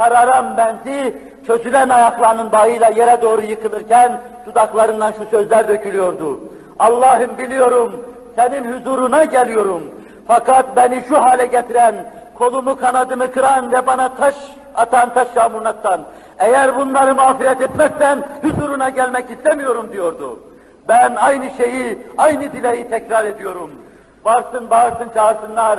kararan 0.00 0.56
benzi, 0.56 1.16
çözülen 1.46 1.88
ayaklarının 1.88 2.52
bağıyla 2.52 2.88
yere 2.88 3.22
doğru 3.22 3.42
yıkılırken, 3.42 4.20
dudaklarından 4.46 5.12
şu 5.12 5.24
sözler 5.30 5.68
dökülüyordu. 5.68 6.40
Allah'ım 6.78 7.38
biliyorum, 7.38 8.06
senin 8.36 8.72
huzuruna 8.72 9.24
geliyorum. 9.24 9.82
Fakat 10.26 10.76
beni 10.76 11.02
şu 11.08 11.22
hale 11.22 11.46
getiren, 11.46 11.94
kolumu 12.34 12.76
kanadımı 12.76 13.32
kıran 13.32 13.72
ve 13.72 13.86
bana 13.86 14.08
taş 14.08 14.34
atan 14.74 15.14
taş 15.14 15.28
yağmurunaktan, 15.36 16.00
eğer 16.38 16.76
bunları 16.76 17.14
mağfiret 17.14 17.60
etmezsen 17.60 18.22
huzuruna 18.42 18.88
gelmek 18.88 19.30
istemiyorum 19.30 19.88
diyordu. 19.92 20.40
Ben 20.88 21.14
aynı 21.14 21.50
şeyi, 21.56 21.98
aynı 22.18 22.52
dileği 22.52 22.90
tekrar 22.90 23.24
ediyorum. 23.24 23.70
Varsın, 24.24 24.70
bağırsın, 24.70 25.08
çağırsınlar, 25.14 25.78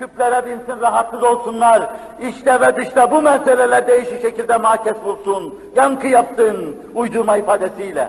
küplere 0.00 0.46
binsin, 0.46 0.80
rahatsız 0.80 1.22
olsunlar. 1.22 1.82
İşte 2.20 2.60
ve 2.60 2.76
dışta 2.76 3.10
bu 3.10 3.22
meseleler 3.22 3.86
değişik 3.86 4.22
şekilde 4.22 4.56
mahkes 4.56 4.94
bulsun, 5.04 5.60
yankı 5.76 6.06
yapsın 6.06 6.76
uydurma 6.94 7.36
ifadesiyle. 7.36 8.08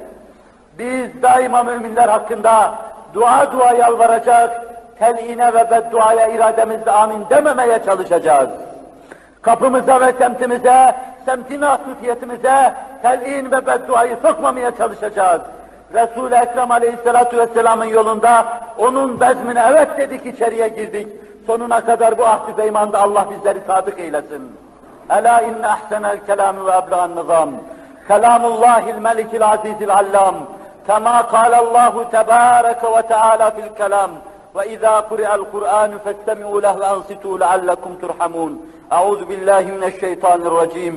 Biz 0.79 1.21
daima 1.21 1.63
müminler 1.63 2.09
hakkında 2.09 2.75
dua 3.13 3.51
dua 3.51 3.71
yalvaracak, 3.71 4.61
teline 4.99 5.53
ve 5.53 5.71
bedduaya 5.71 6.27
irademizle 6.27 6.91
amin 6.91 7.25
dememeye 7.29 7.79
çalışacağız. 7.85 8.49
Kapımıza 9.41 10.01
ve 10.01 10.13
semtimize, 10.13 10.95
semtin 11.25 11.61
asutiyetimize 11.61 12.73
telin 13.01 13.51
ve 13.51 13.65
bedduayı 13.67 14.17
sokmamaya 14.21 14.71
çalışacağız. 14.77 15.41
Resul-i 15.93 16.35
Ekrem 16.35 16.71
Aleyhisselatü 16.71 17.37
Vesselam'ın 17.37 17.85
yolunda 17.85 18.45
onun 18.77 19.19
bezmine 19.19 19.63
evet 19.69 19.97
dedik 19.97 20.25
içeriye 20.25 20.67
girdik. 20.67 21.07
Sonuna 21.47 21.81
kadar 21.85 22.17
bu 22.17 22.25
ahd-i 22.25 22.55
peymanda 22.55 23.01
Allah 23.01 23.25
bizleri 23.31 23.59
sadık 23.67 23.99
eylesin. 23.99 24.51
Ela 25.09 25.41
inne 25.41 25.67
ahsenel 25.67 26.19
kelam 26.27 26.65
ve 26.65 26.71
ebla'n 26.71 27.15
nizam. 27.15 27.49
Kelamullahil 28.07 28.97
melikil 28.97 29.45
azizil 29.45 29.93
allam. 29.93 30.35
Kema 30.87 31.27
kâlallahu 31.27 32.09
tebâreke 32.11 32.87
ve 32.97 33.01
teâlâ 33.01 33.51
fil 33.51 33.75
kelam. 33.77 34.11
وإذا 34.55 34.99
قرئ 34.99 35.35
القرآن 35.35 35.91
فاستمعوا 36.05 36.61
له 36.61 36.75
وأنصتوا 36.77 37.37
لعلكم 37.37 37.95
ترحمون 37.95 38.51
أعوذ 38.91 39.25
بالله 39.25 39.61
من 39.61 39.83
الشيطان 39.83 40.41
الرجيم 40.41 40.95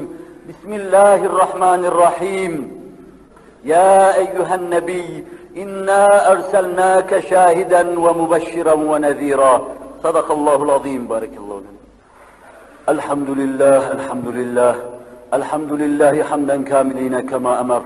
بسم 0.49 0.73
الله 0.73 1.15
الرحمن 1.31 1.85
الرحيم 1.85 2.53
يا 3.65 4.17
أيها 4.23 4.55
النبي 4.55 5.25
إنا 5.57 6.33
أرسلناك 6.33 7.11
شاهدا 7.31 7.99
ومبشرا 7.99 8.73
ونذيرا 8.73 9.55
صدق 10.05 10.33
الله 10.33 10.63
العظيم. 10.63 11.07
بارك 11.07 11.35
الله 11.43 11.59
لنا 11.61 11.81
الحمد 12.95 13.31
لله 13.41 13.93
الحمد 13.97 14.29
لله 14.39 14.75
الحمد 15.39 15.73
لله 15.73 16.23
حمدا 16.23 16.57
كاملين 16.63 17.21
كما 17.21 17.61
أمر. 17.61 17.83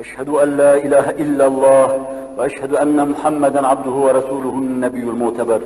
أشهد 0.00 0.28
أن 0.28 0.48
لا 0.56 0.74
إله 0.74 1.06
إلا 1.10 1.46
الله 1.46 1.88
وأشهد 2.36 2.72
أن 2.74 3.08
محمدا 3.08 3.66
عبده 3.66 3.90
ورسوله 3.90 4.54
النبي 4.64 5.04
المعتبر 5.12 5.60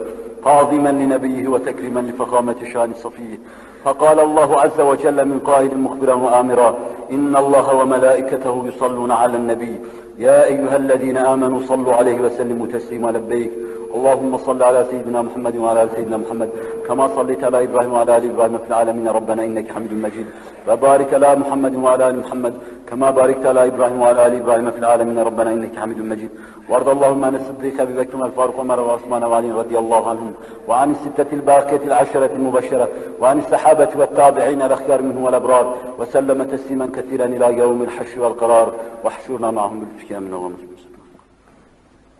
تعظيما 0.45 0.89
لنبيه 0.89 1.49
وتكريما 1.49 2.01
لفخامة 2.01 2.57
شان 2.73 2.91
صفيه. 3.05 3.39
فقال 3.85 4.21
الله 4.21 4.61
عز 4.61 4.81
وجل 4.81 5.19
من 5.31 5.39
قائل 5.39 5.79
مخبرا 5.79 6.15
وآمرا 6.15 6.71
إن 7.11 7.37
الله 7.37 7.67
وملائكته 7.81 8.55
يصلون 8.69 9.11
على 9.11 9.37
النبي. 9.37 9.75
يا 10.19 10.45
أيها 10.45 10.77
الذين 10.77 11.17
آمنوا 11.17 11.61
صلوا 11.71 11.95
عليه 11.95 12.21
وسلموا 12.21 12.67
تسليما 12.67 13.11
لبيك. 13.11 13.53
اللهم 13.95 14.39
صل 14.39 14.63
على 14.63 14.87
سيدنا 14.91 15.23
محمد 15.23 15.57
وعلى 15.57 15.83
آل 15.83 15.89
سيدنا 15.97 16.17
محمد. 16.17 16.51
كما 16.89 17.09
صليت 17.17 17.45
على 17.45 17.65
إبراهيم 17.65 17.93
وعلى 17.93 18.17
آل 18.17 18.31
إبراهيم 18.31 18.59
في 18.59 18.69
العالمين 18.69 19.09
ربنا 19.09 19.45
إنك 19.45 19.73
حميد 19.73 19.93
مجيد. 19.93 20.27
وبارك 20.69 21.15
على 21.15 21.37
محمد 21.37 21.75
وعلى 21.77 22.11
آل 22.11 22.19
محمد. 22.19 22.55
كما 22.89 23.11
باركت 23.11 23.47
على 23.47 23.67
إبراهيم 23.67 24.01
وعلى 24.03 24.27
آل 24.27 24.35
إبراهيم 24.43 24.71
في 24.71 24.79
العالمين 24.79 25.19
ربنا 25.19 25.53
إنك 25.53 25.77
حميد 25.77 26.01
مجيد. 26.01 26.31
وارض 26.69 26.89
اللهم 26.89 27.25
عن 27.25 27.35
الصديق 27.35 27.81
أبي 27.81 27.93
بكر 27.93 28.25
الفاروق 28.27 28.61
عمر 28.61 28.81
وعثمان 28.81 29.25
وعلي 29.25 29.51
رضي 29.51 29.79
الله 29.79 30.09
عنهم. 30.11 30.33
وعن 30.69 30.91
الستة 30.91 31.31
الباقية 31.33 31.83
العشرة 31.87 32.31
المبشرة. 32.39 32.89
وعن 33.21 33.39
الصحابة 33.39 33.89
والتابعين 33.97 34.63
الأخيار 34.63 35.03
منهم 35.03 35.25
والأبرار. 35.25 35.75
وسلم 35.99 36.43
تسليما 36.43 36.87
كثيرا 36.97 37.25
إلى 37.25 37.59
يوم 37.59 37.83
الحشر 37.83 38.21
والقرار. 38.21 38.73
واحشرنا 39.05 39.51
معهم 39.51 39.81
بالفتيا 39.81 40.19
من 40.19 40.35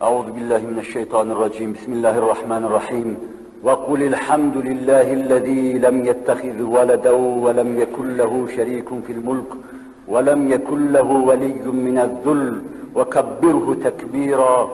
أعوذ 0.01 0.31
بالله 0.31 0.57
من 0.57 0.79
الشيطان 0.79 1.31
الرجيم. 1.31 1.73
بسم 1.73 1.93
الله 1.93 2.17
الرحمن 2.17 2.63
الرحيم. 2.65 3.17
وقل 3.63 4.03
الحمد 4.03 4.57
لله 4.57 5.13
الذي 5.13 5.73
لم 5.73 6.05
يتخذ 6.05 6.61
ولدا 6.61 7.11
ولم 7.45 7.79
يكن 7.79 8.17
له 8.17 8.47
شريك 8.55 8.89
في 9.07 9.13
الملك 9.13 9.51
ولم 10.07 10.51
يكن 10.51 10.91
له 10.91 11.09
ولي 11.29 11.53
من 11.85 11.97
الذل. 11.97 12.61
وكبره 12.95 13.77
تكبيرا. 13.83 14.69